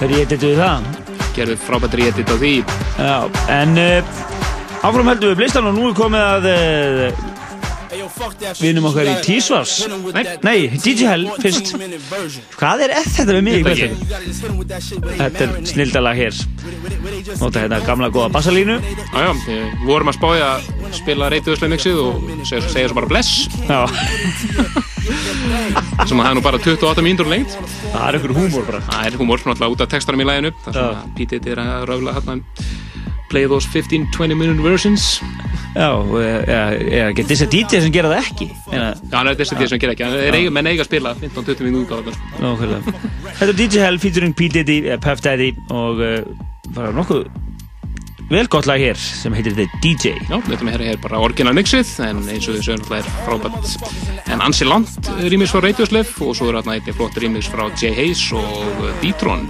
þeir 0.00 0.16
ég 0.16 0.26
edituðu 0.26 0.58
það. 0.60 0.90
Gerðu 1.36 1.56
frábættri 1.66 2.08
edit 2.10 2.32
á 2.32 2.36
því. 2.40 2.54
Já, 2.96 3.16
en 3.60 3.80
uh, 3.80 4.12
áfram 4.82 5.12
heldum 5.12 5.32
við 5.34 5.40
blistan 5.42 5.68
og 5.68 5.76
nú 5.76 5.90
er 5.90 5.98
komið 5.98 6.26
að 6.26 6.48
uh, 6.52 7.24
vinum 8.60 8.88
okkar 8.90 9.08
í 9.08 9.14
T-Svars 9.24 9.74
Nei, 10.14 10.22
nei, 10.44 10.56
DJ 10.74 11.08
Hell 11.10 11.26
fyrst. 11.42 11.72
Hvað 12.56 12.86
er 12.86 12.94
þetta 13.04 13.36
með 13.36 13.46
mig? 13.46 13.64
Þetta 14.76 15.44
er 15.46 15.54
snildalag 15.68 16.18
hér. 16.18 16.40
Nota 17.40 17.62
hérna 17.62 17.80
gamla 17.86 18.10
góða 18.12 18.28
bassalínu. 18.34 18.76
Já, 18.82 19.20
já, 19.24 19.32
við 19.46 19.86
vorum 19.88 20.10
að 20.12 20.18
spája 20.18 20.50
að 20.56 20.68
spila 20.98 21.30
reytuðslega 21.32 21.72
mixið 21.72 22.02
og 22.02 22.28
segja, 22.50 22.88
svo 22.90 22.98
bara 22.98 23.10
bless. 23.10 23.46
Já. 23.68 23.86
Sem 26.06 26.18
að 26.18 26.24
það 26.24 26.30
er 26.30 26.36
nú 26.38 26.42
bara 26.42 26.58
28 26.58 27.02
mínútur 27.04 27.28
lengt 27.30 27.52
Það 27.92 28.06
er 28.08 28.16
ykkur 28.18 28.34
húmor 28.34 28.64
bara. 28.66 28.80
Það 28.88 29.06
er 29.06 29.18
húmor, 29.20 29.42
náttúrulega 29.46 29.76
út 29.76 29.84
af 29.84 29.92
textarum 29.92 30.22
í 30.22 30.26
læginu 30.26 30.50
þar 30.64 30.76
sem 30.76 30.88
að 30.88 31.12
Pete 31.18 31.40
er 31.52 31.62
að 31.62 31.86
röfla 31.90 32.16
hérna 32.16 32.38
play 33.30 33.46
those 33.50 33.66
15-20 33.70 34.38
minute 34.38 34.62
versions. 34.62 35.20
Já, 35.76 35.90
eða 35.92 36.60
eða 36.78 37.08
ekki 37.10 37.24
þess 37.28 37.44
að 37.44 37.50
DJ 37.52 37.80
sem 37.84 37.94
gera 37.94 38.12
það 38.12 38.20
ekki? 38.22 38.46
Já, 38.70 38.84
það 39.12 39.30
er 39.32 39.38
þessi 39.40 39.58
því 39.58 39.68
sem 39.72 39.82
gera 39.82 39.96
ekki, 39.96 40.10
það 40.14 40.46
menn 40.56 40.70
eiga 40.70 40.84
að 40.86 40.88
spila 40.88 41.12
15-20 41.20 41.66
mínútur 41.66 42.00
útgáðar 42.00 42.16
Nákvæmlega 42.40 43.05
Þetta 43.36 43.52
er 43.52 43.58
DJ 43.58 43.82
Hell 43.84 43.98
featuring 44.00 44.32
P. 44.32 44.48
Diddy, 44.48 44.78
eh, 44.88 44.96
Puff 44.96 45.20
Daddy 45.20 45.50
og 45.68 46.00
uh, 46.00 46.22
bara 46.72 46.94
nokkuð 46.96 47.26
vel 48.30 48.48
gott 48.50 48.66
lag 48.66 48.80
hér 48.80 48.96
sem 48.98 49.34
heitir 49.36 49.54
The 49.54 49.66
DJ 49.84 50.16
Já, 50.26 50.38
að 50.40 50.64
heyra 50.72 50.88
hér 50.88 50.98
bara 51.02 51.20
orginal 51.22 51.54
mixið 51.54 51.92
en 52.08 52.24
eins 52.32 52.48
og 52.48 52.56
þessu 52.56 52.74
er 52.96 53.10
frábært. 53.26 53.76
En 54.32 54.42
ansi 54.42 54.66
langt 54.66 55.10
rýmis 55.30 55.52
frá 55.52 55.62
Radioslef 55.62 56.16
og 56.24 56.34
svo 56.34 56.48
er 56.50 56.58
hérna 56.58 56.78
eitthvað 56.78 56.98
flott 56.98 57.20
rýmis 57.22 57.52
frá 57.52 57.68
Jay 57.76 57.94
Hayes 57.94 58.24
og 58.34 58.88
D-Tron 59.04 59.46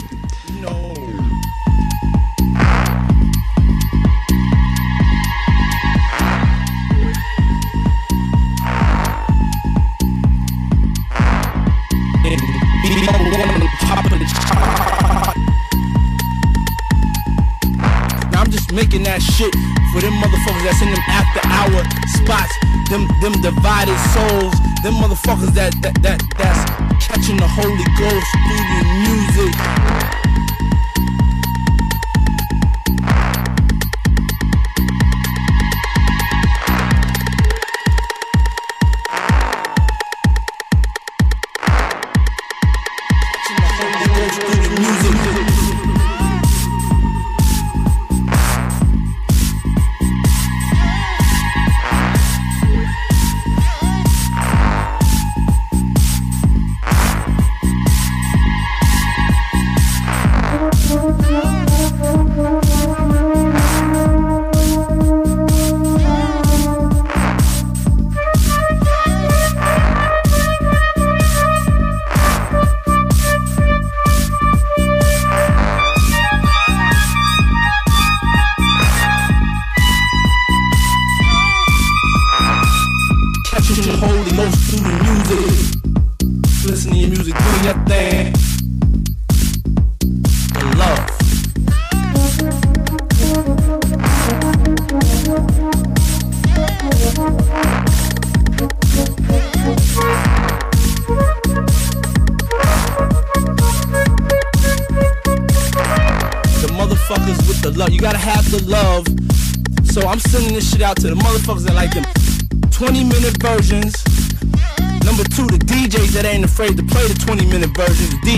shit 19.37 19.53
for 19.93 20.01
them 20.01 20.15
motherfuckers 20.15 20.65
that's 20.65 20.81
in 20.81 20.91
them 20.91 21.05
after 21.09 21.41
hour 21.45 21.85
spots, 22.09 22.57
them 22.89 23.07
them 23.21 23.33
divided 23.43 23.99
souls, 24.17 24.55
them 24.83 24.95
motherfuckers 24.95 25.53
that 25.53 25.75
that, 25.83 25.95
that 26.03 26.19
that's 26.39 26.65
catching 27.05 27.37
the 27.37 27.47
Holy 27.47 27.85
Ghost 28.01 28.29
through 28.49 28.65
the 28.73 28.85
music. 29.05 30.06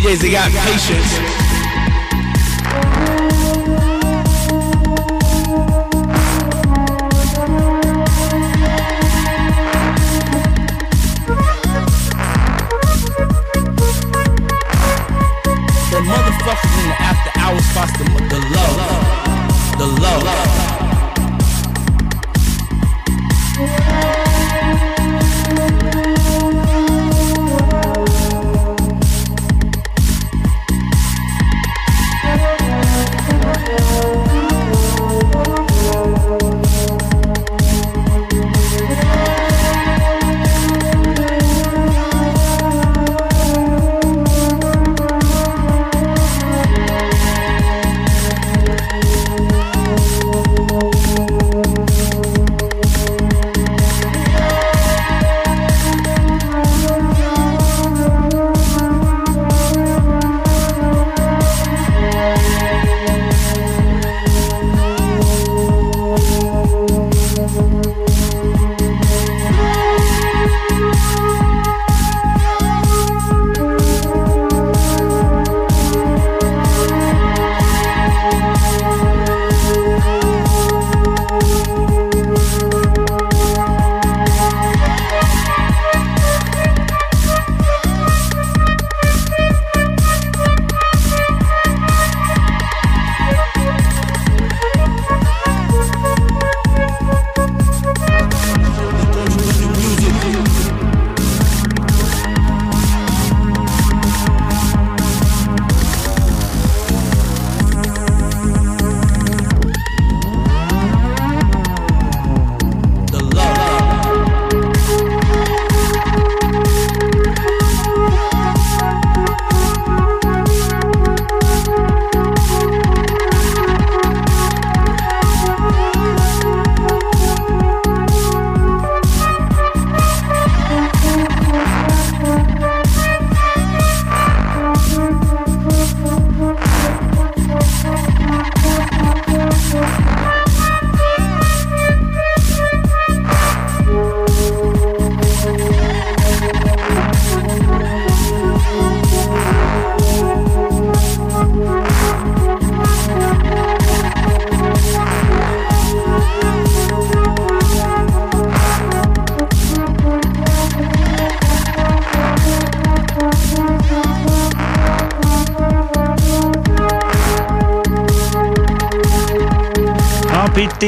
Versions. 0.09 0.23
The 0.23 0.29
DJs 0.29 0.33
that 0.33 0.33
got 0.33 0.51
patience. 0.65 1.48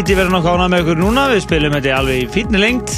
Diddy 0.01 0.15
verður 0.17 0.33
nokkuð 0.33 0.55
ánað 0.57 0.71
með 0.73 0.79
ykkur 0.81 0.97
núna. 0.97 1.23
Við 1.29 1.41
spilum 1.45 1.75
þetta 1.77 1.91
alveg 1.99 2.23
í 2.23 2.29
fínni 2.33 2.61
lengt 2.63 2.93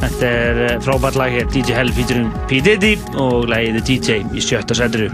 Þetta 0.00 0.30
er 0.40 0.56
eh, 0.64 0.72
frábært 0.82 1.18
lag 1.20 1.30
hér. 1.30 1.44
DJ 1.54 1.76
Hell 1.76 1.92
featuring 1.94 2.32
Pete 2.50 2.72
Diddy 2.82 2.96
og 3.22 3.46
lagið 3.46 3.76
The 3.76 3.82
DJ 3.86 4.16
í 4.34 4.42
sjötta 4.42 4.74
setru 4.74 5.06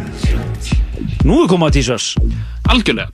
Nú 1.28 1.42
er 1.42 1.50
komað 1.52 1.76
tísvars 1.76 2.14
Algjörlega. 2.72 3.12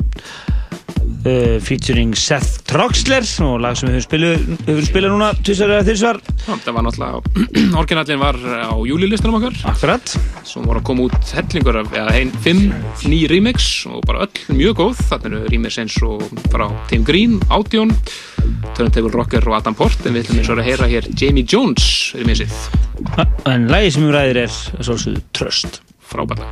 Uh, 1.22 1.58
featuring 1.62 2.14
Seth 2.18 2.62
Troxler 2.70 3.26
og 3.46 3.60
lag 3.62 3.76
sem 3.78 3.86
við 3.90 3.98
höfum 3.98 4.06
spilað, 4.06 4.46
höfum 4.68 4.86
spilað 4.86 5.12
núna. 5.16 5.32
Tísvar 5.42 5.74
eða 5.74 5.88
þrísvar 5.88 6.22
Það 6.46 6.72
var 6.78 6.86
náttúrulega, 6.86 7.44
orginallin 7.82 8.22
var 8.22 8.38
á 8.42 8.74
júlilistunum 8.86 9.38
okkar. 9.38 9.58
Akkurat. 9.74 10.14
Svo 10.46 10.62
voru 10.68 10.82
að 10.82 10.86
koma 10.86 11.08
út 11.08 11.34
hellingur 11.34 11.82
af, 11.82 11.90
eða 11.94 12.14
ein, 12.18 12.34
fimm 12.46 12.70
ný 13.10 13.24
remix 13.30 13.72
öll 14.22 14.56
mjög 14.56 14.78
góð. 14.80 15.02
Þannig 15.10 15.28
eru 15.30 15.52
remix 15.52 15.78
eins 15.82 15.98
og 16.06 16.22
frá 16.52 16.66
Tim 16.90 17.06
Green, 17.06 17.40
Audion 17.50 17.92
Turntable 18.76 19.12
Rocker 19.12 19.46
og 19.48 19.58
Adam 19.58 19.76
Port 19.78 20.06
En 20.06 20.16
við 20.16 20.26
ætlum 20.26 20.42
eins 20.42 20.50
og 20.52 20.62
að 20.62 20.68
heyra 20.70 20.90
hér 20.90 21.08
Jamie 21.18 21.46
Jones 21.46 21.86
remixið 22.18 22.56
En 23.50 23.68
lagið 23.70 23.96
sem 23.96 24.06
við 24.06 24.14
ræðir 24.16 24.44
er 24.44 24.52
svolítið 24.54 25.22
Trust. 25.36 25.82
Frábært 26.12 26.42
lag. 26.44 26.51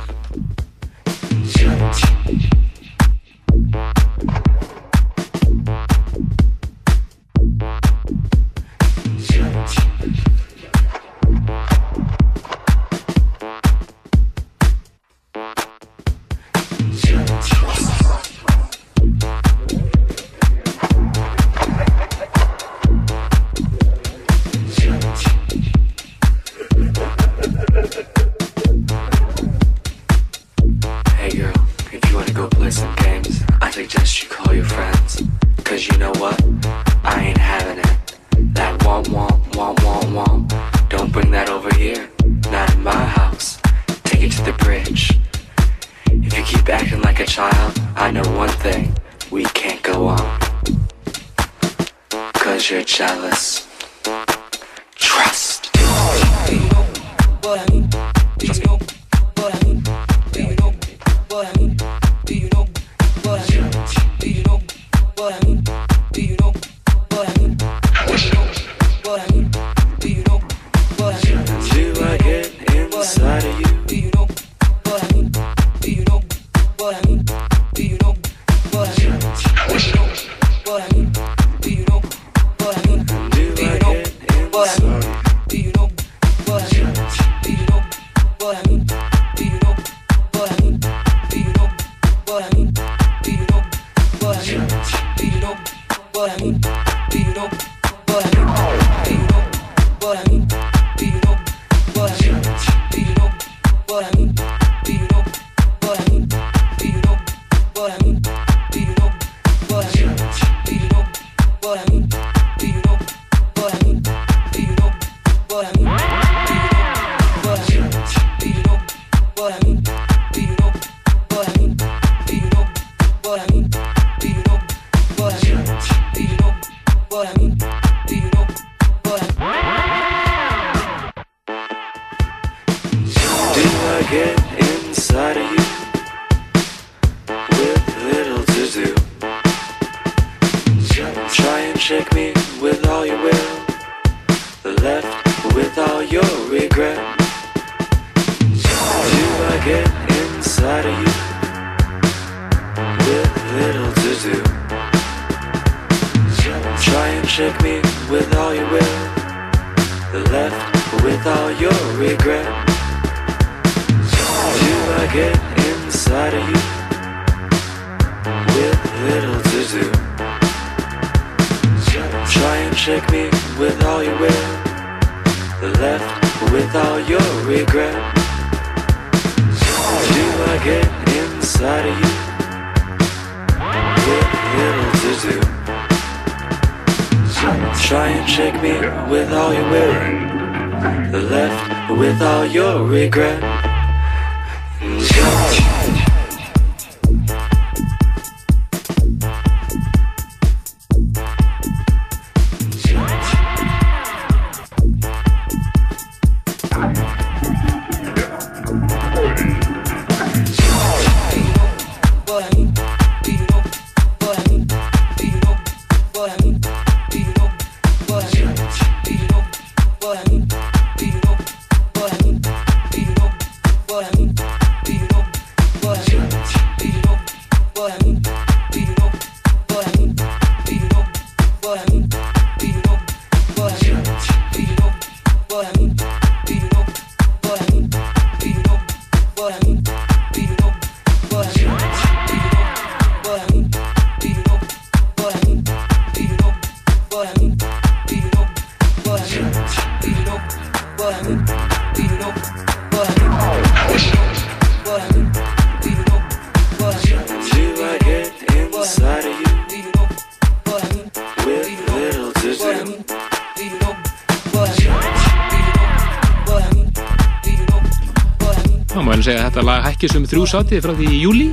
þrjú 270.31 270.47
sati 270.47 270.79
frá 270.83 270.95
því 270.95 271.11
í 271.11 271.21
júli. 271.25 271.49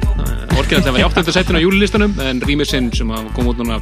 Orginallega 0.58 0.94
var 0.94 1.02
í 1.02 1.08
8. 1.08 1.34
setinu 1.34 1.58
á 1.58 1.64
júlilistanum 1.66 2.16
en 2.22 2.42
rýmisinn 2.46 2.92
sem 2.94 3.10
að 3.10 3.30
kom 3.34 3.50
út 3.50 3.58
núna 3.58 3.80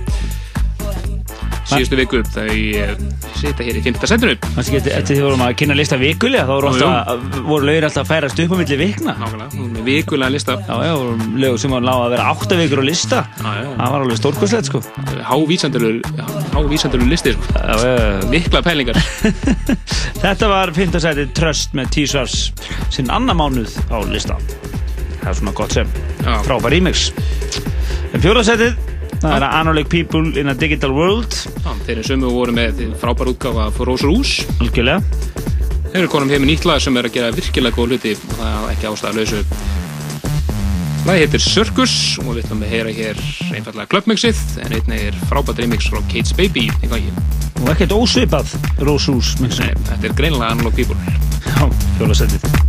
síðustu 1.66 1.96
viku 1.98 2.20
þau 2.30 2.46
eh, 2.46 2.92
sita 3.36 3.64
hér 3.66 3.80
í 3.80 3.82
5. 3.82 3.98
setinu. 4.08 4.36
Kannski 4.44 4.78
eftir 4.78 4.94
eftir 4.94 5.18
því 5.18 5.24
vorum 5.26 5.42
að 5.44 5.54
kynna 5.60 5.76
lista 5.76 5.98
vikulega 6.00 6.46
þá 6.46 6.52
alltaf, 6.70 7.24
voru 7.48 7.68
lögir 7.68 7.86
alltaf 7.88 8.04
að 8.04 8.12
færast 8.12 8.42
upp 8.44 8.54
á 8.54 8.56
milli 8.60 8.78
vikna 8.80 9.16
Nákvæmlega, 9.18 9.82
vikulega 9.88 10.30
lista 10.32 10.56
Já, 10.62 10.76
já, 10.86 10.92
voru 10.94 11.28
lögur 11.42 11.62
sem 11.64 11.74
var 11.74 11.84
lág 11.88 12.04
að 12.04 12.14
vera 12.14 12.28
átta 12.30 12.60
vikur 12.60 12.82
á 12.82 12.84
lista 12.86 13.24
Já, 13.26 13.50
já. 13.50 13.68
Það 13.74 13.92
var 13.96 14.06
alveg 14.06 14.20
stórkostlegt 14.22 14.70
sko 14.70 14.82
Hávísandurur 15.26 16.00
Hávísandurur 16.54 17.10
listi 17.10 17.34
sko. 17.34 17.66
Mikla 18.30 18.62
pælingar 18.66 19.02
Þetta 20.22 20.52
var 20.54 20.74
5. 20.78 21.00
sæti 21.02 21.28
Trust 21.36 21.74
með 21.76 21.92
T-Svars 21.98 22.40
sinn 22.94 23.10
annar 23.10 23.36
mánuð 23.42 23.74
á 23.90 23.98
lista 24.06 24.38
Það 25.26 25.32
er 25.32 25.38
svona 25.40 25.52
gott 25.58 25.72
sem. 25.74 25.88
Frábær 26.46 26.70
remix. 26.70 27.08
En 28.14 28.22
fjóra 28.22 28.44
sætið 28.46 28.76
það 29.18 29.32
er 29.34 29.44
Analog 29.48 29.88
People 29.90 30.38
in 30.38 30.46
a 30.46 30.54
Digital 30.54 30.92
World. 30.94 31.34
Já, 31.64 31.72
þeir 31.82 31.96
eru 31.96 32.04
sömu 32.06 32.30
voru 32.30 32.54
með 32.54 32.84
frábær 33.00 33.32
útgáfa 33.32 33.64
for 33.74 33.90
Rose 33.90 34.06
Rouge 34.06 34.44
Algjörlega. 34.62 35.00
Þeir 35.88 35.98
eru 36.04 36.10
konum 36.12 36.30
heim 36.30 36.44
með 36.44 36.52
nýtt 36.52 36.68
lag 36.70 36.78
sem 36.84 36.94
er 37.00 37.08
að 37.08 37.16
gera 37.16 37.32
virkilega 37.34 37.74
góð 37.74 37.96
hluti. 37.96 38.12
Og 38.14 38.36
það 38.38 38.54
er 38.60 38.76
ekki 38.76 38.88
ástæða 38.92 39.16
lausu. 39.18 39.42
Lagi 41.06 41.24
heitir 41.24 41.42
Circus 41.42 41.96
og 42.22 42.30
við 42.30 42.44
ætlum 42.44 42.62
að 42.62 42.76
heyra 42.76 42.94
hér 42.94 43.24
einfallega 43.50 43.90
klubbmixið 43.96 44.44
en 44.62 44.76
einnig 44.78 45.08
er 45.08 45.18
frábært 45.26 45.64
remix 45.64 45.90
frá 45.90 45.98
Kate's 46.06 46.34
Baby 46.38 46.68
í 46.70 46.92
gangi. 46.92 47.10
Og 47.64 47.72
ekkert 47.74 47.98
ósvipað 47.98 48.54
Rose 48.78 49.10
Rouge 49.10 49.42
mixið. 49.42 49.74
Þetta 49.90 50.10
er 50.10 50.16
greinilega 50.22 50.54
Analog 50.54 50.78
People. 50.78 51.18
Já, 51.50 51.66
fjóra 51.98 52.65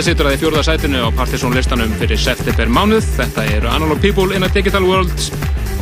Enda 0.00 0.14
situr 0.14 0.30
það 0.30 0.32
í 0.32 0.38
fjórða 0.40 0.60
sætinu 0.64 1.00
á 1.04 1.08
Partisan 1.12 1.52
listanum 1.52 1.90
fyrir 2.00 2.16
september 2.16 2.70
mánuð 2.72 3.04
Þetta 3.18 3.42
eru 3.52 3.68
Analog 3.68 3.98
People 4.00 4.32
in 4.32 4.46
a 4.46 4.48
Digital 4.48 4.86
World 4.88 5.12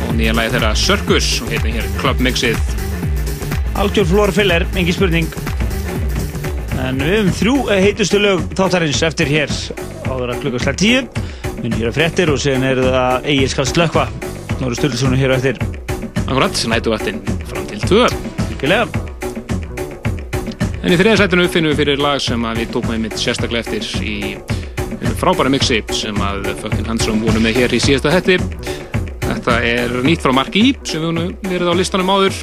og 0.03 0.09
nýja 0.17 0.33
lagi 0.35 0.51
þeirra 0.57 0.73
Circus 0.75 1.29
og 1.39 1.53
heitir 1.53 1.77
hér 1.77 1.87
Club 2.01 2.19
Mixið. 2.27 2.59
Algjör 3.79 4.09
Flóra 4.11 4.35
Filler, 4.35 4.67
engin 4.75 4.97
spurning. 4.97 5.31
En 6.83 6.99
við 6.99 7.15
höfum 7.15 7.33
þrjú 7.39 7.55
eh, 7.69 7.83
heitustu 7.87 8.19
lög 8.19 8.43
þáttarins 8.59 9.07
eftir 9.07 9.31
hér 9.31 9.57
áður 10.09 10.33
að 10.35 10.43
klukka 10.43 10.65
slag 10.65 10.83
tíu 10.83 11.05
Minn 11.61 11.79
hér 11.79 11.93
að 11.93 12.01
fréttir 12.01 12.35
og 12.35 12.43
síðan 12.43 12.67
er 12.73 12.87
það 12.89 13.29
Egil 13.37 13.51
skal 13.55 13.71
slökva 13.71 14.09
Snorri 14.57 14.81
Sturlussonu 14.81 15.21
hér 15.21 15.31
á 15.31 15.39
eftir. 15.39 15.63
Akkurat, 16.25 16.65
nætuvættin 16.75 17.23
fram 17.47 17.71
til 17.71 17.87
tvö. 17.87 18.09
Virkilega 18.49 19.08
En 20.89 20.95
í 20.95 20.97
þriða 20.97 21.19
sætinu 21.19 21.43
finnum 21.53 21.69
við 21.69 21.79
fyrir 21.83 21.99
lag 22.01 22.15
sem 22.17 22.45
að 22.49 22.63
við 22.63 22.71
tókum 22.73 22.95
einmitt 22.95 23.19
sérstaklega 23.21 23.61
eftir 23.61 23.83
í 24.01 25.11
frábæra 25.19 25.51
mixi 25.53 25.77
sem 25.93 26.17
að 26.25 26.47
Fucking 26.63 26.89
Handsome 26.89 27.21
voru 27.21 27.43
með 27.43 27.59
hér 27.59 27.75
í 27.77 27.79
síðasta 27.83 28.15
hætti. 28.15 28.39
Þetta 29.21 29.59
er 29.69 29.93
nýtt 30.07 30.25
frá 30.25 30.33
Mark 30.33 30.57
E 30.57 30.63
sem 30.89 31.05
við 31.05 31.45
verið 31.45 31.69
á 31.69 31.75
listanum 31.77 32.09
áður. 32.09 32.41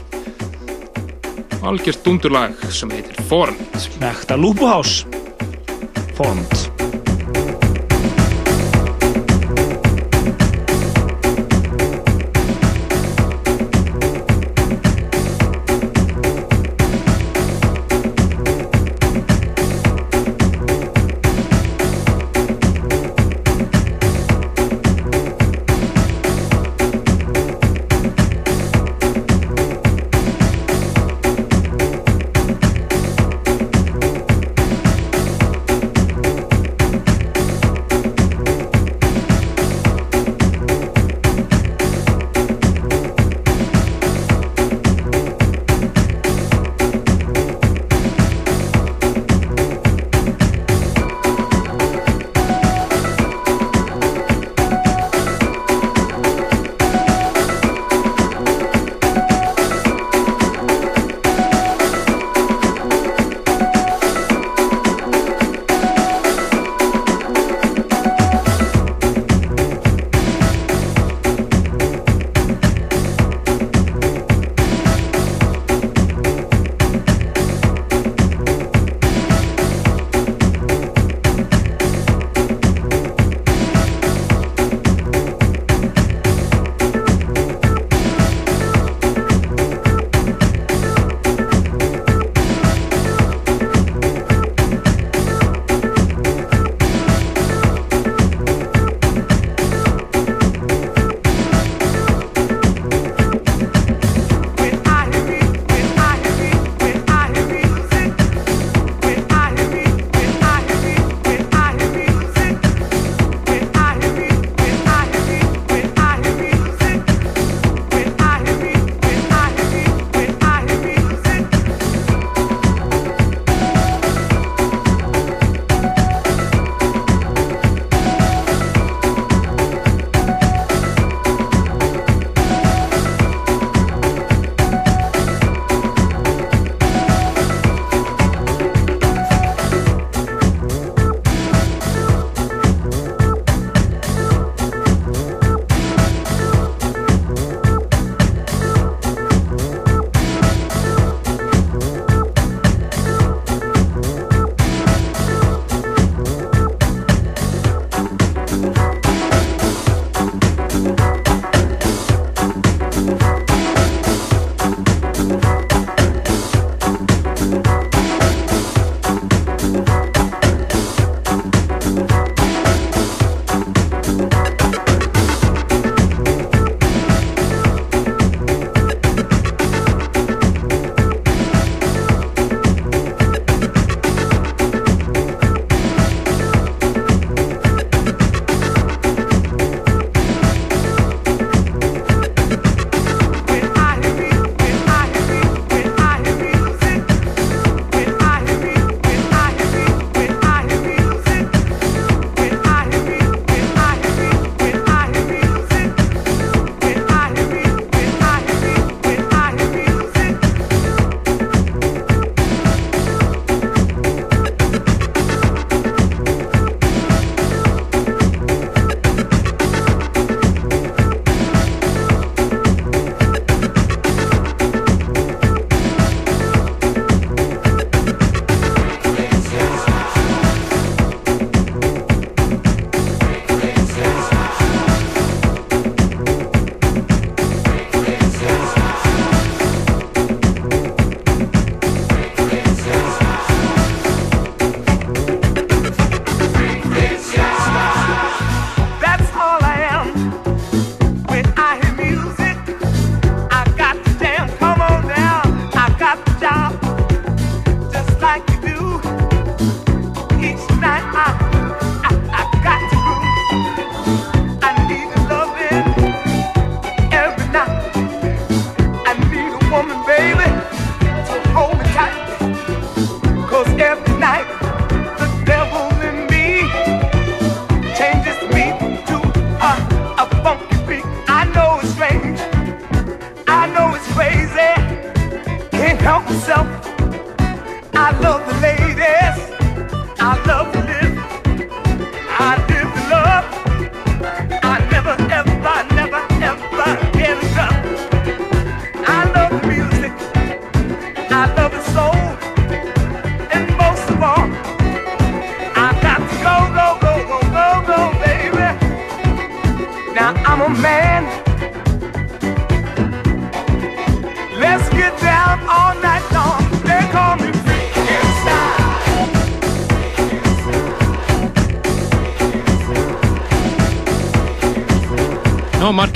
Algjört 1.66 2.06
dundurlag 2.06 2.62
sem 2.70 2.94
heitir 2.94 3.18
Formed. 3.26 3.90
Ekta 4.12 4.38
Lúpuhás. 4.38 5.00
Formed. 6.14 6.55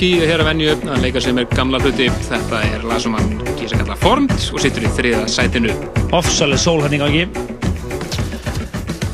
Marki 0.01 0.25
hér 0.25 0.41
að 0.41 0.47
venju 0.49 0.75
að 0.89 1.03
leika 1.05 1.21
sem 1.21 1.37
er 1.37 1.45
gamla 1.51 1.77
hluti. 1.83 2.07
Þetta 2.25 2.61
er 2.65 2.85
lag 2.89 3.03
sem 3.05 3.13
hann 3.13 3.35
kýrsa 3.59 3.77
kalla 3.77 3.93
Formed 4.01 4.33
og 4.33 4.63
situr 4.63 4.87
í 4.89 4.93
þriða 4.97 5.27
sætinu. 5.29 5.75
Ofsaleg 6.17 6.57
sól 6.63 6.81
hann 6.81 6.95
í 6.97 7.01
gangi 7.03 7.27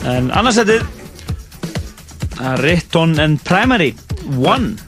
En 0.07 0.29
annarsætið 0.31 0.85
Ritton 2.63 3.19
and 3.19 3.43
Primary 3.43 3.97
One 4.39 4.79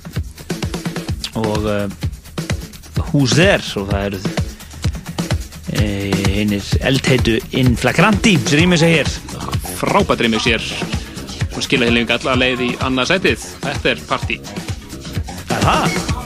og 1.34 1.66
uh, 1.66 1.90
Who's 3.08 3.34
There 3.34 3.58
og 3.82 3.90
það 3.90 4.06
eru 4.06 4.22
einir 6.44 6.70
eldheitu 6.78 7.40
In 7.58 7.74
Flagranti 7.74 8.36
sem 8.44 8.62
rýmur 8.62 8.78
sig 8.78 9.00
hér 9.00 9.10
Frábært 9.82 10.22
rýmur 10.22 10.46
sér 10.46 10.62
og 11.58 11.66
skila 11.66 11.90
heilingu 11.90 12.14
alla 12.20 12.38
leið 12.38 12.66
í 12.68 12.72
annað 12.86 13.16
sætið. 13.16 13.50
Þetta 13.66 13.96
er 13.96 14.06
partí. 14.06 14.38
Það 15.68 16.17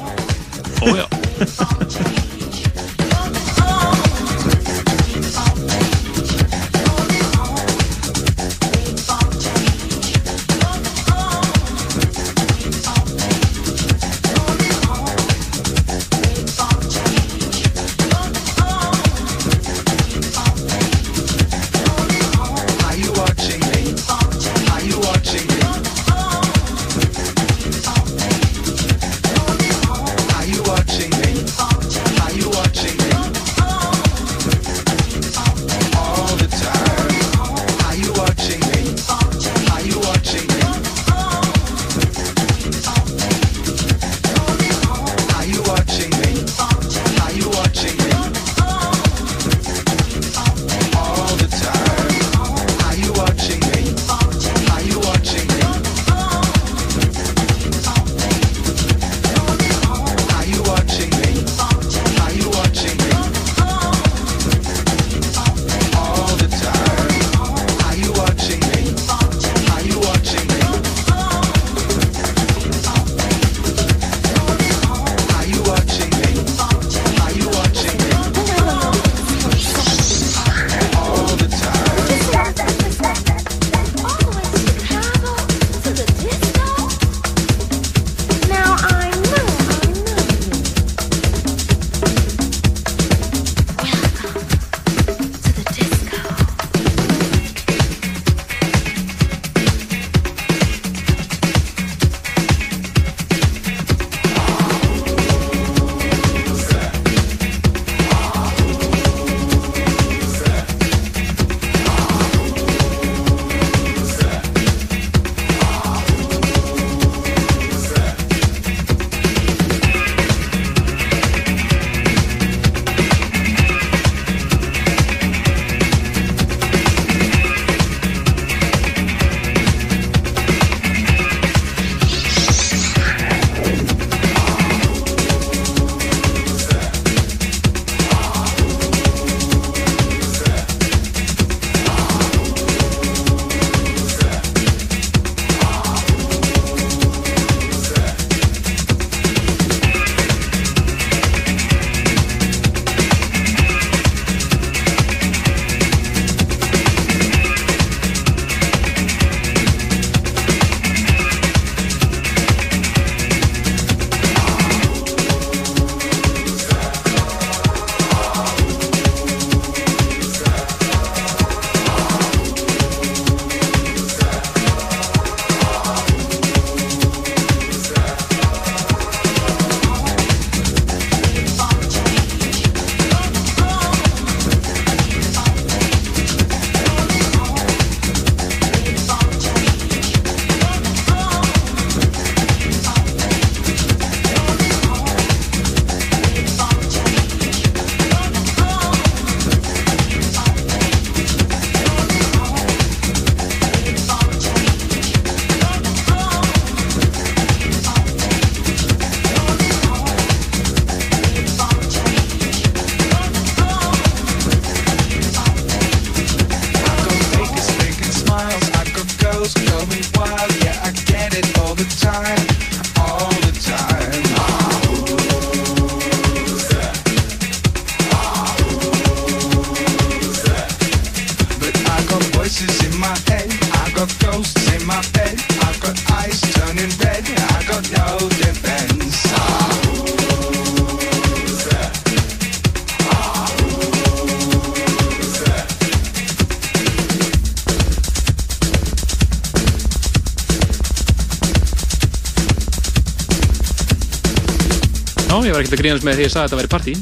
var 255.63 255.69
ekkert 255.69 255.79
að 255.79 255.85
grínast 255.85 256.07
með 256.07 256.17
því 256.17 256.23
að 256.23 256.27
ég 256.27 256.33
sagði 256.33 256.43
að 256.43 256.51
þetta 256.51 256.61
væri 256.61 256.73
partí. 256.73 256.95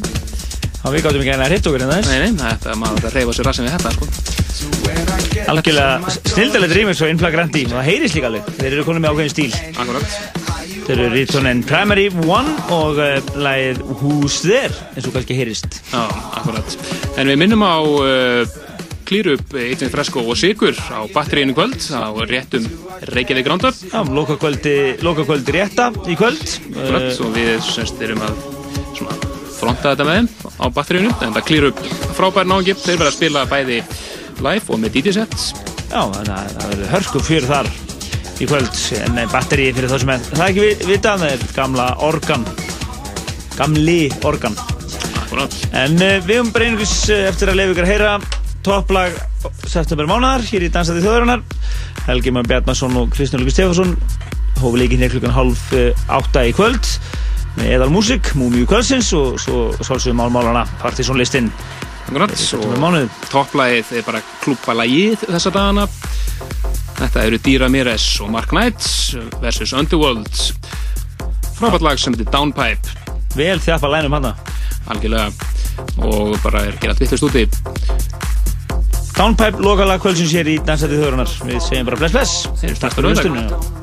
Já, 0.80 0.86
við 0.88 1.02
gáttum 1.04 1.22
ekki 1.22 1.32
að 1.34 1.46
hreita 1.48 1.70
okkur 1.70 1.82
en 1.84 1.90
þess. 1.92 2.10
Nei, 2.10 2.18
nei, 2.20 2.32
þetta 2.40 2.74
maður 2.80 3.06
að 3.08 3.16
reyfa 3.16 3.34
sér 3.36 3.48
rassin 3.48 3.66
við 3.66 3.74
þetta, 3.76 3.90
sko. 3.96 4.04
Algjörlega 5.50 6.14
snildalegt 6.30 6.74
remix 6.76 7.02
og 7.04 7.12
Inflagranti 7.12 7.64
og 7.68 7.74
það 7.74 7.88
heyrist 7.88 8.16
líka 8.16 8.30
alveg. 8.30 8.48
Þeir 8.60 8.70
eru 8.70 8.86
konum 8.88 9.04
með 9.04 9.12
ákveðin 9.14 9.34
stíl. 9.34 9.52
Akkurat. 9.80 10.16
Þeir 10.88 11.02
eru 11.06 11.42
and 11.50 11.66
Primary 11.68 12.08
One 12.26 12.54
og 12.74 12.98
uh, 13.00 13.20
lagið 13.38 13.82
Who's 14.00 14.40
There 14.42 14.72
eins 14.96 15.06
og 15.06 15.14
kannski 15.14 15.36
heyrist. 15.38 15.80
Já, 15.92 16.02
akkurat. 16.40 16.76
En 17.20 17.30
við 17.30 17.40
minnum 17.44 17.62
á 17.62 17.78
uh, 17.80 18.58
klýru 19.10 19.36
upp 19.38 19.56
Eittin 19.60 19.92
Fresko 19.92 20.24
og 20.24 20.38
Sigur 20.38 20.76
á 20.76 21.04
batteríinu 21.12 21.54
kvöld 21.56 21.78
á 21.92 22.10
réttum 22.24 22.66
Reykjavík 23.12 23.52
Roundup. 23.52 23.76
Já, 23.90 24.00
loka 24.08 24.38
kvöldi, 24.40 24.96
loka 25.04 25.28
kvöldi 25.28 25.60
rétta 25.60 25.92
í 26.08 26.16
kvöld. 26.18 26.46
Akkurat, 26.72 27.10
Uh, 27.10 27.26
og 27.26 27.36
við 27.36 27.60
semst 27.66 28.00
erum 28.02 28.24
að 28.24 28.49
fronta 29.80 29.94
þetta 29.96 30.06
með 30.06 30.16
þeim 30.18 30.56
á 30.60 30.66
batteríinu. 30.76 31.12
En 31.24 31.34
það 31.36 31.46
klýru 31.48 31.68
upp 31.72 31.80
frábær 32.18 32.48
nági. 32.48 32.74
Þeir 32.76 32.98
verða 33.00 33.10
að 33.10 33.16
spila 33.16 33.44
bæði 33.48 33.78
live 34.44 34.72
og 34.74 34.80
með 34.82 34.96
DJ-set. 34.96 35.36
Já, 35.90 36.02
þannig 36.04 36.34
að 36.34 36.52
það 36.56 36.66
verður 36.70 36.92
hörku 36.94 37.22
fjör 37.26 37.46
þar 37.48 37.70
í 38.40 38.46
kvöld 38.48 38.76
en 39.04 39.16
nei, 39.18 39.24
batteri 39.28 39.66
fyrir 39.76 39.90
það 39.90 40.00
sem 40.00 40.10
er 40.14 40.22
það 40.30 40.44
ekki 40.46 40.62
vi- 40.64 40.86
vita, 40.88 41.10
það 41.20 41.32
er 41.34 41.42
gamla 41.56 41.86
organ 42.06 42.44
gamli 43.58 43.96
organ 44.24 44.54
Akkurat. 45.20 45.56
en 45.76 45.98
uh, 46.00 46.14
við 46.24 46.38
höfum 46.38 46.52
bara 46.54 46.68
einhvers 46.70 46.94
uh, 47.12 47.26
eftir 47.28 47.50
að 47.52 47.58
leiða 47.60 47.74
ykkur 47.74 47.84
að 47.84 47.92
heyra 47.92 48.14
topplag 48.64 49.18
september 49.68 50.08
mánuðar 50.08 50.46
hér 50.48 50.64
í 50.64 50.70
Dansaði 50.72 51.04
þjóðurinnar 51.04 51.44
Helgi 52.06 52.32
Már 52.32 52.48
Bjarnason 52.48 52.96
og 53.02 53.12
Kristján 53.12 53.44
Lukas 53.44 53.58
Stefansson 53.58 53.92
hófi 54.62 54.80
leikinn 54.86 55.04
hér 55.04 55.12
klukkan 55.18 55.36
halv 55.36 55.60
uh, 55.76 55.90
átta 56.16 56.46
í 56.48 56.54
kvöld 56.56 56.80
með 57.60 57.74
eðal 57.76 57.90
músik, 57.92 58.32
múmiu 58.40 58.64
kvöldsins 58.68 59.12
og 59.16 59.36
svo 59.40 59.68
sálsögum 59.84 60.20
málmálana 60.22 60.64
partysónlistinn 60.80 61.50
topplægið 63.30 63.92
er 64.00 64.06
bara 64.06 64.22
klúpalægið 64.42 65.26
þessa 65.28 65.52
dagana. 65.54 65.86
Þetta 66.98 67.24
eru 67.28 67.38
Dýra 67.44 67.68
Mires 67.70 68.06
og 68.24 68.32
Mark 68.34 68.50
Knight 68.50 68.82
versus 69.40 69.72
Underworld. 69.76 70.30
Frábært 71.58 71.84
lag 71.86 72.00
sem 72.00 72.16
heitir 72.16 72.30
Downpipe. 72.32 72.96
Vel 73.36 73.60
þjafpa 73.62 73.92
lænum 73.92 74.18
hana. 74.18 74.34
Algjörlega. 74.90 75.30
Og 76.02 76.34
bara 76.42 76.66
er 76.66 76.80
gerað 76.82 77.04
vittlust 77.04 77.28
úti. 77.28 77.46
Downpipe, 79.14 79.60
lokalag 79.62 80.02
kvöldsins 80.02 80.32
hér 80.34 80.50
í 80.50 80.56
Dansaði 80.64 80.98
þjóðurinnar 80.98 81.36
við 81.44 81.60
segjum 81.66 81.92
bara 81.92 82.00
bless 82.00 82.16
bless 82.16 82.80
Takk 82.80 82.96
fyrir 82.96 83.14
fyrir 83.14 83.36
auðvitað. 83.36 83.79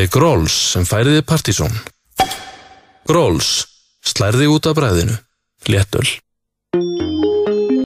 vantaði 0.00 0.16
Gróls 0.16 0.54
sem 0.72 0.86
færiði 0.88 1.20
partysón. 1.28 1.74
Gróls 3.04 3.66
slærði 4.00 4.46
út 4.48 4.66
af 4.66 4.76
bræðinu, 4.78 5.16
léttul. 5.68 6.06